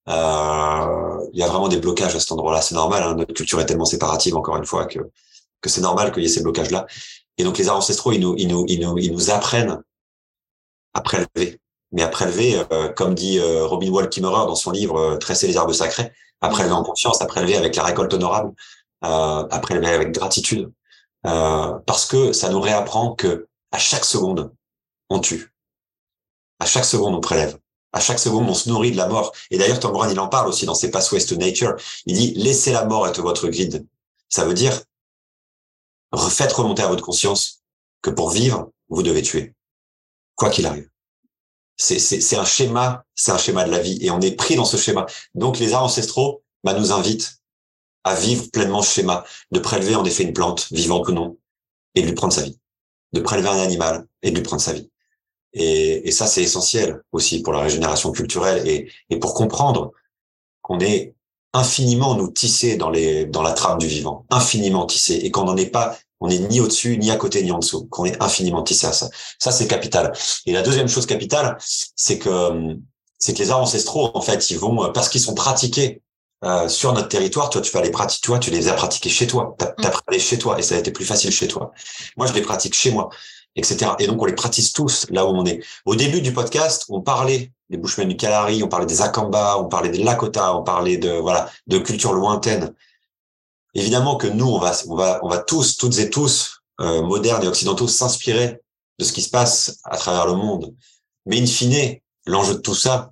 Euh, 0.08 1.28
il 1.34 1.40
y 1.40 1.44
a 1.44 1.48
vraiment 1.48 1.68
des 1.68 1.78
blocages 1.78 2.16
à 2.16 2.20
cet 2.20 2.32
endroit-là. 2.32 2.62
C'est 2.62 2.76
normal. 2.76 3.04
Hein, 3.04 3.16
notre 3.16 3.34
culture 3.34 3.60
est 3.60 3.66
tellement 3.66 3.86
séparative, 3.86 4.36
encore 4.36 4.58
une 4.58 4.66
fois, 4.66 4.86
que 4.86 5.00
que 5.62 5.70
c'est 5.70 5.82
normal 5.82 6.12
qu'il 6.12 6.24
y 6.24 6.26
ait 6.26 6.30
ces 6.30 6.44
blocages-là. 6.44 6.88
Et 7.38 7.44
donc 7.44 7.58
les 7.58 7.70
arts 7.70 7.78
ancestraux, 7.78 8.12
ils 8.12 8.20
nous, 8.20 8.36
ils 8.38 8.48
nous, 8.48 8.66
ils 8.68 8.80
nous, 8.80 8.98
ils 8.98 9.12
nous 9.12 9.30
apprennent 9.30 9.82
à 10.94 11.02
prélever. 11.02 11.60
Mais 11.92 12.04
à 12.04 12.08
prélever, 12.08 12.62
euh, 12.72 12.90
comme 12.90 13.16
dit 13.16 13.40
euh, 13.40 13.66
Robin 13.66 13.90
Wall 13.90 14.10
Kimmerer 14.10 14.46
dans 14.46 14.56
son 14.56 14.72
livre 14.72 14.98
euh, 14.98 15.18
Tresser 15.18 15.48
les 15.48 15.56
herbes 15.56 15.74
sacrées, 15.74 16.12
à 16.42 16.50
prélever 16.50 16.74
en 16.74 16.84
conscience, 16.84 17.22
à 17.22 17.26
prélever 17.26 17.56
avec 17.56 17.76
la 17.76 17.84
récolte 17.84 18.14
honorable, 18.14 18.54
à 19.02 19.60
prélever 19.62 19.88
avec 19.88 20.12
gratitude, 20.12 20.72
euh, 21.26 21.74
parce 21.86 22.06
que 22.06 22.34
ça 22.34 22.50
nous 22.50 22.62
réapprend 22.62 23.14
que 23.14 23.48
à 23.72 23.78
chaque 23.78 24.06
seconde, 24.06 24.54
on 25.10 25.20
tue. 25.20 25.54
À 26.60 26.66
chaque 26.66 26.86
seconde, 26.86 27.16
on 27.16 27.22
prélève. 27.22 27.58
À 27.92 28.00
chaque 28.00 28.20
seconde, 28.20 28.48
on 28.48 28.54
se 28.54 28.70
nourrit 28.70 28.92
de 28.92 28.98
la 28.98 29.08
mort. 29.08 29.34
Et 29.50 29.58
d'ailleurs, 29.58 29.80
Tom 29.80 29.92
Brown, 29.92 30.10
il 30.12 30.20
en 30.20 30.28
parle 30.28 30.48
aussi 30.48 30.66
dans 30.66 30.76
ses 30.76 30.92
Pathways 30.92 31.26
to 31.26 31.36
Nature. 31.36 31.76
Il 32.06 32.16
dit, 32.16 32.34
laissez 32.36 32.72
la 32.72 32.86
mort 32.86 33.08
être 33.08 33.22
votre 33.22 33.48
guide. 33.48 33.86
Ça 34.28 34.46
veut 34.46 34.54
dire, 34.54 34.80
faites 36.30 36.54
remonter 36.54 36.84
à 36.84 36.88
votre 36.88 37.04
conscience 37.04 37.64
que 38.02 38.10
pour 38.10 38.30
vivre, 38.30 38.72
vous 38.90 39.04
devez 39.04 39.22
tuer. 39.22 39.56
Quoi 40.36 40.50
qu'il 40.50 40.66
arrive. 40.66 40.90
C'est 41.78 42.36
un 42.36 42.46
schéma, 42.46 43.06
c'est 43.16 43.32
un 43.32 43.38
schéma 43.38 43.64
de 43.64 43.72
la 43.72 43.80
vie. 43.80 43.98
Et 44.02 44.12
on 44.12 44.22
est 44.22 44.36
pris 44.36 44.56
dans 44.56 44.66
ce 44.66 44.78
schéma. 44.78 45.06
Donc, 45.34 45.60
les 45.60 45.74
arts 45.74 45.84
ancestraux, 45.84 46.44
bah, 46.64 46.74
nous 46.74 46.92
invitent 46.92 47.39
à 48.10 48.16
vivre 48.16 48.50
pleinement 48.52 48.82
ce 48.82 48.94
schéma, 48.94 49.24
de 49.52 49.60
prélever 49.60 49.96
en 49.96 50.04
effet 50.04 50.24
une 50.24 50.34
plante, 50.34 50.68
vivante 50.72 51.08
ou 51.08 51.12
non, 51.12 51.38
et 51.96 52.02
de 52.02 52.08
lui 52.08 52.16
prendre 52.16 52.34
sa 52.34 52.42
vie, 52.42 52.58
de 53.14 53.22
prélever 53.22 53.50
un 53.50 53.60
animal 53.60 54.06
et 54.24 54.32
de 54.32 54.36
lui 54.36 54.44
prendre 54.44 54.62
sa 54.62 54.74
vie. 54.74 54.90
Et, 55.54 56.12
ça, 56.12 56.28
c'est 56.28 56.44
essentiel 56.44 57.02
aussi 57.12 57.42
pour 57.42 57.54
la 57.54 57.60
régénération 57.60 58.12
culturelle 58.12 58.68
et, 58.68 58.92
et 59.10 59.18
pour 59.18 59.34
comprendre 59.34 59.92
qu'on 60.62 60.80
est 60.80 61.16
infiniment 61.54 62.14
nous 62.16 62.30
tissés 62.30 62.78
dans 62.78 62.92
les 62.92 63.26
dans 63.26 63.42
la 63.42 63.54
trame 63.54 63.80
du 63.80 63.88
vivant, 63.88 64.26
infiniment 64.30 64.86
tissés, 64.86 65.16
et 65.24 65.32
qu'on 65.32 65.46
n'en 65.46 65.58
est 65.58 65.72
pas, 65.72 65.98
on 66.20 66.28
n'est 66.28 66.40
ni 66.40 66.60
au-dessus, 66.60 66.98
ni 66.98 67.10
à 67.10 67.16
côté, 67.16 67.42
ni 67.42 67.52
en 67.52 67.60
dessous, 67.60 67.88
qu'on 67.88 68.06
est 68.06 68.22
infiniment 68.22 68.62
tissé 68.62 68.86
à 68.86 68.94
ça. 68.94 69.10
Ça, 69.40 69.52
c'est 69.52 69.68
capital. 69.68 70.12
Et 70.46 70.52
la 70.52 70.62
deuxième 70.62 70.88
chose 70.88 71.06
capitale, 71.06 71.58
c'est 71.60 72.20
que 72.20 72.78
c'est 73.18 73.34
que 73.34 73.40
les 73.40 73.52
arts 73.52 73.62
ancestraux, 73.62 74.12
en 74.14 74.22
fait, 74.22 74.50
ils 74.52 74.60
vont 74.60 74.92
parce 74.94 75.10
qu'ils 75.10 75.22
sont 75.22 75.34
pratiqués 75.34 76.02
euh, 76.46 76.70
sur 76.70 76.94
notre 76.94 77.10
territoire, 77.10 77.50
toi, 77.50 77.62
tu 77.62 77.72
vas 77.72 77.82
les 77.82 77.92
pratiquer, 77.92 78.26
toi, 78.26 78.40
tu 78.40 78.50
les 78.50 78.70
as 78.70 78.74
pratiqués 78.74 79.10
chez 79.10 79.28
toi. 79.28 79.56
Tu 79.60 79.66
as, 79.66 79.90
mm. 79.90 80.20
chez 80.20 80.38
toi 80.38 80.58
et 80.58 80.62
ça 80.62 80.76
a 80.76 80.78
été 80.78 80.92
plus 80.92 81.06
facile 81.06 81.32
chez 81.32 81.48
toi. 81.48 81.72
Moi, 82.16 82.28
je 82.28 82.34
les 82.34 82.42
pratique 82.42 82.74
chez 82.74 82.92
moi, 82.92 83.10
etc. 83.56 83.92
Et 84.00 84.08
donc, 84.08 84.22
on 84.22 84.26
les 84.26 84.34
pratique 84.34 84.74
tous 84.74 85.06
là 85.10 85.26
où 85.26 85.30
on 85.30 85.46
est. 85.46 85.62
Au 85.86 85.96
début 85.96 86.22
du 86.22 86.32
podcast, 86.32 86.86
on 86.90 87.02
parlait 87.02 87.52
des 87.70 87.78
Bushmen 87.78 88.08
du 88.08 88.16
Kalari, 88.16 88.64
on 88.64 88.70
parlait 88.70 88.86
des 88.86 89.02
Akamba, 89.02 89.58
on 89.60 89.68
parlait 89.68 89.90
des 89.90 90.04
Lakota, 90.04 90.56
on 90.56 90.64
parlait 90.64 90.98
de, 90.98 91.12
voilà, 91.12 91.50
de 91.68 91.78
culture 91.78 92.14
lointaine. 92.14 92.74
Évidemment 93.74 94.16
que 94.16 94.28
nous, 94.28 94.48
on 94.48 94.60
va, 94.60 94.72
on 94.88 94.96
va, 94.96 95.20
on 95.24 95.28
va 95.28 95.40
tous, 95.40 95.78
toutes 95.78 96.00
et 96.00 96.10
tous, 96.10 96.62
euh, 96.80 97.02
modernes 97.04 97.44
et 97.44 97.48
occidentaux, 97.48 97.88
s'inspirer 97.88 98.62
de 98.98 99.04
ce 99.04 99.12
qui 99.12 99.22
se 99.22 99.30
passe 99.30 99.80
à 99.84 99.98
travers 99.98 100.26
le 100.26 100.34
monde. 100.34 100.74
Mais 101.26 101.40
in 101.40 101.46
fine, 101.46 101.98
l'enjeu 102.26 102.56
de 102.56 102.60
tout 102.60 102.74
ça, 102.74 103.12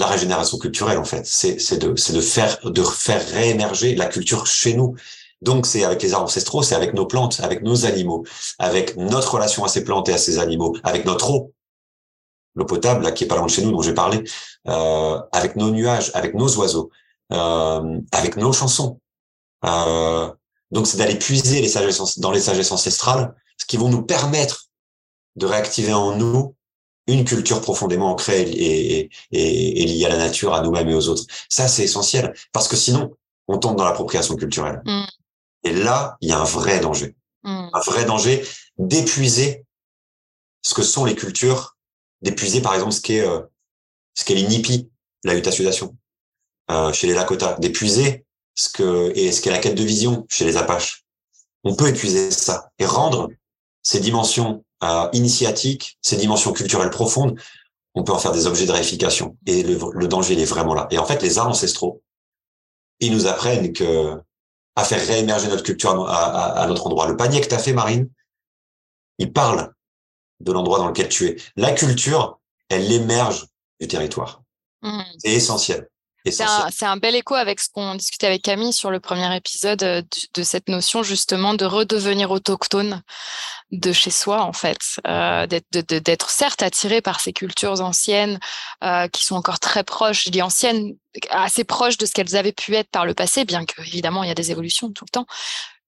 la 0.00 0.06
régénération 0.06 0.58
culturelle 0.58 0.98
en 0.98 1.04
fait. 1.04 1.26
C'est 1.26 1.78
de, 1.78 1.88
de 1.88 2.20
faire 2.20 2.58
de 2.64 2.82
faire 2.82 3.24
réémerger 3.28 3.94
la 3.94 4.06
culture 4.06 4.46
chez 4.46 4.74
nous. 4.74 4.96
Donc 5.42 5.66
c'est 5.66 5.84
avec 5.84 6.02
les 6.02 6.12
arbres 6.14 6.24
ancestraux, 6.24 6.62
c'est 6.62 6.74
avec 6.74 6.94
nos 6.94 7.06
plantes, 7.06 7.40
avec 7.40 7.62
nos 7.62 7.86
animaux, 7.86 8.24
avec 8.58 8.96
notre 8.96 9.34
relation 9.34 9.64
à 9.64 9.68
ces 9.68 9.84
plantes 9.84 10.08
et 10.08 10.14
à 10.14 10.18
ces 10.18 10.38
animaux, 10.38 10.74
avec 10.84 11.04
notre 11.04 11.30
eau, 11.30 11.52
l'eau 12.54 12.64
potable 12.64 13.04
là, 13.04 13.12
qui 13.12 13.24
est 13.24 13.26
pas 13.26 13.36
loin 13.36 13.46
de 13.46 13.50
chez 13.50 13.62
nous 13.62 13.72
dont 13.72 13.82
j'ai 13.82 13.94
parlé, 13.94 14.24
euh, 14.68 15.20
avec 15.32 15.56
nos 15.56 15.70
nuages, 15.70 16.10
avec 16.14 16.34
nos 16.34 16.56
oiseaux, 16.56 16.90
euh, 17.32 17.98
avec 18.12 18.36
nos 18.36 18.52
chansons. 18.52 19.00
Euh, 19.66 20.30
donc 20.70 20.86
c'est 20.86 20.96
d'aller 20.96 21.18
puiser 21.18 21.60
les 21.60 21.72
dans 22.18 22.30
les 22.30 22.40
sagesses 22.40 22.72
ancestrales, 22.72 23.34
ce 23.58 23.66
qui 23.66 23.76
vont 23.76 23.88
nous 23.88 24.02
permettre 24.02 24.66
de 25.36 25.46
réactiver 25.46 25.92
en 25.92 26.16
nous 26.16 26.54
une 27.10 27.24
culture 27.24 27.60
profondément 27.60 28.10
ancrée 28.10 28.42
et, 28.42 29.10
et, 29.32 29.82
et, 29.82 29.86
liée 29.86 30.06
à 30.06 30.08
la 30.08 30.18
nature, 30.18 30.54
à 30.54 30.62
nous-mêmes 30.62 30.88
et 30.88 30.94
aux 30.94 31.08
autres. 31.08 31.24
Ça, 31.48 31.68
c'est 31.68 31.84
essentiel 31.84 32.34
parce 32.52 32.68
que 32.68 32.76
sinon, 32.76 33.16
on 33.48 33.58
tombe 33.58 33.76
dans 33.76 33.84
l'appropriation 33.84 34.36
culturelle. 34.36 34.82
Mm. 34.84 35.04
Et 35.64 35.72
là, 35.72 36.16
il 36.20 36.28
y 36.28 36.32
a 36.32 36.38
un 36.38 36.44
vrai 36.44 36.80
danger. 36.80 37.14
Mm. 37.42 37.68
Un 37.72 37.80
vrai 37.80 38.04
danger 38.04 38.44
d'épuiser 38.78 39.64
ce 40.62 40.74
que 40.74 40.82
sont 40.82 41.04
les 41.04 41.14
cultures, 41.14 41.76
d'épuiser 42.22 42.60
par 42.60 42.74
exemple 42.74 42.92
ce 42.92 43.00
qu'est 43.00 43.26
euh, 43.26 43.40
ce 44.14 44.24
qu'est 44.24 44.34
l'inipi, 44.34 44.90
la 45.24 45.34
hutasudation, 45.34 45.96
euh, 46.70 46.92
chez 46.92 47.06
les 47.06 47.14
Lakota, 47.14 47.56
d'épuiser 47.58 48.24
ce 48.54 48.68
que 48.68 49.12
et 49.16 49.32
ce 49.32 49.40
qu'est 49.40 49.50
la 49.50 49.58
quête 49.58 49.74
de 49.74 49.84
vision 49.84 50.26
chez 50.28 50.44
les 50.44 50.56
Apaches. 50.56 51.04
On 51.64 51.74
peut 51.74 51.88
épuiser 51.88 52.30
ça 52.30 52.70
et 52.78 52.86
rendre 52.86 53.30
ces 53.90 53.98
dimensions 53.98 54.64
euh, 54.84 55.08
initiatiques, 55.12 55.98
ces 56.00 56.16
dimensions 56.16 56.52
culturelles 56.52 56.90
profondes, 56.90 57.40
on 57.96 58.04
peut 58.04 58.12
en 58.12 58.20
faire 58.20 58.30
des 58.30 58.46
objets 58.46 58.64
de 58.64 58.70
réification. 58.70 59.36
Et 59.46 59.64
le, 59.64 60.06
danger, 60.06 60.34
il 60.34 60.40
est 60.40 60.44
vraiment 60.44 60.74
là. 60.74 60.86
Et 60.92 60.98
en 60.98 61.04
fait, 61.04 61.20
les 61.22 61.38
arts 61.38 61.48
ancestraux, 61.48 62.00
ils 63.00 63.10
nous 63.12 63.26
apprennent 63.26 63.72
que 63.72 64.16
à 64.76 64.84
faire 64.84 65.04
réémerger 65.04 65.48
notre 65.48 65.64
culture 65.64 66.08
à, 66.08 66.64
notre 66.68 66.86
endroit. 66.86 67.08
Le 67.08 67.16
panier 67.16 67.40
que 67.40 67.48
tu 67.48 67.54
as 67.54 67.58
fait, 67.58 67.72
Marine, 67.72 68.08
il 69.18 69.32
parle 69.32 69.72
de 70.38 70.52
l'endroit 70.52 70.78
dans 70.78 70.86
lequel 70.86 71.08
tu 71.08 71.26
es. 71.26 71.36
La 71.56 71.72
culture, 71.72 72.38
elle 72.68 72.92
émerge 72.92 73.48
du 73.80 73.88
territoire. 73.88 74.44
Mmh. 74.82 75.02
C'est 75.18 75.32
essentiel. 75.32 75.88
C'est 76.26 76.84
un, 76.84 76.96
bel 76.98 77.14
écho 77.14 77.34
avec 77.34 77.60
ce 77.60 77.68
qu'on 77.70 77.94
discutait 77.94 78.26
avec 78.26 78.42
Camille 78.42 78.74
sur 78.74 78.90
le 78.90 79.00
premier 79.00 79.34
épisode 79.34 79.82
euh, 79.82 80.02
de, 80.34 80.42
cette 80.42 80.68
notion 80.68 81.02
justement 81.02 81.54
de 81.54 81.64
redevenir 81.64 82.30
autochtone 82.30 83.02
de 83.70 83.92
chez 83.92 84.10
soi 84.10 84.42
en 84.42 84.52
fait, 84.52 84.78
euh, 85.06 85.46
d'être 85.46 86.28
certes 86.28 86.62
attiré 86.62 87.00
par 87.00 87.20
ces 87.20 87.32
cultures 87.32 87.80
anciennes 87.80 88.38
euh, 88.84 89.08
qui 89.08 89.24
sont 89.24 89.36
encore 89.36 89.60
très 89.60 89.82
proches, 89.82 90.24
je 90.24 90.30
dis 90.30 90.42
anciennes, 90.42 90.94
assez 91.30 91.64
proches 91.64 91.96
de 91.96 92.04
ce 92.04 92.12
qu'elles 92.12 92.36
avaient 92.36 92.52
pu 92.52 92.74
être 92.74 92.90
par 92.90 93.06
le 93.06 93.14
passé, 93.14 93.44
bien 93.44 93.64
que 93.64 93.80
évidemment 93.80 94.22
il 94.22 94.28
y 94.28 94.32
a 94.32 94.34
des 94.34 94.50
évolutions 94.50 94.92
tout 94.92 95.04
le 95.06 95.10
temps, 95.10 95.26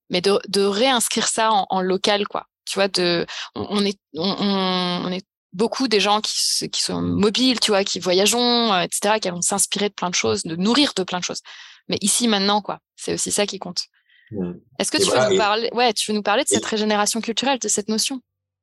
mais 0.09 0.23
de, 0.23 0.39
de 0.49 0.63
réinscrire 0.63 1.29
ça 1.29 1.53
en, 1.53 1.67
en, 1.69 1.81
local 1.81 2.27
quoi. 2.27 2.47
Tu 2.65 2.75
vois, 2.75 2.89
de, 2.89 3.27
on, 3.55 3.85
est, 3.85 3.99
on, 4.15 5.03
on 5.05 5.09
est 5.11 5.27
beaucoup 5.53 5.89
des 5.89 6.01
gens 6.01 6.21
qui, 6.21 6.71
qui 6.71 6.83
sont 6.83 7.01
mobiles, 7.03 7.61
tu 7.61 7.71
vois, 7.71 7.85
qui 7.85 8.01
voyageons, 8.01 8.73
euh, 8.73 8.83
etc., 8.83 9.19
qui 9.21 9.31
vont 9.31 9.43
s'inspirer 9.43 9.89
de 9.89 9.95
plein 9.95 10.11
de 10.11 10.15
choses, 10.15 10.43
de 10.45 10.57
nourrir 10.57 10.93
de 10.97 11.03
plein 11.03 11.19
de 11.19 11.25
choses. 11.25 11.41
Mais 11.89 11.99
ici, 12.01 12.29
maintenant, 12.29 12.63
quoi, 12.63 12.79
c'est 12.97 13.15
aussi 13.15 13.31
ça 13.31 13.47
qui 13.47 13.59
compte. 13.59 13.85
Mmh. 14.31 14.53
Est-ce 14.79 14.91
que 14.91 14.99
tu 14.99 15.11
veux, 15.11 15.31
nous 15.31 15.37
parler, 15.37 15.69
ouais, 15.73 15.93
tu 15.93 16.11
veux 16.11 16.17
nous 16.17 16.23
parler 16.23 16.45
de 16.45 16.49
cette 16.49 16.65
régénération 16.65 17.21
culturelle, 17.21 17.59
de 17.59 17.69
cette 17.69 17.89
notion? 17.89 18.21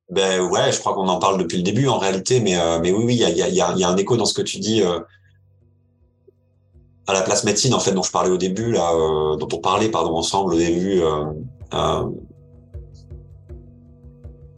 Ben 0.10 0.41
ouais, 0.41 0.71
je 0.71 0.80
crois 0.80 0.95
qu'on 0.95 1.08
en 1.08 1.19
parle 1.19 1.38
depuis 1.38 1.58
le 1.58 1.63
début 1.63 1.88
en 1.88 1.99
réalité, 1.99 2.39
mais, 2.39 2.58
euh, 2.58 2.80
mais 2.80 2.91
oui, 2.91 3.04
oui, 3.06 3.13
il 3.15 3.19
y 3.19 3.25
a, 3.25 3.30
y, 3.30 3.62
a, 3.62 3.73
y 3.75 3.84
a, 3.84 3.88
un 3.88 3.97
écho 3.97 4.17
dans 4.17 4.25
ce 4.25 4.34
que 4.34 4.41
tu 4.41 4.58
dis. 4.58 4.82
Euh, 4.82 4.99
à 7.06 7.13
la 7.13 7.21
place 7.21 7.43
médecine, 7.43 7.73
en 7.73 7.80
fait, 7.80 7.91
dont 7.91 8.04
je 8.04 8.12
parlais 8.12 8.30
au 8.30 8.38
début, 8.38 8.71
là, 8.71 8.91
dont 9.38 9.47
on 9.52 9.58
parlait, 9.58 9.89
pardon, 9.89 10.15
ensemble 10.15 10.54
au 10.54 10.58
début, 10.60 11.02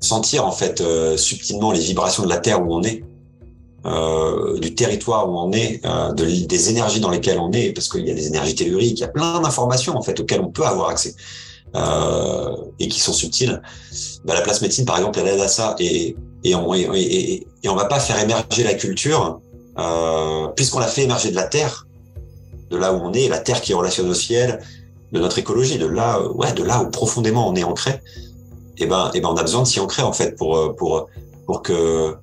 sentir 0.01 0.45
en 0.45 0.51
fait 0.51 0.81
euh, 0.81 1.15
subtilement 1.15 1.71
les 1.71 1.79
vibrations 1.79 2.23
de 2.23 2.29
la 2.29 2.37
terre 2.37 2.61
où 2.61 2.73
on 2.73 2.83
est, 2.83 3.03
euh, 3.85 4.59
du 4.59 4.75
territoire 4.75 5.29
où 5.29 5.39
on 5.39 5.51
est, 5.53 5.81
euh, 5.85 6.11
de, 6.11 6.25
des 6.25 6.69
énergies 6.69 6.99
dans 6.99 7.09
lesquelles 7.09 7.39
on 7.39 7.51
est, 7.51 7.71
parce 7.71 7.87
qu'il 7.87 8.05
y 8.05 8.11
a 8.11 8.13
des 8.13 8.27
énergies 8.27 8.55
telluriques, 8.55 8.99
il 8.99 9.01
y 9.01 9.05
a 9.05 9.07
plein 9.07 9.39
d'informations 9.39 9.95
en 9.95 10.01
fait 10.01 10.19
auxquelles 10.19 10.41
on 10.41 10.51
peut 10.51 10.65
avoir 10.65 10.89
accès 10.89 11.15
euh, 11.75 12.55
et 12.79 12.87
qui 12.87 12.99
sont 12.99 13.13
subtiles. 13.13 13.61
Bah, 14.25 14.33
la 14.33 14.41
place 14.41 14.61
médecine 14.61 14.85
par 14.85 14.97
exemple, 14.97 15.19
elle 15.19 15.27
aide 15.27 15.39
à 15.39 15.47
ça 15.47 15.75
et 15.79 16.15
et 16.43 16.55
on 16.55 16.73
et, 16.73 16.81
et, 16.81 17.47
et 17.63 17.69
on 17.69 17.75
va 17.75 17.85
pas 17.85 17.99
faire 17.99 18.19
émerger 18.19 18.63
la 18.63 18.73
culture 18.73 19.39
euh, 19.77 20.47
puisqu'on 20.55 20.79
l'a 20.79 20.87
fait 20.87 21.03
émerger 21.03 21.31
de 21.31 21.35
la 21.35 21.43
terre, 21.43 21.87
de 22.69 22.77
là 22.77 22.93
où 22.93 22.97
on 22.97 23.13
est, 23.13 23.29
la 23.29 23.39
terre 23.39 23.61
qui 23.61 23.71
est 23.71 23.75
relationnée 23.75 24.09
au 24.09 24.15
ciel, 24.15 24.59
de 25.11 25.19
notre 25.19 25.37
écologie, 25.39 25.77
de 25.77 25.85
là 25.85 26.21
ouais 26.33 26.53
de 26.53 26.63
là 26.63 26.81
où 26.81 26.89
profondément 26.89 27.47
on 27.47 27.55
est 27.55 27.63
ancré 27.63 28.01
et 28.81 28.85
eh 28.85 28.87
ben, 28.87 29.11
et 29.13 29.17
eh 29.17 29.21
ben, 29.21 29.29
on 29.29 29.35
a 29.35 29.43
besoin 29.43 29.61
de 29.61 29.67
s'y 29.67 29.79
ancrer 29.79 30.01
en 30.01 30.13
fait 30.13 30.35
pour 30.35 30.57
euh, 30.57 30.73
pour 30.73 31.07
pour 31.45 31.61
que 31.61 32.15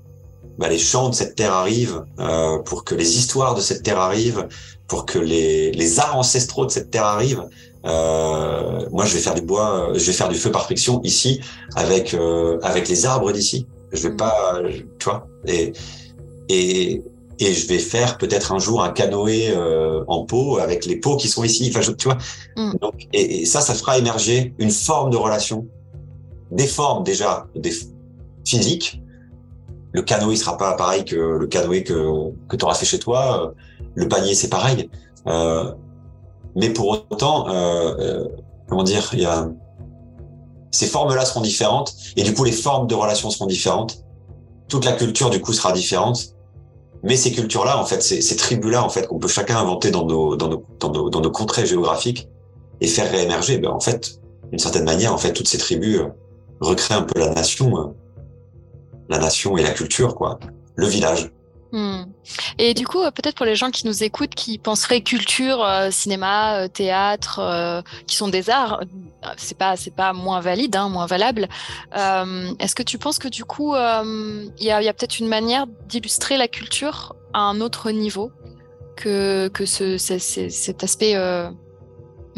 bah, 0.59 0.69
les 0.69 0.79
chants 0.79 1.09
de 1.09 1.15
cette 1.15 1.37
terre 1.37 1.53
arrivent, 1.53 2.05
euh, 2.19 2.59
pour 2.59 2.85
que 2.85 2.95
les 2.95 3.17
histoires 3.17 3.55
de 3.55 3.61
cette 3.61 3.85
terre 3.85 4.01
arrivent, 4.01 4.49
pour 4.89 5.07
que 5.07 5.19
les, 5.19 5.71
les 5.71 6.01
arts 6.01 6.17
ancestraux 6.17 6.67
de 6.67 6.71
cette 6.71 6.91
terre 6.91 7.05
arrivent. 7.05 7.45
Euh, 7.85 8.85
moi, 8.91 9.05
je 9.05 9.15
vais 9.15 9.21
faire 9.21 9.35
du 9.35 9.43
bois, 9.43 9.93
je 9.95 10.05
vais 10.05 10.13
faire 10.13 10.29
du 10.29 10.35
feu 10.35 10.51
par 10.51 10.65
friction 10.65 11.01
ici 11.05 11.41
avec 11.77 12.13
euh, 12.13 12.59
avec 12.63 12.89
les 12.89 13.07
arbres 13.07 13.31
d'ici. 13.31 13.67
Je 13.93 14.09
vais 14.09 14.15
mm. 14.15 14.17
pas, 14.17 14.61
tu 14.99 15.05
vois, 15.05 15.29
et 15.47 15.73
et 16.49 17.03
et 17.41 17.55
je 17.55 17.69
vais 17.69 17.79
faire 17.79 18.19
peut-être 18.19 18.51
un 18.51 18.59
jour 18.59 18.83
un 18.83 18.91
canoë 18.91 19.51
euh, 19.51 20.03
en 20.09 20.25
peau 20.25 20.59
avec 20.59 20.87
les 20.87 20.97
peaux 20.97 21.17
qui 21.17 21.29
sont 21.29 21.45
ici. 21.45 21.73
Enfin, 21.73 21.93
tu 21.97 22.09
vois. 22.09 22.19
Mm. 22.57 22.73
Donc, 22.81 22.95
et, 23.13 23.43
et, 23.43 23.45
ça, 23.47 23.61
ça 23.61 23.75
fera 23.75 23.97
émerger 23.97 24.55
une 24.59 24.73
forme 24.73 25.11
de 25.11 25.17
relation 25.17 25.67
des 26.51 26.67
formes 26.67 27.05
déjà 27.05 27.47
des 27.55 27.73
physiques. 28.45 29.03
Le 29.93 30.03
canoë 30.03 30.37
sera 30.37 30.57
pas 30.57 30.75
pareil 30.75 31.05
que 31.05 31.17
le 31.17 31.47
canoë 31.47 31.83
que, 31.83 32.31
que 32.49 32.57
tu 32.57 32.65
auras 32.65 32.75
fait 32.75 32.87
chez 32.87 32.99
toi. 32.99 33.55
Le 33.95 34.09
panier, 34.09 34.35
c'est 34.35 34.49
pareil. 34.49 34.91
Euh, 35.27 35.73
mais 36.55 36.71
pour 36.71 37.07
autant, 37.11 37.49
euh, 37.49 37.95
euh, 37.99 38.29
comment 38.69 38.83
dire, 38.83 39.11
il 39.13 39.21
y 39.21 39.27
a 39.27 39.49
ces 40.71 40.87
formes-là 40.87 41.25
seront 41.25 41.41
différentes 41.41 41.95
et 42.17 42.23
du 42.23 42.35
coup 42.35 42.45
les 42.45 42.53
formes 42.53 42.87
de 42.87 42.95
relations 42.95 43.31
seront 43.31 43.47
différentes. 43.47 44.05
Toute 44.69 44.85
la 44.85 44.93
culture 44.93 45.31
du 45.31 45.41
coup 45.41 45.53
sera 45.53 45.73
différente. 45.73 46.35
Mais 47.05 47.17
ces 47.17 47.31
cultures-là, 47.31 47.79
en 47.79 47.85
fait, 47.85 48.03
ces, 48.03 48.21
ces 48.21 48.35
tribus-là, 48.35 48.85
en 48.85 48.89
fait, 48.89 49.07
qu'on 49.07 49.21
peut 49.21 49.29
chacun 49.29 49.57
inventer 49.57 49.93
dans 49.93 50.05
nos, 50.05 50.35
dans 50.35 50.49
nos, 50.49 50.65
dans 50.81 50.91
nos, 50.91 51.11
dans 51.11 51.21
nos 51.21 51.31
contrées 51.31 51.65
géographiques 51.65 52.29
et 52.81 52.89
faire 52.89 53.09
réémerger, 53.11 53.59
ben, 53.59 53.71
en 53.71 53.79
fait, 53.79 54.21
d'une 54.51 54.59
certaine 54.59 54.85
manière, 54.85 55.15
en 55.15 55.19
fait, 55.19 55.33
toutes 55.33 55.47
ces 55.47 55.59
tribus 55.59 56.01
recréer 56.61 56.97
un 56.97 57.03
peu 57.03 57.19
la 57.19 57.31
nation, 57.31 57.79
euh, 57.79 57.87
la 59.09 59.19
nation 59.19 59.57
et 59.57 59.63
la 59.63 59.71
culture, 59.71 60.15
quoi, 60.15 60.39
le 60.77 60.87
village. 60.87 61.31
Hmm. 61.71 62.05
Et 62.57 62.73
du 62.73 62.87
coup, 62.87 63.03
euh, 63.03 63.11
peut-être 63.11 63.35
pour 63.35 63.45
les 63.45 63.55
gens 63.55 63.71
qui 63.71 63.87
nous 63.87 64.03
écoutent, 64.03 64.35
qui 64.35 64.57
penseraient 64.57 65.03
culture, 65.03 65.63
euh, 65.63 65.91
cinéma, 65.91 66.69
théâtre, 66.71 67.83
qui 68.07 68.17
sont 68.17 68.29
des 68.29 68.49
arts, 68.49 68.81
c'est 69.37 69.59
pas 69.59 69.77
c'est 69.77 69.95
pas 69.95 70.13
moins 70.13 70.41
valide, 70.41 70.77
hein, 70.77 70.89
moins 70.89 71.07
valable. 71.07 71.49
Est-ce 71.95 72.75
que 72.75 72.83
tu 72.83 72.99
penses 72.99 73.19
que 73.19 73.29
du 73.29 73.45
coup, 73.45 73.75
il 73.77 74.53
y 74.61 74.71
a, 74.71 74.93
peut-être 74.95 75.19
une 75.19 75.29
manière 75.29 75.67
d'illustrer 75.89 76.39
la 76.39 76.49
culture 76.49 77.15
à 77.35 77.41
un 77.41 77.61
autre 77.61 77.91
niveau 77.91 78.33
que 78.97 79.49
que 79.49 79.67
ce, 79.67 79.99
cet 79.99 80.85
aspect 80.85 81.15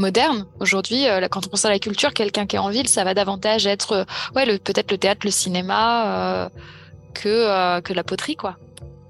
moderne. 0.01 0.47
Aujourd'hui, 0.59 1.07
euh, 1.07 1.29
quand 1.31 1.47
on 1.47 1.51
pense 1.51 1.65
à 1.65 1.69
la 1.69 1.79
culture, 1.79 2.13
quelqu'un 2.13 2.47
qui 2.47 2.57
est 2.57 2.59
en 2.59 2.71
ville, 2.71 2.89
ça 2.89 3.05
va 3.05 3.15
davantage 3.15 3.67
être 3.67 3.93
euh, 3.93 4.05
ouais, 4.35 4.59
peut-être 4.59 4.91
le 4.91 4.99
théâtre, 4.99 5.21
le 5.25 5.31
cinéma, 5.31 6.45
euh, 6.45 6.49
que, 7.15 7.81
que 7.81 7.93
la 7.93 8.03
poterie, 8.03 8.37
quoi. 8.37 8.57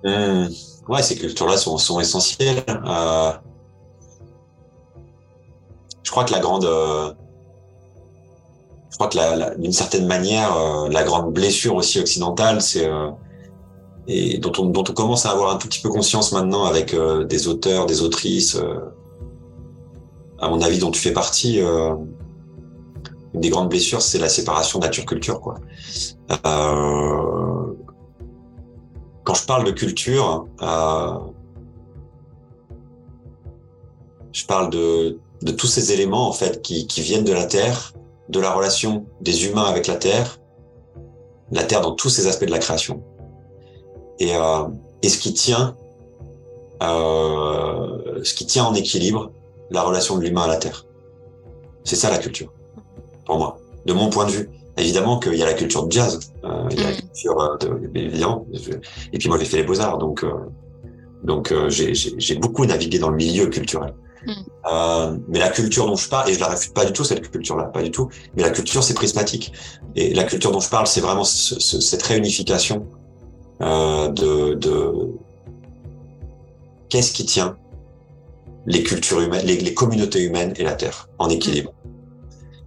Ouais, 0.05 1.03
ces 1.03 1.17
cultures-là 1.17 1.57
sont, 1.57 1.79
sont 1.79 2.01
essentielles. 2.01 2.65
je 6.03 6.11
crois 6.11 6.25
que 6.25 6.33
la 6.33 6.41
grande. 6.41 6.65
je 6.65 7.13
crois 8.97 9.09
que 9.09 9.59
d'une 9.59 9.73
certaine 9.73 10.07
manière, 10.07 10.55
la 10.91 11.05
grande 11.05 11.33
blessure 11.33 11.75
aussi 11.75 12.01
occidentale, 12.01 12.61
c'est 12.61 12.91
et 14.09 14.39
dont 14.39 14.53
on, 14.59 14.65
dont 14.65 14.85
on 14.89 14.95
commence 14.95 15.27
à 15.27 15.31
avoir 15.31 15.55
un 15.55 15.59
tout 15.59 15.69
petit 15.69 15.83
peu 15.83 15.91
conscience 15.91 16.33
maintenant 16.33 16.65
avec 16.65 16.97
des 17.29 17.47
auteurs, 17.47 17.85
des 17.85 18.01
autrices, 18.01 18.59
à 20.41 20.49
mon 20.49 20.61
avis, 20.61 20.79
dont 20.79 20.91
tu 20.91 21.01
fais 21.01 21.13
partie, 21.13 21.59
une 21.59 22.07
des 23.41 23.51
grandes 23.51 23.69
blessures, 23.69 24.03
c'est 24.03 24.19
la 24.19 24.29
séparation 24.29 24.79
nature-culture, 24.79 25.41
quoi. 25.41 25.57
quand 29.25 29.35
je 29.35 29.47
parle 29.47 29.65
de 29.65 29.71
culture, 29.71 30.47
je 34.33 34.45
parle 34.47 34.71
de, 34.71 35.19
tous 35.57 35.67
ces 35.67 35.93
éléments 35.93 36.29
en 36.29 36.33
fait 36.33 36.63
qui, 36.63 36.87
viennent 37.01 37.25
de 37.25 37.33
la 37.33 37.47
Terre, 37.47 37.93
de 38.29 38.41
la 38.41 38.53
relation 38.53 39.07
des 39.21 39.47
humains 39.47 39.65
avec 39.65 39.87
la 39.87 39.97
Terre, 39.97 40.41
la 41.51 41.65
Terre 41.65 41.81
dans 41.81 41.95
tous 41.95 42.09
ses 42.09 42.27
aspects 42.27 42.45
de 42.45 42.51
la 42.51 42.59
création, 42.59 43.03
et, 44.19 44.35
euh, 44.35 44.65
et 45.03 45.09
ce 45.09 45.19
qui 45.19 45.33
tient, 45.33 45.77
euh, 46.83 48.21
ce 48.23 48.35
qui 48.35 48.47
tient 48.47 48.65
en 48.65 48.75
équilibre 48.75 49.33
la 49.71 49.83
relation 49.83 50.17
de 50.19 50.25
l'humain 50.25 50.43
à 50.43 50.49
la 50.49 50.57
Terre. 50.57 50.87
C'est 51.85 51.97
ça 51.97 52.11
la 52.11 52.19
culture, 52.19 52.53
pour 53.25 53.39
moi, 53.39 53.59
de 53.87 53.93
mon 53.93 54.11
point 54.11 54.27
de 54.27 54.33
vue. 54.33 54.51
Évidemment 54.77 55.19
qu'il 55.19 55.35
y 55.35 55.43
a 55.43 55.47
la 55.47 55.55
culture 55.55 55.87
de 55.87 55.93
jazz, 55.93 56.33
euh, 56.45 56.69
il 56.71 56.81
y 56.81 56.85
a 56.85 56.91
la 56.91 56.93
mm. 56.93 57.01
culture 57.01 57.41
euh, 57.41 57.57
de, 57.59 57.99
évidemment, 57.99 58.47
et 59.13 59.19
puis 59.19 59.29
moi 59.29 59.39
j'ai 59.39 59.45
fait 59.45 59.59
les 59.59 59.63
beaux 59.65 59.81
arts, 59.81 59.99
donc 59.99 60.25
euh, 60.25 60.33
donc 61.23 61.53
euh, 61.53 61.69
j'ai 61.69 62.35
beaucoup 62.37 62.65
navigué 62.65 62.99
dans 62.99 63.11
le 63.11 63.17
milieu 63.17 63.47
culturel. 63.47 63.95
Mm. 64.27 65.19
Mais 65.29 65.39
la 65.39 65.49
culture 65.49 65.87
dont 65.87 65.97
je 65.97 66.09
parle, 66.09 66.31
et 66.31 66.35
je 66.35 66.41
la 66.41 66.49
réfute 66.49 66.73
pas 66.73 66.85
du 66.85 66.93
tout 66.93 67.05
cette 67.05 67.31
culture-là, 67.31 67.65
pas 67.65 67.83
du 67.83 67.91
tout. 67.91 68.09
Mais 68.37 68.43
la 68.43 68.51
culture 68.51 68.83
c'est 68.83 68.95
prismatique. 68.95 69.53
Et 69.97 70.15
la 70.15 70.25
culture 70.25 70.53
dont 70.53 70.61
je 70.61 70.71
parle, 70.71 70.87
c'est 70.87 71.01
vraiment 71.01 71.25
ce, 71.25 71.59
ce, 71.59 71.81
cette 71.81 72.03
réunification 72.03 72.87
de, 73.61 74.55
de 74.55 74.93
qu'est-ce 76.89 77.13
qui 77.13 77.27
tient 77.27 77.57
les 78.71 78.85
cultures 78.85 79.21
humaines, 79.21 79.45
les, 79.45 79.59
les, 79.59 79.75
communautés 79.75 80.23
humaines 80.23 80.55
et 80.57 80.63
la 80.63 80.75
terre 80.75 81.09
en 81.19 81.29
équilibre. 81.29 81.73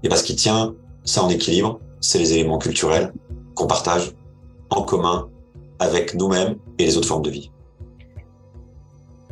Et 0.04 0.10
parce 0.10 0.22
qui 0.22 0.36
tient 0.36 0.76
ça 1.06 1.24
en 1.24 1.30
équilibre, 1.30 1.80
c'est 2.01 2.20
les 2.20 2.34
éléments 2.34 2.58
culturels 2.58 3.14
qu'on 3.56 3.68
partage 3.68 4.12
en 4.70 4.82
commun 4.84 5.30
avec 5.80 6.14
nous-mêmes 6.14 6.58
et 6.78 6.86
les 6.86 6.97
autres 6.97 7.08
formes 7.08 7.24
de 7.24 7.30
vie. 7.30 7.51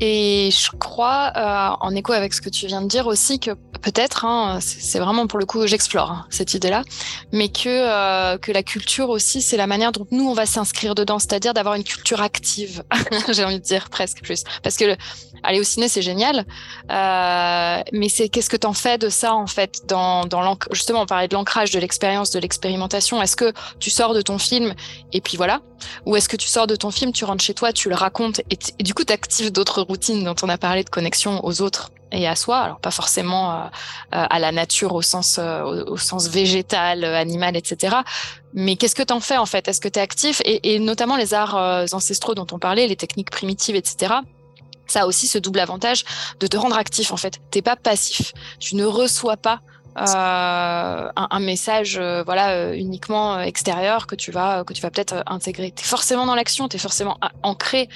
Et 0.04 0.49
je 0.52 0.76
crois, 0.80 1.32
euh, 1.36 1.76
en 1.80 1.95
écho 1.95 2.12
avec 2.12 2.34
ce 2.34 2.41
que 2.41 2.49
tu 2.49 2.66
viens 2.66 2.82
de 2.82 2.88
dire 2.88 3.06
aussi, 3.06 3.39
que 3.39 3.52
peut-être, 3.82 4.26
hein, 4.26 4.58
c'est 4.60 4.97
vraiment 4.97 5.28
pour 5.28 5.38
le 5.38 5.45
coup, 5.45 5.68
j'explore 5.68 6.12
hein, 6.12 6.26
cette 6.32 6.56
idée-là, 6.56 6.84
mais 7.32 7.49
que, 7.49 7.68
euh, 7.68 8.38
que 8.39 8.52
la 8.52 8.64
culture 8.64 9.10
aussi, 9.10 9.43
c'est 9.43 9.58
la 9.58 9.68
manière 9.68 9.91
dont 9.91 10.08
nous, 10.10 10.28
on 10.28 10.34
va 10.34 10.47
s'inscrire 10.47 10.95
dedans, 10.95 11.20
c'est-à-dire 11.20 11.54
d'avoir 11.54 11.76
une 11.76 11.84
culture 11.84 12.20
active, 12.22 12.84
j'ai 13.30 13.43
envie 13.43 13.60
de 13.60 13.64
dire 13.64 13.89
presque 13.89 14.24
plus. 14.24 14.43
Parce 14.64 14.76
que 14.76 14.86
le, 14.86 14.97
aller 15.43 15.60
au 15.60 15.64
ciné, 15.64 15.88
c'est 15.88 16.02
génial, 16.02 16.45
euh, 16.91 17.82
mais 17.91 18.10
c'est 18.10 18.30
qu'est-ce 18.30 18.49
que 18.49 18.58
tu 18.58 18.68
en 18.68 18.74
fais 18.74 18.97
de 18.97 19.10
ça, 19.10 19.34
en 19.34 19.47
fait, 19.47 19.82
dans, 19.88 20.26
dans 20.26 20.58
justement, 20.72 21.02
on 21.02 21.06
parlait 21.06 21.28
de 21.28 21.34
l'ancrage, 21.34 21.72
de 21.72 21.80
l'expérience, 21.80 22.32
de 22.32 22.39
l'expérimentation. 22.39 23.22
Est-ce 23.22 23.36
que 23.36 23.54
tu 23.80 23.89
sors 23.89 24.14
de 24.14 24.22
ton 24.22 24.38
film 24.38 24.74
et 25.14 25.22
puis 25.22 25.38
voilà? 25.38 25.62
Ou 26.06 26.16
est-ce 26.16 26.30
que 26.30 26.38
tu 26.38 26.47
sors 26.47 26.68
de 26.68 26.76
ton 26.76 26.91
film, 26.91 27.12
tu 27.12 27.26
rentres 27.26 27.43
chez 27.43 27.54
toi, 27.54 27.74
tu 27.74 27.89
le 27.89 27.95
racontes 27.95 28.39
et, 28.52 28.58
et 28.78 28.84
du 28.84 28.93
coup, 28.93 29.04
tu 29.04 29.14
actives 29.14 29.52
d'autres 29.52 29.84
routine 29.92 30.24
dont 30.24 30.36
on 30.42 30.50
a 30.50 30.58
parlé 30.58 30.84
de 30.84 30.89
connexion 30.89 31.44
aux 31.46 31.62
autres 31.62 31.92
et 32.14 32.28
à 32.28 32.36
soi, 32.36 32.60
alors 32.60 32.80
pas 32.80 32.92
forcément 32.92 33.52
euh, 33.52 33.56
euh, 33.56 34.36
à 34.36 34.39
la 34.39 34.52
nature 34.52 34.94
au 34.94 35.02
sens, 35.02 35.38
euh, 35.39 35.86
végétal, 36.30 37.04
animal, 37.04 37.56
etc. 37.56 37.98
Mais 38.54 38.76
qu'est-ce 38.76 38.96
que 38.96 39.04
tu 39.04 39.14
en 39.14 39.20
fais 39.20 39.38
en 39.38 39.46
fait? 39.46 39.68
Est-ce 39.68 39.82
que 39.82 39.88
tu 39.89 40.00
es 40.00 40.02
actif? 40.02 40.42
Et, 40.46 40.74
et, 40.74 40.80
notamment 40.80 41.18
les 41.18 41.34
arts 41.34 41.56
ancestraux 41.94 42.36
dont 42.36 42.48
on 42.52 42.60
parlait, 42.60 42.88
les 42.88 42.98
techniques 42.98 43.32
primitives, 43.32 43.76
etc. 43.76 44.16
Ça 44.88 45.04
a 45.04 45.06
aussi 45.06 45.28
ce 45.28 45.38
double 45.38 45.60
avantage 45.60 46.04
de 46.39 46.48
te 46.48 46.58
rendre 46.58 46.78
actif 46.78 47.12
en 47.12 47.18
fait. 47.18 47.39
T'es 47.50 47.62
pas 47.62 47.78
passif. 47.78 48.34
Tu 48.60 48.76
ne 48.76 48.86
reçois 48.86 49.38
pas 49.38 49.60
un, 49.96 51.12
un, 51.16 51.39
message 51.39 51.98
euh, 52.00 52.24
voilà 52.24 52.52
euh, 52.52 52.74
uniquement 52.74 53.39
extérieur 53.42 54.08
que 54.08 54.16
tu 54.16 54.32
vas 54.32 54.64
que 54.64 54.74
tu 54.74 54.82
vas 54.82 54.89
peut-être 54.89 55.24
intégrer. 55.26 55.72
Tu 55.72 55.84
es 55.84 55.88
forcément 55.88 56.26
dans 56.26 56.36
l'action, 56.36 56.68
tu 56.68 56.78
es 56.78 56.80
forcément 56.80 57.18
ancré 57.44 57.89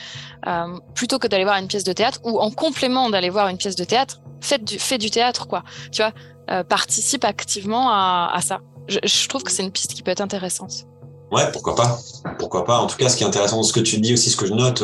plutôt 0.94 1.20
que 1.20 1.28
d'aller 1.28 1.44
voir 1.44 1.58
une 1.58 1.68
pièce 1.68 1.84
de 1.84 1.94
théâtre 1.94 2.20
ou 2.24 2.40
en 2.40 2.52
complément 2.52 3.10
d'aller 3.10 3.30
voir 3.30 3.48
une 3.48 3.58
pièce 3.58 3.76
de 3.76 3.84
théâtre, 3.84 4.22
fais 4.42 4.58
du 4.58 4.78
du 4.98 5.12
théâtre 5.12 5.48
quoi. 5.48 5.64
Tu 5.92 6.02
vois, 6.02 6.64
participe 6.64 7.24
activement 7.24 7.90
à, 7.90 8.40
ça. 8.42 8.60
Je, 8.88 9.00
je, 9.04 9.28
trouve 9.28 9.44
que 9.44 9.52
c'est 9.52 9.64
une 9.64 9.72
piste 9.72 9.94
qui 9.94 10.04
peut 10.04 10.12
être 10.12 10.22
intéressante. 10.22 10.86
Ouais, 11.32 11.52
pourquoi 11.52 11.76
pas 11.76 11.98
Pourquoi 12.38 12.66
pas 12.66 12.78
En 12.78 12.86
tout 12.86 12.98
cas, 12.98 13.10
ce 13.10 13.18
qui 13.18 13.24
est 13.24 13.28
intéressant 13.28 13.58
dans 13.58 13.64
ce 13.64 13.74
que 13.74 13.80
tu 13.80 14.00
dis 14.00 14.14
aussi, 14.14 14.30
ce 14.30 14.38
que 14.38 14.46
je 14.46 14.54
note 14.54 14.84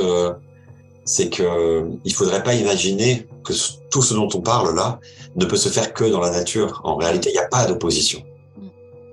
c'est 1.05 1.29
que 1.29 1.83
il 2.05 2.13
faudrait 2.13 2.43
pas 2.43 2.53
imaginer 2.53 3.27
que 3.43 3.53
tout 3.89 4.01
ce 4.01 4.13
dont 4.13 4.29
on 4.33 4.41
parle 4.41 4.75
là 4.75 4.99
ne 5.35 5.45
peut 5.45 5.57
se 5.57 5.69
faire 5.69 5.93
que 5.93 6.03
dans 6.03 6.19
la 6.19 6.29
nature. 6.29 6.81
En 6.83 6.95
réalité, 6.95 7.29
il 7.29 7.33
n'y 7.33 7.39
a 7.39 7.47
pas 7.47 7.65
d'opposition 7.65 8.23
mm. 8.57 8.67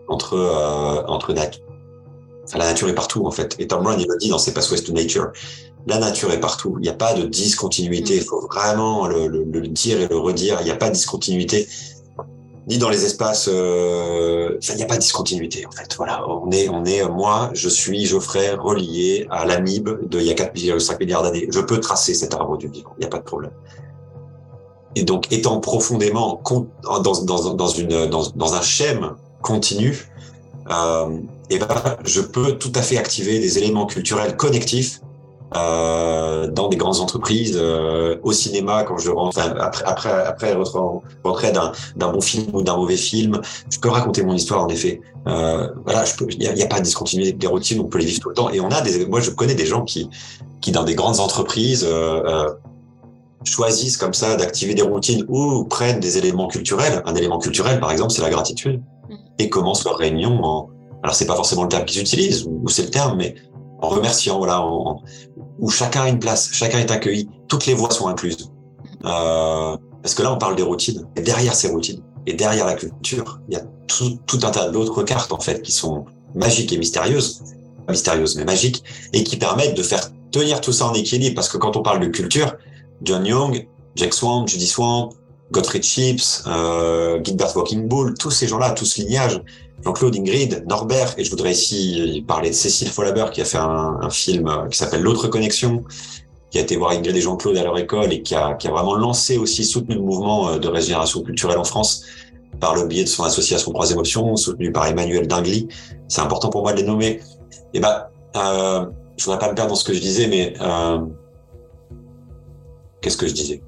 entre 0.08 0.34
euh, 0.34 1.02
entre 1.06 1.32
nature. 1.32 1.64
Enfin, 2.44 2.58
la 2.58 2.66
nature 2.66 2.88
est 2.88 2.94
partout 2.94 3.26
en 3.26 3.30
fait. 3.30 3.56
Et 3.58 3.66
Tom 3.66 3.82
Brown 3.82 3.98
il 4.00 4.06
le 4.08 4.16
dit 4.18 4.28
dans 4.28 4.38
ses 4.38 4.52
Pathways 4.54 4.82
to 4.82 4.92
Nature. 4.92 5.28
La 5.86 5.98
nature 5.98 6.32
est 6.32 6.40
partout. 6.40 6.76
Il 6.78 6.82
n'y 6.82 6.88
a 6.88 6.94
pas 6.94 7.14
de 7.14 7.22
discontinuité. 7.24 8.16
Il 8.16 8.24
faut 8.24 8.46
vraiment 8.46 9.06
le, 9.06 9.26
le, 9.26 9.44
le, 9.44 9.68
dire 9.68 10.00
et 10.00 10.08
le 10.08 10.18
redire. 10.18 10.58
Il 10.60 10.64
n'y 10.64 10.70
a 10.70 10.76
pas 10.76 10.88
de 10.88 10.94
discontinuité 10.94 11.68
ni 12.68 12.78
dans 12.78 12.90
les 12.90 13.04
espaces. 13.04 13.48
Euh, 13.52 14.58
il 14.68 14.76
n'y 14.76 14.82
a 14.82 14.86
pas 14.86 14.96
de 14.96 15.00
discontinuité 15.00 15.66
en 15.66 15.70
fait. 15.70 15.94
Voilà, 15.96 16.28
on 16.28 16.50
est, 16.50 16.68
on 16.68 16.84
est. 16.84 17.06
Moi, 17.08 17.50
je 17.54 17.68
suis 17.68 18.04
Geoffrey 18.06 18.54
relié 18.54 19.26
à 19.30 19.44
l'amibe 19.46 19.88
de 20.08 20.20
y 20.20 20.30
a 20.30 20.34
4,5 20.34 20.98
milliards 20.98 21.22
d'années. 21.22 21.48
Je 21.50 21.60
peux 21.60 21.80
tracer 21.80 22.14
cet 22.14 22.34
arbre 22.34 22.56
du 22.58 22.68
vivant. 22.68 22.92
Il 22.98 23.00
n'y 23.00 23.06
a 23.06 23.10
pas 23.10 23.18
de 23.18 23.24
problème. 23.24 23.52
Et 24.94 25.02
donc, 25.02 25.32
étant 25.32 25.60
profondément 25.60 26.42
dans, 26.82 27.00
dans, 27.22 27.54
dans, 27.54 27.54
dans, 27.54 28.30
dans 28.34 28.54
un 28.54 28.62
schème 28.62 29.14
continu, 29.42 30.08
euh, 30.70 31.18
eh 31.50 31.58
ben, 31.58 31.96
je 32.04 32.20
peux 32.20 32.52
tout 32.52 32.72
à 32.74 32.82
fait 32.82 32.98
activer 32.98 33.38
des 33.38 33.58
éléments 33.58 33.86
culturels 33.86 34.36
connectifs 34.36 35.00
euh, 35.56 36.46
dans 36.48 36.68
des 36.68 36.76
grandes 36.76 37.00
entreprises, 37.00 37.58
euh, 37.60 38.16
au 38.22 38.32
cinéma 38.32 38.84
quand 38.84 38.98
je 38.98 39.10
rentre, 39.10 39.38
après 39.38 39.84
après 39.86 40.10
après 40.10 40.54
rentrer 41.24 41.52
d'un 41.52 41.72
d'un 41.96 42.12
bon 42.12 42.20
film 42.20 42.48
ou 42.52 42.62
d'un 42.62 42.76
mauvais 42.76 42.96
film, 42.96 43.40
je 43.70 43.78
peux 43.78 43.88
raconter 43.88 44.22
mon 44.22 44.34
histoire 44.34 44.62
en 44.62 44.68
effet. 44.68 45.00
Euh, 45.26 45.68
voilà, 45.84 46.04
il 46.30 46.42
y 46.42 46.62
a, 46.62 46.66
pas 46.66 46.78
de 46.78 46.84
discontinuité 46.84 47.32
des 47.32 47.46
routines, 47.46 47.80
on 47.80 47.84
peut 47.84 47.98
les 47.98 48.04
vivre 48.04 48.20
tout 48.20 48.28
le 48.28 48.34
temps. 48.34 48.50
Et 48.50 48.60
on 48.60 48.70
a 48.70 48.82
des, 48.82 49.06
moi 49.06 49.20
je 49.20 49.30
connais 49.30 49.54
des 49.54 49.66
gens 49.66 49.84
qui 49.84 50.10
qui 50.60 50.70
dans 50.70 50.84
des 50.84 50.94
grandes 50.94 51.20
entreprises 51.20 51.86
choisissent 53.44 53.96
comme 53.96 54.14
ça 54.14 54.36
d'activer 54.36 54.74
des 54.74 54.82
routines 54.82 55.24
ou 55.28 55.64
prennent 55.64 56.00
des 56.00 56.18
éléments 56.18 56.48
culturels. 56.48 57.02
Un 57.06 57.14
élément 57.14 57.38
culturel 57.38 57.80
par 57.80 57.90
exemple, 57.90 58.12
c'est 58.12 58.22
la 58.22 58.30
gratitude 58.30 58.82
mm. 59.08 59.14
et 59.38 59.48
commencent 59.48 59.84
leur 59.84 59.96
réunion 59.96 60.44
en 60.44 60.68
alors 61.02 61.14
c'est 61.14 61.26
pas 61.26 61.36
forcément 61.36 61.62
le 61.62 61.68
terme 61.68 61.84
qu'ils 61.84 62.00
utilisent 62.00 62.44
ou 62.44 62.68
c'est 62.68 62.82
le 62.82 62.90
terme, 62.90 63.16
mais 63.16 63.36
en 63.80 63.88
remerciant, 63.88 64.38
voilà, 64.38 64.66
où 65.58 65.70
chacun 65.70 66.02
a 66.02 66.08
une 66.08 66.18
place, 66.18 66.50
chacun 66.52 66.78
est 66.78 66.90
accueilli, 66.90 67.28
toutes 67.48 67.66
les 67.66 67.74
voix 67.74 67.90
sont 67.90 68.08
incluses. 68.08 68.50
Euh, 69.04 69.76
parce 70.02 70.14
que 70.14 70.22
là, 70.22 70.32
on 70.32 70.38
parle 70.38 70.56
des 70.56 70.62
routines. 70.62 71.06
Et 71.16 71.20
derrière 71.20 71.54
ces 71.54 71.68
routines, 71.68 72.02
et 72.26 72.34
derrière 72.34 72.66
la 72.66 72.74
culture, 72.74 73.40
il 73.48 73.54
y 73.54 73.56
a 73.56 73.62
tout, 73.86 74.18
tout 74.26 74.38
un 74.42 74.50
tas 74.50 74.68
d'autres 74.70 75.02
cartes, 75.02 75.32
en 75.32 75.40
fait, 75.40 75.62
qui 75.62 75.72
sont 75.72 76.04
magiques 76.34 76.72
et 76.72 76.78
mystérieuses, 76.78 77.42
pas 77.86 77.92
mystérieuses, 77.92 78.36
mais 78.36 78.44
magiques, 78.44 78.84
et 79.12 79.24
qui 79.24 79.36
permettent 79.36 79.76
de 79.76 79.82
faire 79.82 80.10
tenir 80.30 80.60
tout 80.60 80.72
ça 80.72 80.86
en 80.86 80.94
équilibre. 80.94 81.34
Parce 81.34 81.48
que 81.48 81.56
quand 81.56 81.76
on 81.76 81.82
parle 81.82 82.00
de 82.00 82.06
culture, 82.06 82.54
John 83.02 83.24
Young, 83.24 83.66
Jack 83.96 84.14
Swan, 84.14 84.46
Judy 84.46 84.66
Swan, 84.66 85.08
Gottfried 85.50 85.82
Chips, 85.82 86.44
euh, 86.46 87.20
Gilbert 87.22 87.56
Walking 87.56 87.88
Bull, 87.88 88.14
tous 88.18 88.30
ces 88.30 88.46
gens-là, 88.46 88.72
tous 88.72 88.84
ce 88.84 89.00
lignage, 89.00 89.40
Jean-Claude, 89.84 90.16
Ingrid, 90.16 90.64
Norbert, 90.68 91.14
et 91.18 91.24
je 91.24 91.30
voudrais 91.30 91.52
ici 91.52 92.24
parler 92.26 92.50
de 92.50 92.54
Cécile 92.54 92.88
Follaber 92.88 93.30
qui 93.32 93.40
a 93.40 93.44
fait 93.44 93.58
un, 93.58 94.10
film 94.10 94.50
qui 94.70 94.78
s'appelle 94.78 95.02
L'autre 95.02 95.28
connexion, 95.28 95.84
qui 96.50 96.58
a 96.58 96.62
été 96.62 96.76
voir 96.76 96.92
Ingrid 96.92 97.14
et 97.16 97.20
Jean-Claude 97.20 97.56
à 97.56 97.62
leur 97.62 97.78
école 97.78 98.12
et 98.12 98.22
qui 98.22 98.34
a, 98.34 98.56
vraiment 98.64 98.94
lancé 98.94 99.38
aussi, 99.38 99.64
soutenu 99.64 99.94
le 99.94 100.00
mouvement 100.00 100.48
euh, 100.48 100.58
de 100.58 100.68
régénération 100.68 101.22
culturelle 101.22 101.58
en 101.58 101.64
France 101.64 102.04
par 102.60 102.74
le 102.74 102.86
biais 102.86 103.04
de 103.04 103.08
son 103.08 103.24
association 103.24 103.72
Troisième 103.72 103.98
Option, 103.98 104.34
soutenu 104.36 104.72
par 104.72 104.86
Emmanuel 104.86 105.28
Dingly. 105.28 105.68
C'est 106.08 106.22
important 106.22 106.48
pour 106.48 106.62
moi 106.62 106.72
de 106.72 106.78
les 106.78 106.86
nommer. 106.86 107.20
Et 107.74 107.80
ben, 107.80 108.04
euh, 108.36 108.86
je 109.16 109.24
voudrais 109.24 109.38
pas 109.38 109.48
me 109.50 109.54
perdre 109.54 109.70
dans 109.70 109.76
ce 109.76 109.84
que 109.84 109.92
je 109.92 110.00
disais, 110.00 110.26
mais 110.26 110.54
euh, 110.60 111.00
qu'est-ce 113.00 113.16
que 113.16 113.28
je 113.28 113.34
disais? 113.34 113.62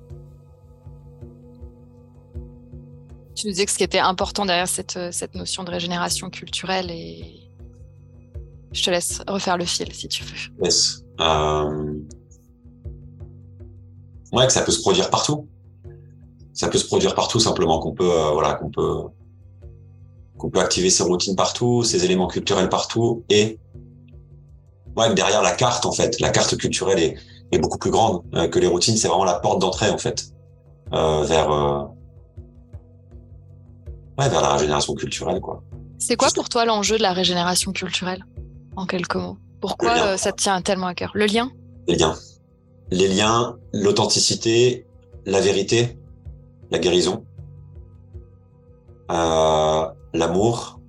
Tu 3.41 3.47
nous 3.47 3.53
disais 3.53 3.65
que 3.65 3.73
ce 3.73 3.79
qui 3.79 3.85
était 3.85 3.99
important 3.99 4.45
derrière 4.45 4.69
cette, 4.69 4.97
euh, 4.97 5.11
cette 5.13 5.35
notion 5.35 5.65
de 5.65 5.71
régénération 5.71 6.29
culturelle 6.29 6.91
et 6.91 7.51
je 8.73 8.83
te 8.83 8.91
laisse 8.91 9.23
refaire 9.27 9.57
le 9.57 9.65
fil 9.65 9.93
si 9.95 10.09
tu 10.09 10.25
veux. 10.25 10.65
Yes. 10.65 11.03
Euh... 11.21 11.95
Ouais, 14.33 14.47
que 14.47 14.53
ça 14.53 14.63
peut 14.63 14.73
se 14.73 14.81
produire 14.83 15.09
partout. 15.11 15.49
Ça 16.53 16.69
peut 16.69 16.79
se 16.79 16.87
produire 16.87 17.15
partout 17.15 17.41
simplement 17.41 17.81
qu'on 17.81 17.93
peut, 17.93 18.13
euh, 18.13 18.31
voilà, 18.33 18.55
qu'on 18.55 18.71
peut, 18.71 19.05
qu'on 20.37 20.51
peut 20.51 20.61
activer 20.61 20.91
ses 20.91 21.03
routines 21.03 21.35
partout, 21.35 21.83
ses 21.83 22.05
éléments 22.05 22.29
culturels 22.29 22.69
partout 22.69 23.25
et 23.31 23.59
derrière 25.15 25.41
la 25.41 25.53
carte 25.53 25.87
en 25.87 25.93
fait, 25.93 26.21
la 26.21 26.29
carte 26.29 26.59
culturelle 26.59 26.99
est, 26.99 27.17
est 27.53 27.59
beaucoup 27.59 27.79
plus 27.79 27.91
grande 27.91 28.23
euh, 28.35 28.49
que 28.49 28.59
les 28.59 28.67
routines. 28.67 28.99
C'est 28.99 29.09
vraiment 29.09 29.25
la 29.25 29.41
porte 29.41 29.61
d'entrée 29.61 29.89
en 29.89 29.99
fait 29.99 30.27
vers 30.93 31.89
ouais, 34.21 34.29
vers 34.29 34.43
la 34.43 34.53
régénération 34.53 34.95
culturelle, 34.95 35.41
quoi. 35.41 35.63
C'est 35.99 36.17
quoi 36.17 36.29
pour 36.35 36.49
toi 36.49 36.65
l'enjeu 36.65 36.97
de 36.97 37.03
la 37.03 37.13
régénération 37.13 37.73
culturelle, 37.73 38.25
en 38.77 38.87
quelques 38.87 39.17
mots? 39.17 39.39
Pourquoi 39.61 39.93
euh, 39.99 40.17
ça 40.17 40.33
te 40.33 40.43
tient 40.43 40.61
tellement 40.63 40.87
à 40.87 40.95
cœur? 40.95 41.11
Le 41.15 41.27
lien? 41.27 41.51
Les 41.87 41.97
liens. 41.97 42.17
Les 42.91 43.09
liens, 43.09 43.59
l'authenticité, 43.73 44.87
la 45.27 45.41
vérité, 45.41 45.99
la 46.71 46.79
guérison, 46.79 47.25
euh, 49.11 49.87
l'amour, 50.15 50.81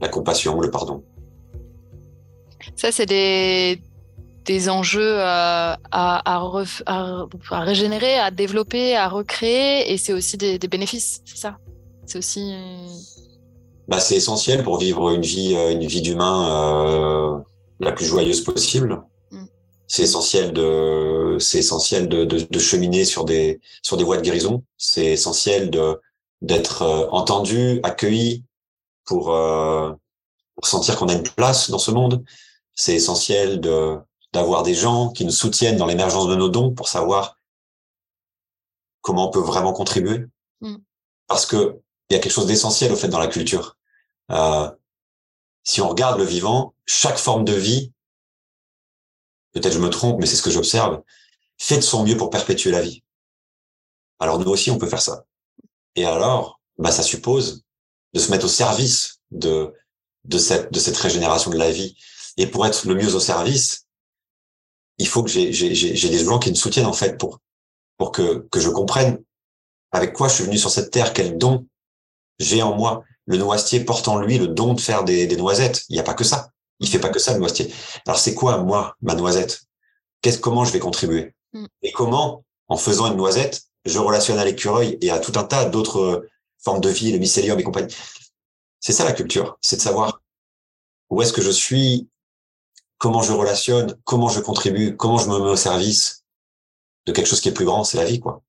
la 0.00 0.08
compassion, 0.08 0.60
le 0.60 0.70
pardon. 0.70 1.02
Ça, 2.76 2.92
c'est 2.92 3.06
des, 3.06 3.82
des 4.50 4.68
enjeux 4.68 5.14
euh, 5.20 5.22
à, 5.22 5.76
à, 5.92 6.64
à, 6.86 7.60
régénérer, 7.60 8.18
à 8.18 8.32
développer, 8.32 8.96
à 8.96 9.08
recréer, 9.08 9.92
et 9.92 9.96
c'est 9.96 10.12
aussi 10.12 10.36
des, 10.36 10.58
des 10.58 10.66
bénéfices, 10.66 11.22
c'est 11.24 11.36
ça? 11.36 11.58
C'est 12.04 12.18
aussi. 12.18 12.52
Bah, 13.86 14.00
c'est 14.00 14.16
essentiel 14.16 14.64
pour 14.64 14.78
vivre 14.78 15.10
une 15.10 15.22
vie, 15.22 15.54
euh, 15.54 15.70
une 15.70 15.86
vie 15.86 16.02
d'humain 16.02 16.38
euh, 16.50 17.38
la 17.78 17.92
plus 17.92 18.06
joyeuse 18.06 18.42
possible. 18.42 19.00
Mm. 19.30 19.44
C'est 19.86 20.02
essentiel 20.02 20.52
de, 20.52 21.36
c'est 21.38 21.58
essentiel 21.58 22.08
de, 22.08 22.24
de, 22.24 22.38
de, 22.40 22.58
cheminer 22.58 23.04
sur 23.04 23.24
des, 23.24 23.60
sur 23.82 23.96
des 23.96 24.02
voies 24.02 24.16
de 24.16 24.22
guérison. 24.22 24.64
C'est 24.76 25.12
essentiel 25.12 25.70
de 25.70 26.00
d'être 26.42 27.08
entendu, 27.12 27.80
accueilli 27.82 28.44
pour, 29.04 29.26
pour 30.54 30.66
sentir 30.66 30.96
qu'on 30.96 31.08
a 31.08 31.12
une 31.12 31.28
place 31.36 31.70
dans 31.70 31.78
ce 31.78 31.90
monde. 31.90 32.24
C'est 32.74 32.94
essentiel 32.94 33.60
de 33.60 33.98
d'avoir 34.32 34.62
des 34.62 34.74
gens 34.74 35.10
qui 35.10 35.24
nous 35.24 35.32
soutiennent 35.32 35.76
dans 35.76 35.86
l'émergence 35.86 36.28
de 36.28 36.36
nos 36.36 36.48
dons 36.48 36.72
pour 36.72 36.88
savoir 36.88 37.38
comment 39.00 39.28
on 39.28 39.30
peut 39.30 39.40
vraiment 39.40 39.72
contribuer. 39.72 40.26
Mm. 40.60 40.76
Parce 41.26 41.46
que 41.46 41.80
il 42.08 42.14
y 42.14 42.16
a 42.16 42.20
quelque 42.20 42.32
chose 42.32 42.46
d'essentiel 42.46 42.92
au 42.92 42.96
fait 42.96 43.08
dans 43.08 43.20
la 43.20 43.28
culture. 43.28 43.76
Euh, 44.30 44.70
si 45.62 45.80
on 45.80 45.88
regarde 45.88 46.18
le 46.18 46.24
vivant, 46.24 46.74
chaque 46.86 47.18
forme 47.18 47.44
de 47.44 47.52
vie, 47.52 47.92
peut-être 49.52 49.72
je 49.72 49.78
me 49.78 49.90
trompe, 49.90 50.18
mais 50.18 50.26
c'est 50.26 50.36
ce 50.36 50.42
que 50.42 50.50
j'observe, 50.50 51.02
fait 51.58 51.76
de 51.76 51.82
son 51.82 52.04
mieux 52.04 52.16
pour 52.16 52.30
perpétuer 52.30 52.72
la 52.72 52.80
vie. 52.80 53.04
Alors 54.18 54.38
nous 54.38 54.50
aussi, 54.50 54.70
on 54.70 54.78
peut 54.78 54.88
faire 54.88 55.02
ça. 55.02 55.24
Et 55.94 56.04
alors, 56.04 56.60
bah, 56.78 56.90
ça 56.90 57.02
suppose 57.02 57.64
de 58.12 58.20
se 58.20 58.30
mettre 58.30 58.46
au 58.46 58.48
service 58.48 59.20
de, 59.30 59.72
de, 60.24 60.38
cette, 60.38 60.72
de 60.72 60.78
cette 60.78 60.96
régénération 60.96 61.50
de 61.50 61.58
la 61.58 61.70
vie. 61.70 61.96
Et 62.36 62.46
pour 62.46 62.66
être 62.66 62.86
le 62.86 62.94
mieux 62.94 63.14
au 63.14 63.20
service, 63.20 63.86
il 65.00 65.08
faut 65.08 65.22
que 65.22 65.30
j'ai 65.30 66.08
des 66.08 66.24
gens 66.24 66.38
qui 66.38 66.50
me 66.50 66.54
soutiennent 66.54 66.86
en 66.86 66.92
fait 66.92 67.18
pour 67.18 67.40
pour 67.96 68.12
que 68.12 68.46
que 68.50 68.60
je 68.60 68.68
comprenne 68.68 69.22
avec 69.92 70.12
quoi 70.12 70.28
je 70.28 70.34
suis 70.34 70.44
venu 70.44 70.58
sur 70.58 70.70
cette 70.70 70.90
terre, 70.90 71.12
quel 71.12 71.38
don 71.38 71.66
j'ai 72.38 72.62
en 72.62 72.76
moi. 72.76 73.02
Le 73.26 73.36
noisetier 73.36 73.80
porte 73.80 74.08
en 74.08 74.18
lui 74.18 74.38
le 74.38 74.48
don 74.48 74.74
de 74.74 74.80
faire 74.80 75.04
des, 75.04 75.26
des 75.26 75.36
noisettes. 75.36 75.84
Il 75.88 75.94
n'y 75.94 76.00
a 76.00 76.02
pas 76.02 76.14
que 76.14 76.24
ça. 76.24 76.50
Il 76.80 76.88
fait 76.88 76.98
pas 76.98 77.08
que 77.08 77.18
ça 77.18 77.32
le 77.32 77.38
noisetier. 77.38 77.72
Alors 78.06 78.18
c'est 78.18 78.34
quoi 78.34 78.58
moi 78.58 78.96
ma 79.00 79.14
noisette? 79.14 79.62
Qu'est-ce 80.20 80.38
comment 80.38 80.64
je 80.64 80.72
vais 80.72 80.78
contribuer? 80.78 81.34
Mm. 81.52 81.66
Et 81.82 81.92
comment 81.92 82.44
en 82.68 82.76
faisant 82.76 83.06
une 83.10 83.16
noisette, 83.16 83.62
je 83.84 83.98
relationne 83.98 84.38
à 84.38 84.44
l'écureuil 84.44 84.98
et 85.00 85.10
à 85.10 85.18
tout 85.18 85.32
un 85.36 85.44
tas 85.44 85.64
d'autres 85.64 86.26
formes 86.58 86.80
de 86.80 86.90
vie, 86.90 87.12
le 87.12 87.18
mycélium 87.18 87.58
et 87.58 87.62
compagnie? 87.62 87.94
C'est 88.80 88.92
ça 88.92 89.04
la 89.04 89.12
culture, 89.12 89.58
c'est 89.60 89.76
de 89.76 89.82
savoir 89.82 90.20
où 91.08 91.22
est-ce 91.22 91.32
que 91.32 91.42
je 91.42 91.50
suis 91.50 92.08
comment 93.00 93.22
je 93.22 93.32
relationne, 93.32 93.96
comment 94.04 94.28
je 94.28 94.40
contribue, 94.40 94.94
comment 94.94 95.16
je 95.16 95.28
me 95.28 95.38
mets 95.38 95.50
au 95.50 95.56
service 95.56 96.22
de 97.06 97.12
quelque 97.12 97.26
chose 97.26 97.40
qui 97.40 97.48
est 97.48 97.54
plus 97.54 97.64
grand, 97.64 97.82
c'est 97.82 97.96
la 97.96 98.04
vie, 98.04 98.20
quoi. 98.20 98.42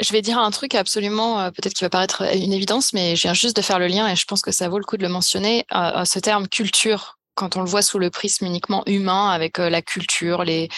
Je 0.00 0.12
vais 0.12 0.22
dire 0.22 0.38
un 0.38 0.50
truc 0.50 0.74
absolument, 0.74 1.40
euh, 1.40 1.50
peut-être 1.50 1.74
qui 1.74 1.84
va 1.84 1.90
paraître 1.90 2.22
une 2.34 2.52
évidence, 2.52 2.92
mais 2.92 3.16
je 3.16 3.22
viens 3.22 3.34
juste 3.34 3.56
de 3.56 3.62
faire 3.62 3.78
le 3.78 3.88
lien 3.88 4.08
et 4.08 4.16
je 4.16 4.24
pense 4.24 4.42
que 4.42 4.52
ça 4.52 4.68
vaut 4.68 4.78
le 4.78 4.84
coup 4.84 4.96
de 4.96 5.02
le 5.02 5.08
mentionner. 5.08 5.66
Euh, 5.74 6.04
ce 6.04 6.18
terme 6.20 6.48
culture, 6.48 7.18
quand 7.34 7.56
on 7.56 7.60
le 7.60 7.68
voit 7.68 7.82
sous 7.82 7.98
le 7.98 8.08
prisme 8.08 8.46
uniquement 8.46 8.82
humain, 8.86 9.30
avec 9.30 9.58
euh, 9.58 9.68
la 9.68 9.82
culture, 9.82 10.44
les, 10.44 10.68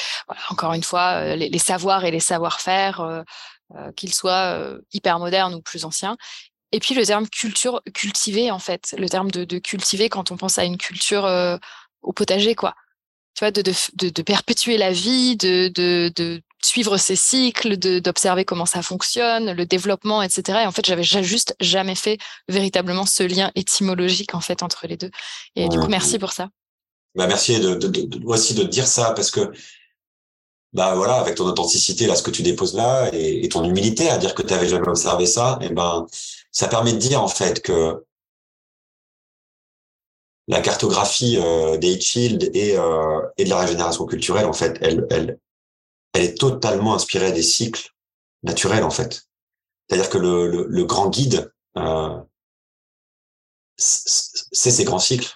encore 0.49 0.73
une 0.73 0.83
fois, 0.83 1.37
les, 1.37 1.59
savoirs 1.59 2.05
et 2.05 2.11
les 2.11 2.21
savoir-faire, 2.21 3.25
qu'ils 3.95 4.13
soient 4.13 4.59
hyper 4.93 5.21
modernes 5.21 5.55
ou 5.55 5.63
plus 5.63 5.85
anciens. 5.85 6.17
Et 6.73 6.81
puis 6.81 6.95
le 6.95 7.05
terme 7.07 7.29
culture, 7.29 7.83
cultiver 7.95 8.51
en 8.51 8.59
fait, 8.59 8.95
le 8.99 9.09
terme 9.09 9.31
de, 9.31 9.45
de 9.45 9.59
cultiver 9.59 10.09
quand 10.09 10.33
on 10.33 10.37
pense 10.37 10.59
à 10.59 10.65
une 10.65 10.79
culture 10.79 11.25
au 12.03 12.13
potager, 12.13 12.55
quoi. 12.55 12.75
Tu 13.35 13.45
vois, 13.45 13.51
de, 13.51 13.63
de, 13.63 14.09
de, 14.09 14.23
perpétuer 14.23 14.77
la 14.77 14.93
vie, 14.93 15.37
de, 15.37 15.69
de, 15.69 16.43
suivre 16.63 16.99
ses 16.99 17.17
cycles, 17.17 17.77
d'observer 17.79 18.45
comment 18.45 18.67
ça 18.67 18.83
fonctionne, 18.83 19.53
le 19.53 19.65
développement, 19.65 20.23
etc. 20.23 20.61
Et 20.63 20.67
en 20.67 20.73
fait, 20.73 20.85
j'avais 20.85 21.03
juste 21.03 21.55
jamais 21.61 21.95
fait 21.95 22.19
véritablement 22.49 23.07
ce 23.07 23.23
lien 23.23 23.51
étymologique 23.55 24.35
en 24.35 24.41
fait 24.41 24.63
entre 24.63 24.87
les 24.87 24.97
deux. 24.97 25.11
Et 25.57 25.69
du 25.69 25.79
coup, 25.79 25.87
merci 25.89 26.19
pour 26.19 26.33
ça. 26.33 26.49
Bah 27.15 27.27
merci 27.27 27.59
de, 27.59 27.75
de, 27.75 28.25
aussi 28.25 28.55
de 28.55 28.63
dire 28.63 28.87
ça 28.87 29.13
parce 29.13 29.33
que 29.33 29.51
bah 30.73 30.95
voilà, 30.95 31.15
avec 31.15 31.35
ton 31.35 31.47
authenticité 31.47 32.07
là, 32.07 32.15
ce 32.15 32.23
que 32.23 32.31
tu 32.31 32.43
déposes 32.43 32.75
là 32.75 33.11
et, 33.13 33.49
ton 33.49 33.65
humilité 33.65 34.09
à 34.09 34.19
dire 34.19 34.35
que 34.35 34.43
tu 34.43 34.55
avais 34.55 34.69
jamais 34.69 34.89
observé 34.89 35.27
ça, 35.27 35.59
et 35.61 35.71
ben 35.71 36.07
ça 36.53 36.69
permet 36.69 36.93
de 36.93 36.99
dire 36.99 37.23
en 37.23 37.29
fait 37.29 37.63
que 37.63 38.05
la 40.51 40.61
cartographie 40.61 41.39
euh, 41.39 41.77
des 41.77 41.99
et, 42.55 42.77
euh, 42.77 43.21
et 43.39 43.45
de 43.45 43.49
la 43.49 43.61
régénération 43.61 44.05
culturelle, 44.05 44.47
en 44.47 44.53
fait, 44.53 44.77
elle, 44.81 45.07
elle, 45.09 45.39
elle 46.13 46.25
est 46.25 46.37
totalement 46.37 46.95
inspirée 46.95 47.31
des 47.31 47.43
cycles 47.43 47.91
naturels, 48.43 48.83
en 48.83 48.91
fait. 48.91 49.23
C'est-à-dire 49.89 50.11
que 50.11 50.19
le, 50.19 50.49
le, 50.49 50.67
le, 50.69 50.85
grand 50.85 51.09
guide, 51.09 51.53
euh, 51.79 52.19
c'est 53.77 54.73
ces 54.73 54.85
grands 54.85 54.99
cycles 54.99 55.33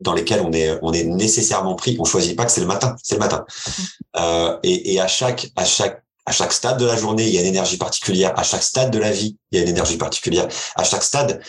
dans 0.00 0.12
lesquels 0.12 0.40
on 0.40 0.52
est, 0.52 0.78
on 0.82 0.92
est 0.92 1.04
nécessairement 1.04 1.74
pris. 1.74 1.96
On 1.98 2.04
choisit 2.04 2.36
pas 2.36 2.44
que 2.44 2.52
c'est 2.52 2.60
le 2.60 2.66
matin, 2.66 2.94
c'est 3.02 3.14
le 3.14 3.20
matin. 3.20 3.46
Mmh. 3.48 3.82
Euh, 4.16 4.58
et, 4.62 4.94
et 4.94 5.00
à 5.00 5.08
chaque, 5.08 5.48
à 5.56 5.64
chaque 5.64 6.02
à 6.24 6.30
chaque 6.30 6.52
stade 6.52 6.78
de 6.78 6.86
la 6.86 6.96
journée, 6.96 7.26
il 7.26 7.34
y 7.34 7.38
a 7.38 7.40
une 7.40 7.48
énergie 7.48 7.78
particulière. 7.78 8.32
À 8.38 8.44
chaque 8.44 8.62
stade 8.62 8.92
de 8.92 8.98
la 8.98 9.10
vie, 9.10 9.38
il 9.50 9.58
y 9.58 9.60
a 9.60 9.64
une 9.64 9.70
énergie 9.70 9.96
particulière. 9.96 10.46
À 10.76 10.84
chaque 10.84 11.02
stade, 11.02 11.42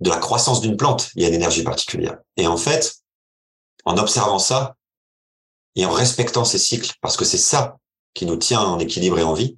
de 0.00 0.10
la 0.10 0.18
croissance 0.18 0.60
d'une 0.60 0.76
plante, 0.76 1.10
il 1.14 1.22
y 1.22 1.24
a 1.24 1.28
une 1.28 1.34
énergie 1.34 1.62
particulière. 1.62 2.18
Et 2.36 2.46
en 2.46 2.56
fait, 2.56 2.96
en 3.84 3.96
observant 3.96 4.38
ça 4.38 4.76
et 5.76 5.86
en 5.86 5.90
respectant 5.90 6.44
ces 6.44 6.58
cycles, 6.58 6.92
parce 7.00 7.16
que 7.16 7.24
c'est 7.24 7.38
ça 7.38 7.76
qui 8.14 8.26
nous 8.26 8.36
tient 8.36 8.60
en 8.60 8.78
équilibre 8.78 9.18
et 9.18 9.22
en 9.22 9.34
vie, 9.34 9.56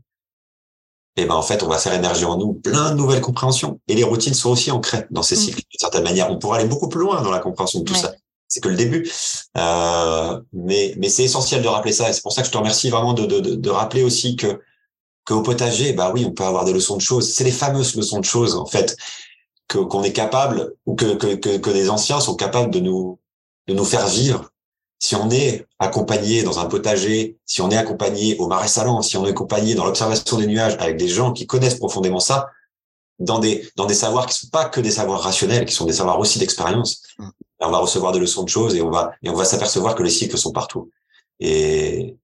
et 1.19 1.23
eh 1.23 1.25
ben 1.25 1.35
en 1.35 1.43
fait, 1.43 1.63
on 1.63 1.69
va 1.69 1.79
faire 1.79 1.95
émerger 1.95 2.27
en 2.27 2.37
nous 2.37 2.53
plein 2.53 2.91
de 2.91 2.97
nouvelles 2.97 3.23
compréhensions. 3.23 3.81
Et 3.89 3.95
les 3.95 4.05
routines 4.05 4.35
sont 4.35 4.51
aussi 4.51 4.71
ancrées 4.71 5.07
dans 5.11 5.23
ces 5.23 5.35
mmh. 5.35 5.39
cycles 5.39 5.63
d'une 5.71 5.79
certaine 5.81 6.03
manière. 6.03 6.31
On 6.31 6.39
pourra 6.39 6.59
aller 6.59 6.69
beaucoup 6.69 6.91
plus 6.91 7.01
loin 7.01 7.23
dans 7.23 7.31
la 7.31 7.39
compréhension 7.39 7.81
de 7.81 7.85
tout 7.87 7.95
ça. 7.95 8.13
C'est 8.49 8.61
que 8.61 8.69
le 8.69 8.77
début, 8.77 9.11
euh, 9.57 10.41
mais 10.53 10.95
mais 10.99 11.09
c'est 11.09 11.25
essentiel 11.25 11.63
de 11.63 11.69
rappeler 11.69 11.95
ça. 11.95 12.11
Et 12.11 12.13
c'est 12.13 12.21
pour 12.21 12.33
ça 12.33 12.43
que 12.43 12.49
je 12.49 12.53
te 12.53 12.59
remercie 12.59 12.91
vraiment 12.91 13.15
de, 13.15 13.25
de, 13.25 13.55
de, 13.55 13.71
rappeler 13.71 14.03
aussi 14.03 14.37
que 14.37 14.61
qu'au 15.25 15.41
potager, 15.41 15.95
bah 15.95 16.13
oui, 16.13 16.27
on 16.27 16.33
peut 16.33 16.45
avoir 16.45 16.67
des 16.67 16.75
leçons 16.75 16.97
de 16.97 17.03
choses. 17.03 17.33
C'est 17.33 17.45
les 17.45 17.51
fameuses 17.51 17.97
leçons 17.97 18.21
de 18.21 18.25
choses 18.27 18.55
en 18.55 18.67
fait 18.67 18.95
que 19.69 19.79
qu'on 19.79 20.03
est 20.03 20.13
capable 20.13 20.75
ou 20.87 20.95
que, 20.95 21.15
que, 21.15 21.35
que, 21.35 21.57
que 21.59 21.71
les 21.71 21.91
anciens 21.91 22.21
sont 22.21 22.37
capables 22.37 22.71
de 22.71 22.81
nous 22.81 23.19
de 23.67 23.75
nous 23.75 23.85
faire 23.85 24.07
vivre 24.07 24.51
si 24.99 25.15
on 25.15 25.31
est 25.31 25.67
accompagné 25.79 26.43
dans 26.43 26.59
un 26.59 26.67
potager, 26.67 27.37
si 27.45 27.61
on 27.61 27.71
est 27.71 27.77
accompagné 27.77 28.37
au 28.39 28.47
marais 28.47 28.69
salant, 28.69 29.03
si 29.03 29.17
on 29.17 29.27
est 29.27 29.31
accompagné 29.31 29.75
dans 29.75 29.85
l'observation 29.85 30.39
des 30.39 30.47
nuages 30.47 30.77
avec 30.79 30.97
des 30.97 31.09
gens 31.09 31.33
qui 31.33 31.47
connaissent 31.47 31.79
profondément 31.79 32.21
ça, 32.21 32.49
dans 33.19 33.39
des 33.39 33.69
dans 33.77 33.87
des 33.87 33.95
savoirs 33.95 34.27
qui 34.27 34.35
sont 34.35 34.49
pas 34.49 34.67
que 34.67 34.81
des 34.81 34.91
savoirs 34.91 35.21
rationnels, 35.21 35.65
qui 35.65 35.75
sont 35.75 35.87
des 35.87 35.93
savoirs 35.93 36.19
aussi 36.19 36.39
d'expérience, 36.39 37.03
mm. 37.19 37.29
on 37.61 37.71
va 37.71 37.79
recevoir 37.79 38.13
des 38.13 38.19
leçons 38.19 38.43
de 38.43 38.49
choses 38.49 38.75
et 38.75 38.83
on 38.83 38.91
va 38.91 39.13
et 39.23 39.31
on 39.31 39.35
va 39.35 39.45
s'apercevoir 39.45 39.95
que 39.95 40.03
les 40.03 40.11
cycles 40.11 40.39
sont 40.39 40.53
partout. 40.53 40.91
Et 41.41 42.17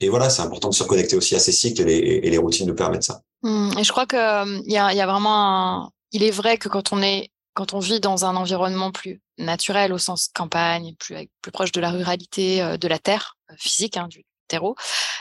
et 0.00 0.08
voilà, 0.08 0.30
c'est 0.30 0.42
important 0.42 0.68
de 0.68 0.74
se 0.74 0.82
reconnecter 0.82 1.16
aussi 1.16 1.36
à 1.36 1.38
ces 1.38 1.52
cycles 1.52 1.82
et 1.82 1.84
les, 1.84 2.26
et 2.26 2.30
les 2.30 2.38
routines 2.38 2.66
nous 2.66 2.74
permettent 2.74 3.04
ça. 3.04 3.22
Mm. 3.42 3.78
et 3.78 3.84
je 3.84 3.92
crois 3.92 4.06
que 4.06 4.62
il 4.66 4.72
y 4.72 4.78
a, 4.78 4.92
y 4.92 5.00
a 5.00 5.06
vraiment 5.06 5.84
un, 5.84 5.90
il 6.12 6.22
est 6.22 6.30
vrai 6.30 6.58
que 6.58 6.68
quand 6.68 6.92
on 6.92 7.02
est 7.02 7.30
quand 7.54 7.74
on 7.74 7.80
vit 7.80 8.00
dans 8.00 8.24
un 8.24 8.36
environnement 8.36 8.92
plus 8.92 9.20
naturel 9.38 9.92
au 9.92 9.98
sens 9.98 10.28
campagne, 10.34 10.94
plus, 10.98 11.28
plus 11.42 11.52
proche 11.52 11.72
de 11.72 11.80
la 11.80 11.90
ruralité, 11.90 12.62
euh, 12.62 12.76
de 12.76 12.88
la 12.88 12.98
terre 12.98 13.36
euh, 13.50 13.54
physique, 13.58 13.96
hein, 13.96 14.08
du 14.08 14.24
terreau, 14.48 14.74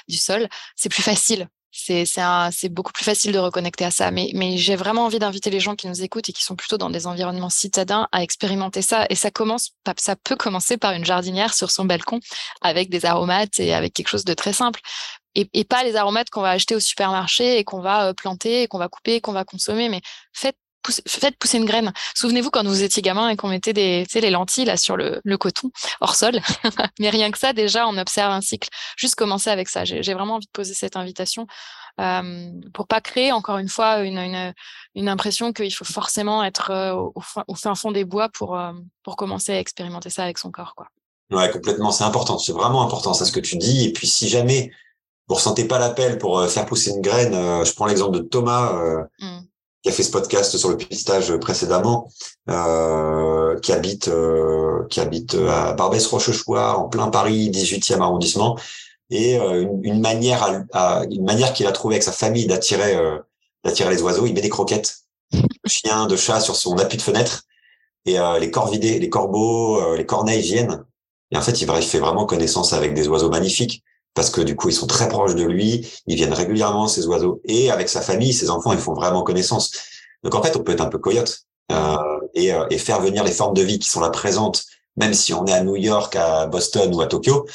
du 0.07 0.17
sol, 0.17 0.47
c'est 0.75 0.89
plus 0.89 1.03
facile. 1.03 1.47
C'est 1.73 2.69
beaucoup 2.69 2.91
plus 2.91 3.05
facile 3.05 3.31
de 3.31 3.39
reconnecter 3.39 3.85
à 3.85 3.91
ça. 3.91 4.11
Mais, 4.11 4.31
mais 4.33 4.57
j'ai 4.57 4.75
vraiment 4.75 5.05
envie 5.05 5.19
d'inviter 5.19 5.49
les 5.49 5.61
gens 5.61 5.77
qui 5.77 5.87
nous 5.87 6.03
écoutent 6.03 6.27
et 6.27 6.33
qui 6.33 6.43
sont 6.43 6.57
plutôt 6.57 6.77
dans 6.77 6.89
des 6.89 7.07
environnements 7.07 7.49
citadins 7.49 8.09
à 8.11 8.23
expérimenter 8.23 8.81
ça. 8.81 9.05
Et 9.09 9.15
ça 9.15 9.31
commence, 9.31 9.71
ça 9.97 10.17
peut 10.17 10.35
commencer 10.35 10.75
par 10.75 10.91
une 10.91 11.05
jardinière 11.05 11.53
sur 11.53 11.71
son 11.71 11.85
balcon 11.85 12.19
avec 12.61 12.89
des 12.89 13.05
aromates 13.05 13.59
et 13.61 13.73
avec 13.73 13.93
quelque 13.93 14.09
chose 14.09 14.25
de 14.25 14.33
très 14.33 14.51
simple. 14.51 14.81
Et, 15.33 15.49
et 15.53 15.63
pas 15.63 15.85
les 15.85 15.95
aromates 15.95 16.29
qu'on 16.29 16.41
va 16.41 16.49
acheter 16.49 16.75
au 16.75 16.81
supermarché 16.81 17.57
et 17.57 17.63
qu'on 17.63 17.79
va 17.79 18.09
euh, 18.09 18.13
planter 18.13 18.63
et 18.63 18.67
qu'on 18.67 18.77
va 18.77 18.89
couper 18.89 19.15
et 19.15 19.21
qu'on 19.21 19.31
va 19.31 19.45
consommer. 19.45 19.87
Mais 19.87 20.01
faites 20.33 20.57
faites 21.07 21.38
pousser 21.38 21.57
une 21.57 21.65
graine. 21.65 21.93
Souvenez-vous 22.15 22.49
quand 22.49 22.63
vous 22.63 22.84
étiez 22.84 23.01
gamin 23.01 23.29
et 23.29 23.36
qu'on 23.36 23.47
mettait 23.47 23.73
des, 23.73 24.03
tu 24.07 24.13
sais, 24.13 24.21
les 24.21 24.29
lentilles 24.29 24.65
là 24.65 24.77
sur 24.77 24.97
le, 24.97 25.21
le 25.23 25.38
coton 25.38 25.71
hors 25.99 26.15
sol. 26.15 26.39
Mais 26.99 27.09
rien 27.09 27.32
que 27.32 27.38
ça, 27.38 27.53
déjà, 27.53 27.88
on 27.88 27.97
observe 27.97 28.32
un 28.32 28.41
cycle. 28.41 28.69
Juste 28.97 29.15
commencer 29.15 29.49
avec 29.49 29.69
ça. 29.69 29.86
J'ai 29.86 30.13
vraiment 30.13 30.36
envie 30.36 30.45
de 30.45 30.51
poser 30.51 30.73
cette 30.73 30.95
invitation 30.95 31.47
pour 32.73 32.88
pas 32.88 33.01
créer 33.01 33.32
encore 33.32 33.57
une 33.59 33.69
fois 33.69 33.99
une, 33.99 34.53
une, 34.95 35.09
impression 35.09 35.53
qu'il 35.53 35.73
faut 35.73 35.86
forcément 35.86 36.43
être 36.43 36.93
au, 36.95 37.13
au, 37.47 37.55
fin, 37.55 37.75
fond 37.75 37.91
des 37.91 38.05
bois 38.05 38.29
pour, 38.29 38.59
pour 39.03 39.15
commencer 39.15 39.51
à 39.51 39.59
expérimenter 39.59 40.09
ça 40.09 40.23
avec 40.23 40.39
son 40.39 40.51
corps. 40.51 40.73
Quoi. 40.75 40.88
Ouais, 41.32 41.51
complètement. 41.51 41.91
C'est 41.91 42.05
important. 42.05 42.39
C'est 42.39 42.53
vraiment 42.53 42.82
important, 42.82 43.13
ça, 43.13 43.25
ce 43.25 43.32
que 43.32 43.39
tu 43.39 43.57
dis. 43.57 43.86
Et 43.86 43.93
puis, 43.93 44.07
si 44.07 44.29
jamais 44.29 44.71
vous 45.27 45.36
ressentez 45.36 45.65
pas 45.65 45.77
l'appel 45.77 46.17
pour 46.17 46.43
faire 46.49 46.65
pousser 46.65 46.91
une 46.91 47.01
graine, 47.01 47.34
je 47.34 47.73
prends 47.73 47.86
l'exemple 47.86 48.17
de 48.17 48.23
Thomas. 48.23 48.73
Mmh 49.19 49.41
qui 49.84 49.89
a 49.89 49.91
fait 49.91 50.03
ce 50.03 50.11
podcast 50.11 50.57
sur 50.57 50.69
le 50.69 50.77
pistage 50.77 51.36
précédemment, 51.38 52.09
euh, 52.49 53.59
qui 53.59 53.71
habite 53.71 54.07
euh, 54.09 54.86
qui 54.89 54.99
habite 54.99 55.36
à 55.36 55.73
Barbès-Rochechouart, 55.73 56.79
en 56.79 56.89
plein 56.89 57.09
Paris, 57.09 57.49
18e 57.49 58.01
arrondissement, 58.01 58.57
et 59.11 59.38
euh, 59.38 59.67
une, 59.84 59.99
manière 59.99 60.65
une 61.11 61.23
manière 61.23 61.53
qu'il 61.53 61.67
a 61.67 61.71
trouvé 61.71 61.95
avec 61.95 62.03
sa 62.03 62.13
famille 62.13 62.47
d'attirer 62.47 62.95
euh, 62.95 63.19
d'attirer 63.63 63.89
les 63.93 64.01
oiseaux, 64.01 64.25
il 64.25 64.34
met 64.34 64.41
des 64.41 64.49
croquettes 64.49 64.99
de 65.34 65.69
chiens, 65.69 66.07
de 66.07 66.15
chats 66.15 66.39
sur 66.39 66.55
son 66.55 66.77
appui 66.77 66.97
de 66.97 67.01
fenêtre, 67.01 67.43
et 68.05 68.19
euh, 68.19 68.39
les 68.39 68.49
corvidés, 68.49 68.99
les 68.99 69.09
corbeaux, 69.09 69.95
les 69.95 70.05
corneilles 70.05 70.41
viennent. 70.41 70.84
Et 71.32 71.38
en 71.38 71.41
fait, 71.41 71.61
il 71.61 71.67
fait 71.67 71.99
vraiment 71.99 72.25
connaissance 72.25 72.73
avec 72.73 72.93
des 72.93 73.07
oiseaux 73.07 73.29
magnifiques 73.29 73.84
parce 74.14 74.30
que 74.30 74.41
du 74.41 74.55
coup 74.55 74.70
ils 74.70 74.74
sont 74.74 74.88
très 74.88 75.07
proches 75.07 75.36
de 75.36 75.43
lui, 75.43 75.88
ils 76.07 76.16
viennent 76.16 76.34
régulièrement 76.34 76.88
ces 76.88 77.07
oiseaux 77.07 77.41
et 77.45 77.72
avec 77.72 77.89
sa 77.89 78.01
famille, 78.01 78.34
ses 78.34 78.49
enfants, 78.49 78.74
ils 78.74 78.80
font 78.80 78.93
vraiment 78.93 79.24
connaissance. 79.24 79.72
Donc 80.24 80.36
en 80.36 80.41
fait, 80.41 80.55
on 80.55 80.64
peut 80.64 80.72
être 80.74 80.82
un 80.82 80.89
peu 80.89 80.99
coyote 80.99 81.41
euh, 81.72 81.97
et, 82.34 82.53
euh, 82.53 82.66
et, 82.70 82.78
faire 82.78 83.01
venir 83.01 83.24
les 83.24 83.32
formes 83.32 83.53
de 83.53 83.62
vie 83.62 83.80
qui 83.80 83.89
sont 83.89 84.01
là 84.01 84.09
présentes, 84.09 84.66
même 84.97 85.14
si 85.14 85.34
on 85.34 85.45
est 85.45 85.53
à 85.53 85.64
New 85.64 85.76
York, 85.76 86.16
à 86.16 86.45
Boston 86.45 86.93
ou 86.93 87.01
à 87.01 87.07
Tokyo, 87.07 87.45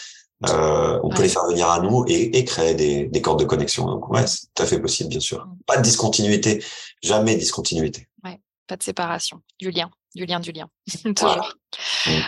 euh, 0.48 0.98
on 1.02 1.08
peut 1.10 1.22
les 1.22 1.28
faire 1.28 1.46
venir 1.46 1.68
à 1.68 1.80
nous 1.80 2.04
et, 2.08 2.38
et 2.38 2.44
créer 2.44 2.74
des, 2.74 3.06
des 3.06 3.22
cordes 3.22 3.40
de 3.40 3.44
connexion. 3.44 3.86
Donc 3.86 4.08
ouais, 4.10 4.26
c'est 4.26 4.46
tout 4.54 4.62
à 4.62 4.66
fait 4.66 4.80
possible, 4.80 5.10
bien 5.10 5.20
sûr. 5.20 5.46
Mm. 5.46 5.58
Pas 5.66 5.76
de 5.76 5.82
discontinuité, 5.82 6.62
jamais 7.02 7.36
discontinuité. 7.36 8.08
Ouais, 8.24 8.40
pas 8.66 8.76
de 8.76 8.82
séparation, 8.82 9.40
du 9.58 9.70
lien 9.70 9.90
du 10.16 10.26
lien 10.26 10.40
du 10.40 10.50
lien. 10.50 10.68
Toujours. 11.14 11.52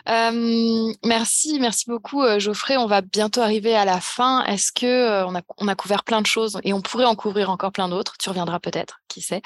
Euh, 0.09 0.93
merci, 1.05 1.59
merci 1.59 1.86
beaucoup 1.89 2.22
euh, 2.22 2.39
Geoffrey. 2.39 2.76
On 2.76 2.86
va 2.86 3.01
bientôt 3.01 3.41
arriver 3.41 3.74
à 3.74 3.84
la 3.84 4.01
fin. 4.01 4.45
Est-ce 4.45 4.70
que 4.70 4.86
euh, 4.86 5.26
on, 5.26 5.34
a, 5.34 5.43
on, 5.57 5.66
a, 5.66 5.74
couvert 5.74 6.05
plein 6.05 6.20
de 6.20 6.26
choses 6.26 6.61
et 6.62 6.72
on 6.72 6.80
pourrait 6.80 7.07
en 7.07 7.16
couvrir 7.16 7.51
encore 7.51 7.72
plein 7.72 7.89
d'autres? 7.89 8.16
Tu 8.18 8.28
reviendras 8.28 8.61
peut-être, 8.61 9.01
qui 9.09 9.22
sait? 9.22 9.43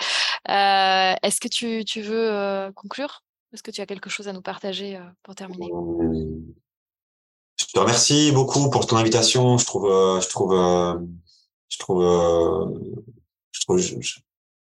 Est-ce 0.47 1.41
que 1.41 1.49
tu, 1.49 1.85
tu 1.87 2.03
veux 2.03 2.71
conclure? 2.75 3.23
Est-ce 3.55 3.63
que 3.63 3.71
tu 3.71 3.81
as 3.81 3.87
quelque 3.87 4.11
chose 4.11 4.29
à 4.29 4.33
nous 4.33 4.43
partager 4.43 4.99
pour 5.23 5.35
terminer? 5.35 5.69
Je 7.59 7.67
te 7.73 7.79
remercie 7.79 8.33
beaucoup 8.33 8.69
pour 8.71 8.87
ton 8.87 8.97
invitation. 8.97 9.57
Je 9.57 9.65
trouve, 9.65 9.89
je 9.89 10.29
trouve, 10.29 10.53
je 11.69 11.79
trouve, 11.79 12.03
je 13.53 13.61
trouve, 13.61 13.81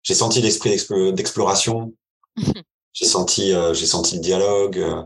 j'ai 0.03 0.13
senti 0.13 0.41
l'esprit 0.41 0.77
d'exploration. 1.13 1.93
J'ai 2.95 3.05
senti, 3.05 3.53
euh, 3.53 3.73
j'ai 3.73 3.85
senti 3.85 4.15
le 4.15 4.21
dialogue. 4.21 4.79
Euh. 4.79 5.01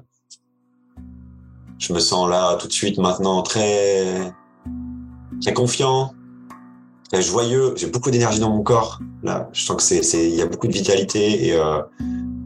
Je 1.80 1.92
me 1.92 2.00
sens 2.00 2.30
là 2.30 2.56
tout 2.56 2.68
de 2.68 2.72
suite 2.72 3.00
maintenant 3.00 3.42
très, 3.42 4.32
très 5.42 5.54
confiant, 5.54 6.14
très 7.12 7.24
joyeux. 7.24 7.74
J'ai 7.76 7.88
beaucoup 7.88 8.12
d'énergie 8.12 8.40
dans 8.40 8.52
mon 8.52 8.62
corps. 8.62 9.00
Là, 9.24 9.50
je 9.54 9.66
sens 9.66 9.78
que 9.78 9.82
c'est, 10.04 10.30
il 10.30 10.36
y 10.36 10.42
a 10.44 10.46
beaucoup 10.46 10.68
de 10.68 10.72
vitalité 10.72 11.48
et 11.48 11.54
euh, 11.54 11.82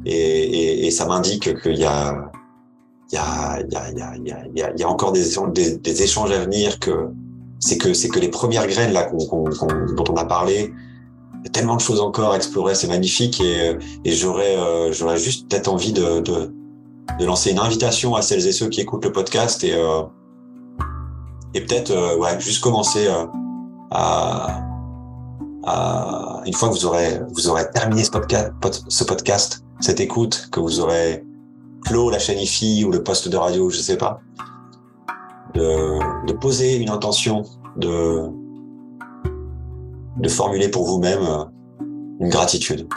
et, 0.06 0.12
et, 0.12 0.88
et, 0.88 0.92
ça 0.92 1.06
m'indique 1.06 1.62
qu'il 1.62 1.78
y 1.78 1.86
a, 1.86 2.32
il 3.12 3.16
y 3.16 3.18
a, 3.18 3.60
il 3.62 3.74
y 3.74 3.76
a, 3.76 3.90
il 3.90 3.98
y 3.98 4.02
a, 4.02 4.16
il 4.16 4.58
y 4.58 4.62
a, 4.62 4.72
il 4.72 4.80
y 4.80 4.84
a 4.84 4.90
encore 4.90 5.12
des, 5.12 6.02
échanges 6.02 6.32
à 6.32 6.40
venir. 6.40 6.80
Que 6.80 7.10
c'est 7.60 7.78
que 7.78 7.94
c'est 7.94 8.08
que 8.08 8.20
les 8.20 8.30
premières 8.30 8.68
graines 8.68 8.94
là 8.94 9.12
dont 9.12 10.04
on 10.10 10.16
a 10.16 10.26
parlé 10.26 10.72
tellement 11.52 11.76
de 11.76 11.82
choses 11.82 12.00
encore 12.00 12.34
à 12.34 12.36
explorer, 12.36 12.76
c'est 12.76 12.88
magnifique 12.88 13.42
et, 13.42 13.78
et 14.06 14.12
j'aurais 14.12 14.56
euh, 14.58 14.92
juste 15.18 15.50
peut-être 15.50 15.68
envie 15.68 15.94
de, 15.94 16.22
de, 16.22 16.54
de, 17.20 17.26
lancer 17.26 17.52
une 17.52 17.60
invitation 17.60 18.16
à 18.16 18.22
celles 18.22 18.48
et 18.48 18.52
ceux 18.52 18.70
qui 18.70 18.82
écoutent 18.82 19.06
le 19.06 19.12
podcast 19.12 19.64
et 19.64 19.74
euh, 19.74 20.04
et 21.54 21.62
peut-être 21.62 21.92
euh, 21.92 22.18
ouais 22.18 22.40
juste 22.40 22.64
commencer 22.64 23.08
à, 23.92 24.64
à 25.66 26.42
une 26.46 26.54
fois 26.54 26.70
que 26.70 26.74
vous 26.74 26.86
aurez 26.86 27.20
vous 27.30 27.48
aurez 27.48 27.70
terminé 27.72 28.04
ce 28.04 28.12
podcast 28.12 28.52
ce 28.88 29.04
podcast 29.04 29.64
cette 29.80 30.00
écoute 30.00 30.50
que 30.52 30.60
vous 30.60 30.80
aurez 30.80 31.24
clos 31.86 32.10
la 32.10 32.20
chaîne 32.20 32.40
IFI 32.40 32.86
ou 32.86 32.92
le 32.92 33.04
poste 33.04 33.28
de 33.30 33.38
radio 33.38 33.70
je 33.70 33.78
sais 33.78 33.98
pas 33.98 34.20
de, 35.54 36.26
de 36.26 36.34
poser 36.34 36.78
une 36.78 36.90
intention 36.90 37.44
de 37.78 38.30
de 40.24 40.30
formuler 40.30 40.70
pour 40.70 40.86
vous-même 40.86 41.22
euh, 41.22 41.44
une 42.22 42.30
gratitude, 42.30 42.88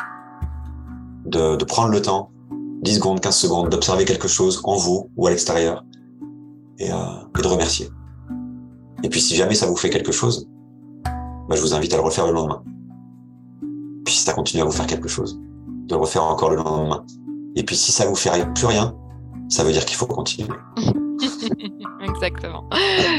de, 1.26 1.64
prendre 1.64 1.90
le 1.90 2.00
temps, 2.00 2.30
10 2.82 2.94
secondes, 2.94 3.20
15 3.20 3.36
secondes, 3.36 3.68
d'observer 3.68 4.04
quelque 4.04 4.28
chose 4.28 4.60
en 4.62 4.76
vous 4.76 5.10
ou 5.16 5.26
à 5.26 5.30
l'extérieur 5.30 5.84
et, 6.78 6.92
euh, 6.92 6.96
et, 7.36 7.42
de 7.42 7.48
remercier. 7.48 7.88
Et 9.02 9.08
puis 9.08 9.20
si 9.20 9.34
jamais 9.34 9.56
ça 9.56 9.66
vous 9.66 9.76
fait 9.76 9.90
quelque 9.90 10.12
chose, 10.12 10.48
bah, 11.04 11.56
je 11.56 11.60
vous 11.60 11.74
invite 11.74 11.92
à 11.94 11.96
le 11.96 12.02
refaire 12.02 12.26
le 12.26 12.32
lendemain. 12.32 12.62
Puis 14.04 14.14
si 14.14 14.22
ça 14.22 14.32
continue 14.32 14.62
à 14.62 14.64
vous 14.64 14.72
faire 14.72 14.86
quelque 14.86 15.08
chose, 15.08 15.40
de 15.88 15.94
le 15.94 16.00
refaire 16.00 16.22
encore 16.22 16.50
le 16.50 16.56
lendemain. 16.56 17.04
Et 17.56 17.64
puis 17.64 17.74
si 17.74 17.90
ça 17.90 18.06
vous 18.06 18.14
fait 18.14 18.30
plus 18.54 18.66
rien, 18.66 18.94
ça 19.48 19.64
veut 19.64 19.72
dire 19.72 19.84
qu'il 19.84 19.96
faut 19.96 20.06
continuer. 20.06 20.48
Exactement. 22.02 22.68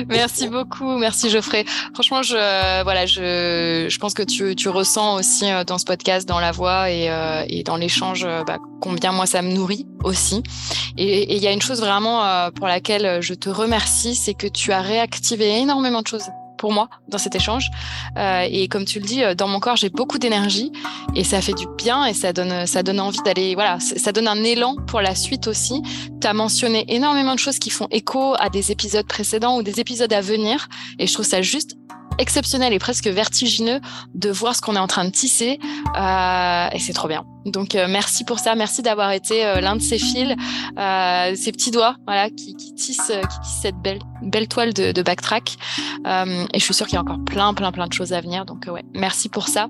Merci 0.07 0.47
beaucoup, 0.47 0.97
merci 0.97 1.29
Geoffrey. 1.29 1.65
Franchement, 1.93 2.23
je 2.23 2.83
voilà, 2.83 3.05
je, 3.05 3.87
je 3.89 3.99
pense 3.99 4.13
que 4.13 4.23
tu, 4.23 4.55
tu 4.55 4.69
ressens 4.69 5.15
aussi 5.15 5.51
euh, 5.51 5.63
dans 5.63 5.77
ce 5.77 5.85
podcast, 5.85 6.27
dans 6.27 6.39
la 6.39 6.51
voix 6.51 6.89
et, 6.89 7.09
euh, 7.09 7.43
et 7.47 7.63
dans 7.63 7.77
l'échange, 7.77 8.23
euh, 8.25 8.43
bah, 8.43 8.57
combien 8.81 9.11
moi 9.11 9.25
ça 9.25 9.41
me 9.41 9.51
nourrit 9.51 9.85
aussi. 10.03 10.43
Et 10.97 11.35
il 11.35 11.41
y 11.41 11.47
a 11.47 11.51
une 11.51 11.61
chose 11.61 11.79
vraiment 11.79 12.51
pour 12.51 12.67
laquelle 12.67 13.21
je 13.21 13.33
te 13.33 13.49
remercie, 13.49 14.15
c'est 14.15 14.33
que 14.33 14.47
tu 14.47 14.71
as 14.71 14.81
réactivé 14.81 15.59
énormément 15.59 16.01
de 16.01 16.07
choses 16.07 16.27
pour 16.57 16.73
moi 16.73 16.89
dans 17.07 17.17
cet 17.17 17.35
échange. 17.35 17.69
Euh, 18.17 18.45
et 18.49 18.67
comme 18.67 18.85
tu 18.85 18.99
le 18.99 19.05
dis, 19.05 19.23
euh, 19.23 19.35
dans 19.35 19.47
mon 19.47 19.59
corps, 19.59 19.75
j'ai 19.75 19.89
beaucoup 19.89 20.17
d'énergie 20.17 20.71
et 21.15 21.23
ça 21.23 21.41
fait 21.41 21.53
du 21.53 21.67
bien 21.77 22.05
et 22.05 22.13
ça 22.13 22.33
donne, 22.33 22.65
ça 22.67 22.83
donne 22.83 22.99
envie 22.99 23.21
d'aller, 23.23 23.55
voilà, 23.55 23.79
ça 23.79 24.11
donne 24.11 24.27
un 24.27 24.43
élan 24.43 24.75
pour 24.87 25.01
la 25.01 25.15
suite 25.15 25.47
aussi. 25.47 25.81
Tu 26.21 26.27
as 26.27 26.33
mentionné 26.33 26.85
énormément 26.87 27.33
de 27.33 27.39
choses 27.39 27.59
qui 27.59 27.69
font 27.69 27.87
écho 27.91 28.35
à 28.39 28.49
des 28.49 28.71
épisodes 28.71 29.07
précédents 29.07 29.57
ou 29.57 29.63
des 29.63 29.79
épisodes 29.79 30.11
à 30.11 30.21
venir 30.21 30.67
et 30.99 31.07
je 31.07 31.13
trouve 31.13 31.25
ça 31.25 31.41
juste 31.41 31.77
exceptionnel 32.17 32.73
et 32.73 32.79
presque 32.79 33.07
vertigineux 33.07 33.79
de 34.13 34.29
voir 34.29 34.55
ce 34.55 34.61
qu'on 34.61 34.75
est 34.75 34.79
en 34.79 34.87
train 34.87 35.05
de 35.05 35.09
tisser 35.09 35.59
euh, 35.97 36.67
et 36.71 36.79
c'est 36.79 36.93
trop 36.93 37.07
bien. 37.07 37.25
Donc 37.45 37.75
euh, 37.75 37.87
merci 37.89 38.25
pour 38.25 38.39
ça, 38.39 38.55
merci 38.55 38.81
d'avoir 38.81 39.11
été 39.11 39.45
euh, 39.45 39.61
l'un 39.61 39.75
de 39.75 39.81
ces 39.81 39.97
fils, 39.97 40.35
ces 40.75 41.51
petits 41.51 41.71
doigts, 41.71 41.95
voilà, 42.05 42.29
qui, 42.29 42.55
tissent, 42.55 42.73
qui 42.75 43.39
tissent 43.41 43.61
cette 43.61 43.77
belle, 43.77 43.99
belle 44.21 44.47
toile 44.47 44.73
de, 44.73 44.91
de 44.91 45.01
backtrack. 45.01 45.55
et 46.05 46.59
je 46.59 46.63
suis 46.63 46.73
sûre 46.73 46.87
qu'il 46.87 46.95
y 46.95 46.97
a 46.97 47.01
encore 47.01 47.23
plein, 47.25 47.53
plein, 47.53 47.71
plein 47.71 47.87
de 47.87 47.93
choses 47.93 48.13
à 48.13 48.21
venir. 48.21 48.45
Donc 48.45 48.65
ouais, 48.67 48.83
merci 48.93 49.29
pour 49.29 49.47
ça. 49.47 49.67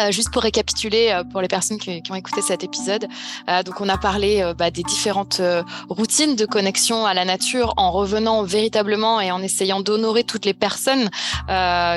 Euh, 0.00 0.12
juste 0.12 0.30
pour 0.30 0.42
récapituler 0.42 1.10
euh, 1.10 1.24
pour 1.24 1.40
les 1.40 1.48
personnes 1.48 1.78
qui, 1.78 2.02
ont 2.10 2.14
écouté 2.14 2.40
cet 2.42 2.64
épisode, 2.64 3.06
euh, 3.48 3.62
donc 3.62 3.80
on 3.80 3.88
a 3.88 3.98
parlé 3.98 4.52
bah, 4.56 4.70
des 4.70 4.82
différentes 4.82 5.40
routines 5.88 6.36
de 6.36 6.46
connexion 6.46 7.06
à 7.06 7.14
la 7.14 7.24
nature 7.24 7.74
en 7.76 7.90
revenant 7.90 8.42
véritablement 8.42 9.20
et 9.20 9.30
en 9.30 9.42
essayant 9.42 9.80
d'honorer 9.80 10.24
toutes 10.24 10.44
les 10.44 10.54
personnes 10.54 11.08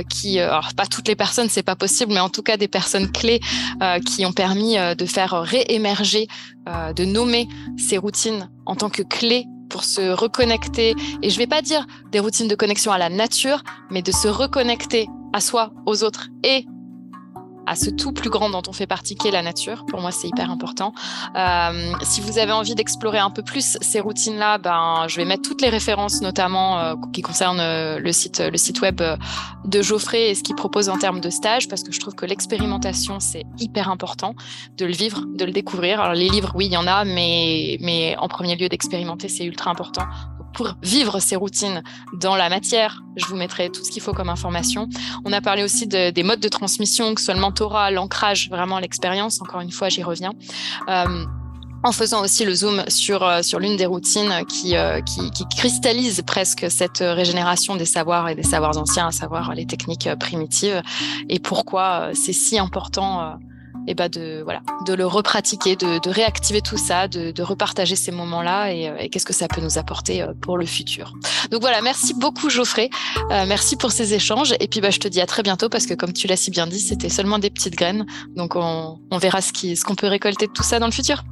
qui, 0.10 0.40
alors 0.40 0.74
pas 0.76 0.86
toutes 0.86 1.08
les 1.08 1.16
personnes, 1.16 1.50
c'est 1.50 1.64
pas 1.64 1.76
possible, 1.76 2.14
mais 2.14 2.20
en 2.20 2.30
tout 2.30 2.42
cas 2.42 2.58
des 2.58 2.68
personnes 2.68 3.12
clés 3.12 3.40
qui 4.06 4.26
ont 4.26 4.32
permis 4.32 4.76
de 4.76 5.06
faire 5.06 5.42
réémerger, 5.42 6.28
de 6.68 7.06
nommer 7.06 7.48
ces 7.78 7.98
routines 7.98 8.50
en 8.66 8.76
tant 8.76 8.90
que 8.90 9.04
clés 9.04 9.46
pour 9.70 9.84
se 9.84 10.12
reconnecter. 10.12 10.96
Et 11.22 11.30
je 11.30 11.38
vais 11.38 11.48
pas 11.48 11.62
dire 11.62 11.86
des 12.12 12.20
routines 12.20 12.48
de 12.48 12.56
connexion 12.56 12.92
à 12.92 12.98
la 12.98 13.10
nature, 13.10 13.64
mais 13.90 14.02
de 14.02 14.12
se 14.12 14.28
reconnecter 14.28 15.08
à 15.34 15.42
soi, 15.42 15.72
aux 15.86 16.04
autres 16.04 16.30
et 16.44 16.66
à 17.66 17.76
ce 17.76 17.90
tout 17.90 18.12
plus 18.12 18.30
grand 18.30 18.50
dont 18.50 18.62
on 18.68 18.74
fait 18.74 18.88
partie, 18.88 19.16
qui 19.16 19.28
est 19.28 19.32
la 19.32 19.42
nature. 19.42 19.86
Pour 19.86 20.02
moi, 20.02 20.12
c'est 20.12 20.28
hyper 20.28 20.50
important. 20.50 20.94
Euh, 21.36 21.94
si 22.02 22.22
vous 22.22 22.38
avez 22.40 22.52
envie 22.52 22.76
d'explorer 22.76 23.20
un 23.20 23.30
peu 23.30 23.44
plus 23.44 23.78
ces 23.82 24.00
routines-là, 24.00 24.58
ben, 24.58 25.06
je 25.08 25.18
vais 25.18 25.26
mettre 25.26 25.44
toutes 25.44 25.62
les 25.62 25.70
références, 25.70 26.22
notamment 26.22 26.80
euh, 26.80 26.96
qui 27.14 27.22
concernent 27.22 27.60
euh, 27.60 28.00
le 28.00 28.12
site, 28.12 28.40
le 28.40 28.58
site 28.58 28.82
web 28.82 29.02
de 29.66 29.82
Geoffrey 29.82 30.30
et 30.30 30.36
ce 30.36 30.44
qu'il 30.44 30.56
propose 30.56 30.90
en 30.90 30.98
termes 30.98 31.22
de 31.22 31.30
stage, 31.30 31.68
parce 31.68 31.84
que 31.84 31.92
je 31.92 32.00
trouve 32.00 32.16
que 32.16 32.26
l'expérimentation, 32.26 33.20
c'est 33.20 33.44
hyper 33.60 33.90
important 33.90 34.36
de 34.78 34.86
le 34.86 34.94
vivre, 34.94 35.24
de 35.36 35.46
le 35.46 35.52
découvrir. 35.52 36.02
Alors, 36.02 36.16
les 36.16 36.30
livres, 36.30 36.52
oui, 36.56 36.66
il 36.66 36.74
y 36.74 36.78
en 36.78 36.88
a, 36.88 37.06
mais, 37.06 37.78
mais 37.82 38.16
en 38.18 38.28
premier 38.28 38.56
lieu, 38.56 38.70
d'expérimenter, 38.70 39.30
c'est 39.30 39.46
ultra 39.46 39.72
important 39.72 40.04
pour 40.54 40.74
vivre 40.82 41.20
ces 41.20 41.36
routines 41.36 41.84
dans 42.14 42.36
la 42.36 42.50
matière. 42.50 43.02
Je 43.16 43.26
vous 43.26 43.36
mettrai 43.36 43.70
tout 43.70 43.84
ce 43.84 43.92
qu'il 43.92 44.02
faut 44.02 44.14
comme 44.14 44.30
information. 44.30 44.88
On 45.26 45.34
a 45.34 45.42
parlé 45.42 45.64
aussi 45.64 45.88
de, 45.88 46.12
des 46.12 46.24
modes 46.24 46.40
de 46.40 46.48
transmission, 46.48 47.14
que 47.14 47.22
ce 47.22 47.26
soit 47.26 47.34
le 47.34 47.40
mentorat, 47.40 47.92
l'ancrage, 47.92 48.50
vraiment 48.50 48.80
l'expérience. 48.80 49.42
Encore 49.42 49.62
une 49.62 49.72
fois, 49.72 49.90
j'y 49.90 50.04
reviens. 50.04 50.32
Euh, 50.90 51.26
en 51.86 51.92
faisant 51.92 52.22
aussi 52.22 52.46
le 52.46 52.56
zoom 52.56 52.84
sur, 52.88 53.24
euh, 53.24 53.42
sur 53.42 53.60
l'une 53.60 53.76
des 53.76 53.86
routines 53.86 54.46
qui, 54.48 54.78
euh, 54.78 55.02
qui, 55.02 55.32
qui, 55.32 55.46
cristallise 55.58 56.22
presque 56.26 56.72
cette 56.72 57.00
régénération 57.00 57.76
des 57.76 57.86
savoirs 57.86 58.30
et 58.30 58.36
des 58.36 58.44
savoirs 58.44 58.78
anciens, 58.78 59.08
à 59.08 59.12
savoir 59.12 59.54
les 59.54 59.66
techniques 59.66 60.08
primitives, 60.18 60.82
et 61.28 61.40
pourquoi 61.40 62.12
c'est 62.14 62.32
si 62.32 62.58
important 62.58 63.38
et 63.88 63.96
bah 63.96 64.10
de, 64.10 64.42
voilà, 64.44 64.62
de 64.86 64.94
le 64.94 65.06
repratiquer, 65.06 65.76
de, 65.76 66.00
de 66.00 66.10
réactiver 66.10 66.62
tout 66.62 66.78
ça, 66.78 67.08
de, 67.08 67.32
de 67.32 67.44
repartager 67.44 67.96
ces 67.96 68.12
moments-là 68.12 68.74
et, 68.74 68.92
et 69.00 69.10
qu'est-ce 69.10 69.26
que 69.26 69.34
ça 69.34 69.48
peut 69.48 69.62
nous 69.62 69.78
apporter 69.78 70.26
pour 70.42 70.58
le 70.58 70.66
futur. 70.66 71.14
Donc 71.52 71.62
voilà, 71.62 71.82
merci 71.82 72.14
beaucoup 72.14 72.50
Geoffrey, 72.50 72.90
euh, 73.32 73.46
merci 73.48 73.76
pour 73.76 73.92
ces 73.92 74.14
échanges 74.14 74.56
et 74.60 74.68
puis 74.68 74.82
bah, 74.82 74.90
je 74.90 75.00
te 75.00 75.08
dis 75.08 75.22
à 75.22 75.26
très 75.26 75.44
bientôt 75.44 75.70
parce 75.70 75.86
que 75.86 75.94
comme 75.94 76.14
tu 76.14 76.28
l'as 76.28 76.38
si 76.38 76.52
bien 76.52 76.68
dit, 76.68 76.80
c'était 76.80 77.10
seulement 77.10 77.40
des 77.40 77.50
petites 77.50 77.76
graines, 77.76 78.06
donc 78.36 78.56
on, 78.56 79.00
on 79.12 79.18
verra 79.18 79.42
ce 79.42 79.52
qu'on 79.52 79.76
ce 79.76 79.84
qu'on 79.84 79.96
peut 79.96 80.08
récolter 80.08 80.48
de 80.48 80.52
tout 80.52 80.64
ça 80.64 80.80
dans 80.80 80.86
le 80.86 80.92
futur. 80.92 81.24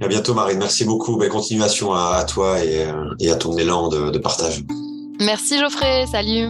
À 0.00 0.06
bientôt, 0.08 0.32
Marine. 0.32 0.58
Merci 0.58 0.84
beaucoup. 0.84 1.16
Belle 1.16 1.28
continuation 1.28 1.92
à, 1.92 2.24
toi 2.24 2.64
et, 2.64 2.86
et, 3.18 3.30
à 3.30 3.36
ton 3.36 3.56
élan 3.58 3.88
de, 3.88 4.10
de 4.10 4.18
partage. 4.18 4.62
Merci, 5.20 5.58
Geoffrey. 5.58 6.06
Salut. 6.06 6.48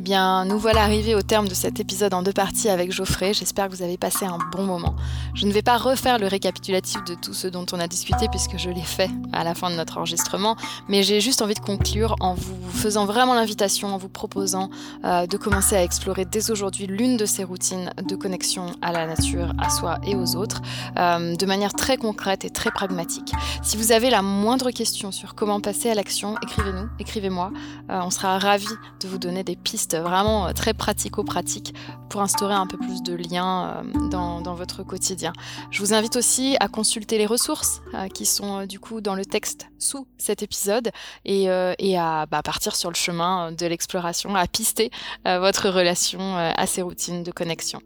Eh 0.00 0.02
bien, 0.02 0.46
nous 0.46 0.58
voilà 0.58 0.82
arrivés 0.82 1.14
au 1.14 1.20
terme 1.20 1.46
de 1.46 1.52
cet 1.52 1.78
épisode 1.78 2.14
en 2.14 2.22
deux 2.22 2.32
parties 2.32 2.70
avec 2.70 2.90
Geoffrey. 2.90 3.34
J'espère 3.34 3.68
que 3.68 3.74
vous 3.76 3.82
avez 3.82 3.98
passé 3.98 4.24
un 4.24 4.38
bon 4.50 4.62
moment. 4.62 4.96
Je 5.34 5.44
ne 5.44 5.52
vais 5.52 5.60
pas 5.60 5.76
refaire 5.76 6.18
le 6.18 6.26
récapitulatif 6.26 7.04
de 7.04 7.14
tout 7.14 7.34
ce 7.34 7.48
dont 7.48 7.66
on 7.70 7.78
a 7.78 7.86
discuté 7.86 8.26
puisque 8.30 8.56
je 8.56 8.70
l'ai 8.70 8.80
fait 8.80 9.10
à 9.34 9.44
la 9.44 9.54
fin 9.54 9.68
de 9.68 9.74
notre 9.74 9.98
enregistrement, 9.98 10.56
mais 10.88 11.02
j'ai 11.02 11.20
juste 11.20 11.42
envie 11.42 11.52
de 11.52 11.60
conclure 11.60 12.16
en 12.20 12.32
vous 12.32 12.56
faisant 12.72 13.04
vraiment 13.04 13.34
l'invitation, 13.34 13.94
en 13.94 13.98
vous 13.98 14.08
proposant 14.08 14.70
euh, 15.04 15.26
de 15.26 15.36
commencer 15.36 15.76
à 15.76 15.82
explorer 15.82 16.24
dès 16.24 16.50
aujourd'hui 16.50 16.86
l'une 16.86 17.18
de 17.18 17.26
ces 17.26 17.44
routines 17.44 17.92
de 18.02 18.16
connexion 18.16 18.74
à 18.80 18.92
la 18.92 19.06
nature, 19.06 19.52
à 19.58 19.68
soi 19.68 19.98
et 20.06 20.16
aux 20.16 20.34
autres, 20.34 20.62
euh, 20.98 21.36
de 21.36 21.44
manière 21.44 21.74
très 21.74 21.98
concrète 21.98 22.46
et 22.46 22.50
très 22.50 22.70
pragmatique. 22.70 23.34
Si 23.62 23.76
vous 23.76 23.92
avez 23.92 24.08
la 24.08 24.22
moindre 24.22 24.70
question 24.70 25.12
sur 25.12 25.34
comment 25.34 25.60
passer 25.60 25.90
à 25.90 25.94
l'action, 25.94 26.36
écrivez-nous, 26.42 26.88
écrivez-moi. 26.98 27.52
Euh, 27.90 28.00
on 28.02 28.08
sera 28.08 28.38
ravis 28.38 28.66
de 29.02 29.06
vous 29.06 29.18
donner 29.18 29.44
des 29.44 29.56
pistes 29.56 29.89
vraiment 29.98 30.46
euh, 30.46 30.52
très 30.52 30.74
pratico-pratique 30.74 31.74
pour 32.08 32.20
instaurer 32.20 32.54
un 32.54 32.66
peu 32.66 32.76
plus 32.76 33.02
de 33.02 33.14
liens 33.14 33.82
euh, 33.84 34.08
dans, 34.08 34.40
votre 34.54 34.82
quotidien. 34.82 35.32
Je 35.70 35.80
vous 35.80 35.94
invite 35.94 36.16
aussi 36.16 36.56
à 36.60 36.68
consulter 36.68 37.18
les 37.18 37.26
ressources 37.26 37.82
euh, 37.94 38.08
qui 38.08 38.26
sont 38.26 38.66
du 38.66 38.80
coup 38.80 39.00
dans 39.00 39.14
le 39.14 39.24
texte 39.24 39.68
sous 39.78 40.06
cet 40.18 40.42
épisode 40.42 40.90
et, 41.24 41.48
à 41.48 42.26
bah, 42.26 42.42
partir 42.42 42.74
sur 42.74 42.90
le 42.90 42.96
chemin 42.96 43.52
de 43.52 43.66
l'exploration, 43.66 44.34
à 44.34 44.46
pister 44.46 44.90
votre 45.24 45.68
relation 45.70 46.36
à 46.36 46.66
ces 46.66 46.82
routines 46.82 47.22
de 47.22 47.30
connexion. 47.30 47.80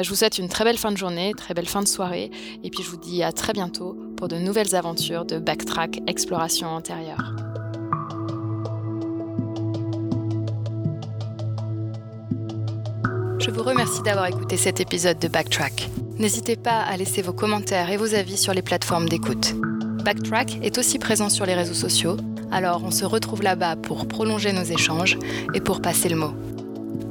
je 0.00 0.08
vous 0.08 0.16
souhaite 0.16 0.38
une 0.38 0.48
très 0.48 0.64
belle 0.64 0.78
fin 0.78 0.90
de 0.90 0.96
journée, 0.96 1.32
très 1.36 1.54
belle 1.54 1.68
fin 1.68 1.82
de 1.82 1.88
soirée 1.88 2.30
et 2.64 2.70
puis 2.70 2.82
je 2.82 2.88
vous 2.88 2.96
dis 2.96 3.22
à 3.22 3.32
très 3.32 3.52
bientôt 3.52 3.96
pour 4.16 4.28
de 4.28 4.36
nouvelles 4.36 4.74
aventures 4.74 5.24
de 5.24 5.38
backtrack 5.38 6.00
exploration 6.06 6.68
antérieure. 6.68 7.34
Je 13.38 13.50
vous 13.50 13.62
remercie 13.62 14.02
d'avoir 14.02 14.26
écouté 14.26 14.56
cet 14.56 14.80
épisode 14.80 15.18
de 15.18 15.28
Backtrack. 15.28 15.88
N'hésitez 16.18 16.56
pas 16.56 16.80
à 16.80 16.96
laisser 16.96 17.22
vos 17.22 17.32
commentaires 17.32 17.90
et 17.90 17.96
vos 17.96 18.14
avis 18.14 18.36
sur 18.36 18.54
les 18.54 18.62
plateformes 18.62 19.08
d'écoute. 19.08 19.54
Backtrack 20.04 20.58
est 20.62 20.78
aussi 20.78 20.98
présent 20.98 21.28
sur 21.28 21.44
les 21.46 21.54
réseaux 21.54 21.74
sociaux, 21.74 22.16
alors 22.50 22.82
on 22.84 22.90
se 22.90 23.04
retrouve 23.04 23.42
là-bas 23.42 23.76
pour 23.76 24.08
prolonger 24.08 24.52
nos 24.52 24.62
échanges 24.62 25.18
et 25.54 25.60
pour 25.60 25.82
passer 25.82 26.08
le 26.08 26.16
mot. 26.16 26.32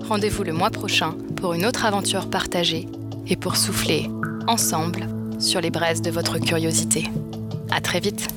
Rendez-vous 0.08 0.44
le 0.44 0.54
mois 0.54 0.72
prochain 0.72 1.16
pour 1.36 1.54
une 1.54 1.66
autre 1.66 1.86
aventure 1.86 2.30
partagée 2.30 2.88
et 3.28 3.36
pour 3.36 3.56
souffler 3.56 4.10
ensemble 4.48 5.08
sur 5.40 5.62
les 5.62 5.70
braises 5.70 6.02
de 6.02 6.12
votre 6.12 6.40
curiosité. 6.40 7.06
À 7.72 7.82
très 7.82 8.00
vite! 8.00 8.28